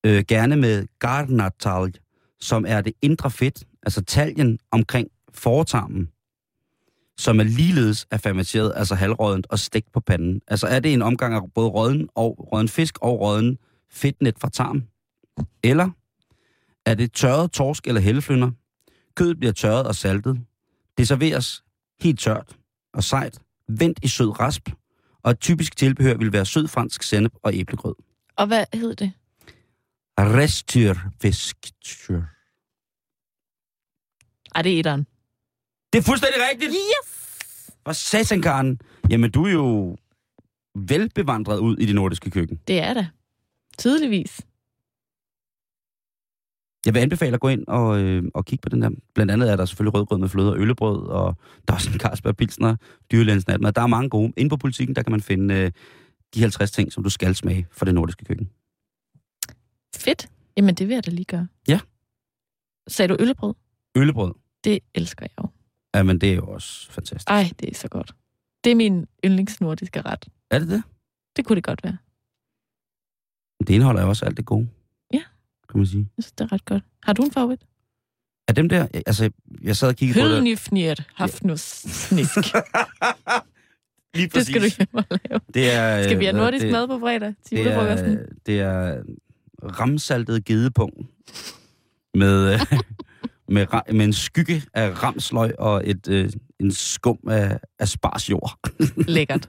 øh, 0.06 0.24
gerne 0.28 0.56
med 0.56 0.88
garnatal, 1.00 1.94
som 2.40 2.66
er 2.68 2.82
det 2.82 2.94
indre 3.02 3.32
fedt, 3.32 3.64
altså 3.84 4.04
taljen 4.04 4.60
omkring 4.72 5.08
fortarmen, 5.34 6.10
som 7.20 7.40
er 7.40 7.44
ligeledes 7.44 8.08
er 8.12 8.18
fermenteret, 8.18 8.74
altså 8.76 8.96
halvrådent 8.96 9.48
og 9.50 9.60
stegt 9.60 9.92
på 9.92 10.00
panden. 10.00 10.42
Altså 10.48 10.68
er 10.68 10.80
det 10.80 10.94
en 10.94 11.02
omgang 11.02 11.36
af 11.36 11.42
både 11.56 11.70
råden 11.70 12.10
og 12.16 12.52
råden 12.54 12.68
fisk 12.68 12.98
og 13.02 13.20
råden 13.20 13.58
fedtnet 13.92 14.40
fra 14.40 14.50
tarm? 14.50 14.84
Eller 15.64 15.90
er 16.86 16.94
det 16.94 17.14
tørret 17.14 17.52
torsk 17.52 17.88
eller 17.88 18.02
helleflynder? 18.02 18.52
Kødet 19.16 19.40
bliver 19.40 19.52
tørret 19.52 19.88
og 19.88 19.96
saltet. 19.96 20.40
Det 20.98 21.08
serveres 21.08 21.64
helt 22.02 22.20
tørt 22.20 22.58
og 22.94 23.04
sejt, 23.04 23.40
vendt 23.68 24.00
i 24.04 24.08
sød 24.08 24.40
rasp, 24.40 24.70
og 25.24 25.32
et 25.32 25.40
typisk 25.40 25.78
tilbehør 25.78 26.18
vil 26.18 26.34
være 26.34 26.46
sød 26.46 26.68
fransk 26.68 27.04
sennep 27.04 27.34
og 27.44 27.54
æblegrød. 27.54 27.96
Og 28.38 28.48
hvad 28.48 28.66
hed 28.74 28.96
det? 28.96 29.12
Restyrfisk. 30.20 31.58
Ej, 34.56 34.62
det 34.62 34.74
er 34.74 34.80
etteren. 34.80 35.09
Det 35.94 36.00
er 36.00 36.04
fuldstændig 36.04 36.42
rigtigt! 36.52 36.72
Yes! 36.72 37.72
Og 37.84 37.96
satan, 37.96 38.42
Karen. 38.42 38.82
Jamen, 39.10 39.32
du 39.32 39.46
er 39.46 39.52
jo 39.52 39.98
velbevandret 40.76 41.60
ud 41.60 41.78
i 41.78 41.86
det 41.86 41.96
nordiske 41.96 42.30
køkken. 42.32 42.60
Det 42.68 42.80
er 42.80 42.94
det. 42.94 43.10
Tydeligvis. 43.78 44.42
Jeg 46.86 46.94
vil 46.94 47.00
anbefale 47.00 47.34
at 47.34 47.40
gå 47.40 47.48
ind 47.48 47.68
og, 47.68 48.00
øh, 48.00 48.24
og 48.34 48.46
kigge 48.46 48.62
på 48.62 48.70
den 48.70 48.82
der. 48.82 48.90
Blandt 49.16 49.32
andet 49.32 49.52
er 49.52 49.56
der 49.56 49.66
selvfølgelig 49.66 49.94
rødgrød 49.94 50.18
med 50.20 50.30
fløde 50.30 50.52
og 50.52 50.60
øllebrød, 50.60 51.08
og 51.08 51.36
der 51.68 51.74
er 51.74 51.76
også 51.76 51.90
en 51.92 52.00
Carlsberg 52.00 52.38
Pilsner, 52.38 52.76
dyrlægens 53.12 53.48
natmad. 53.48 53.72
Der 53.74 53.82
er 53.82 53.88
mange 53.88 54.10
gode. 54.10 54.34
Inde 54.38 54.50
på 54.50 54.58
politikken, 54.58 54.96
der 54.96 55.04
kan 55.04 55.12
man 55.12 55.22
finde 55.22 55.54
øh, 55.56 55.72
de 56.34 56.42
50 56.42 56.72
ting, 56.72 56.94
som 56.94 57.04
du 57.04 57.10
skal 57.10 57.36
smage 57.36 57.68
for 57.72 57.86
det 57.86 57.94
nordiske 57.96 58.26
køkken. 58.26 58.50
Fedt. 59.96 60.30
Jamen, 60.58 60.76
det 60.76 60.88
vil 60.88 60.94
jeg 60.94 61.06
da 61.06 61.12
lige 61.12 61.26
gøre. 61.26 61.48
Ja. 61.68 61.80
Sagde 62.88 63.10
du 63.10 63.18
øllebrød? 63.20 63.54
Øllebrød, 63.96 64.34
Det 64.64 64.80
elsker 64.96 65.26
jeg 65.26 65.44
jo. 65.44 65.50
Jamen 65.96 66.22
det 66.22 66.32
er 66.32 66.36
jo 66.36 66.48
også 66.48 66.92
fantastisk. 66.92 67.30
Ej, 67.30 67.52
det 67.60 67.70
er 67.70 67.76
så 67.76 67.88
godt. 67.88 68.16
Det 68.64 68.72
er 68.72 68.76
min 68.76 69.08
yndlingsnordiske 69.26 70.02
ret. 70.02 70.28
Er 70.52 70.60
det 70.60 70.68
det? 70.68 70.84
Det 71.36 71.46
kunne 71.46 71.56
det 71.56 71.64
godt 71.64 71.84
være. 71.84 71.98
Det 73.60 73.70
indeholder 73.70 74.02
jo 74.02 74.10
også 74.10 74.26
alt 74.26 74.38
det 74.38 74.46
gode. 74.46 74.70
Ja. 75.14 75.22
Kan 75.70 75.78
man 75.80 75.88
sige. 75.88 76.10
Jeg 76.18 76.24
synes, 76.24 76.32
det 76.32 76.44
er 76.44 76.52
ret 76.52 76.66
godt. 76.66 76.84
Har 77.04 77.14
du 77.14 77.24
en 77.24 77.32
favorit? 77.32 77.62
Er 78.48 78.54
dem 78.54 78.70
der, 78.70 78.88
altså, 79.06 79.32
jeg 79.62 79.78
sad 79.78 79.88
og 79.90 79.96
kiggede 79.96 80.20
på 80.20 80.28
det. 80.28 80.36
Hølnifnir 80.36 80.96
hafnus 81.16 81.62
snisk. 81.62 82.38
Lige 84.16 84.28
Det 84.28 84.46
skal 84.46 84.62
du 84.62 84.68
hjem 84.78 84.88
og 84.94 85.06
lave. 85.10 85.40
Det 85.54 85.72
er, 85.74 86.04
Skal 86.04 86.20
vi 86.20 86.26
have 86.26 86.36
øh, 86.36 86.42
nordisk 86.42 86.64
det, 86.64 86.72
mad 86.72 86.88
på 86.88 87.00
fredag 87.00 87.34
til 87.44 87.58
det 87.58 87.64
julefrokosten? 87.64 88.18
er, 88.18 88.26
det 88.46 88.60
er 88.60 89.04
ramsaltet 89.64 90.46
gedepung 90.46 91.10
med, 92.14 92.60
med, 93.50 93.94
med 93.94 94.06
en 94.06 94.14
skygge 94.14 94.64
af 94.74 95.04
ramsløg 95.04 95.60
og 95.60 95.82
et, 95.86 96.08
øh, 96.10 96.30
en 96.60 96.72
skum 96.72 97.20
af, 97.28 97.60
af 97.80 97.88
sparsjord. 97.88 98.60
Lækkert. 99.16 99.48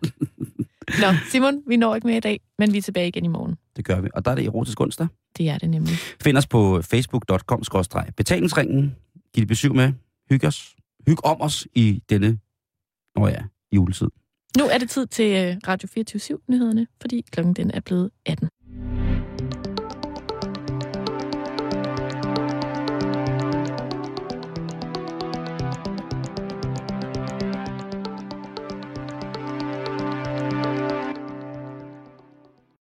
Nå, 1.01 1.07
Simon, 1.30 1.62
vi 1.66 1.76
når 1.76 1.94
ikke 1.94 2.07
mere 2.07 2.16
i 2.16 2.20
dag, 2.20 2.40
men 2.59 2.72
vi 2.72 2.78
er 2.78 2.82
tilbage 2.82 3.09
igen 3.09 3.24
i 3.24 3.28
morgen. 3.28 3.57
Det 3.76 3.84
gør 3.84 4.01
vi. 4.01 4.09
Og 4.14 4.24
der 4.24 4.30
er 4.30 4.34
det 4.34 4.44
erotisk 4.44 4.80
onsdag. 4.80 5.07
Det 5.36 5.48
er 5.48 5.59
det 5.59 5.70
nemlig. 5.70 5.94
Find 6.22 6.36
os 6.36 6.46
på 6.46 6.82
facebook.com-betalingsringen. 6.82 8.96
Giv 9.34 9.40
det 9.40 9.48
besøg 9.48 9.72
med. 9.72 9.92
Hyg 10.30 10.44
os. 10.44 10.76
Hyg 11.07 11.24
om 11.24 11.40
os 11.40 11.66
i 11.74 12.03
denne, 12.11 12.38
nå 13.16 13.28
ja, 13.28 13.42
juletid. 13.72 14.09
Nu 14.59 14.64
er 14.64 14.78
det 14.78 14.90
tid 14.90 15.07
til 15.07 15.36
øh, 15.36 15.57
Radio 15.68 15.88
24 15.94 16.38
nyhederne 16.48 16.86
fordi 17.01 17.24
klokken 17.32 17.55
den 17.55 17.70
er 17.70 17.80
blevet 17.80 18.11
18. 18.26 18.48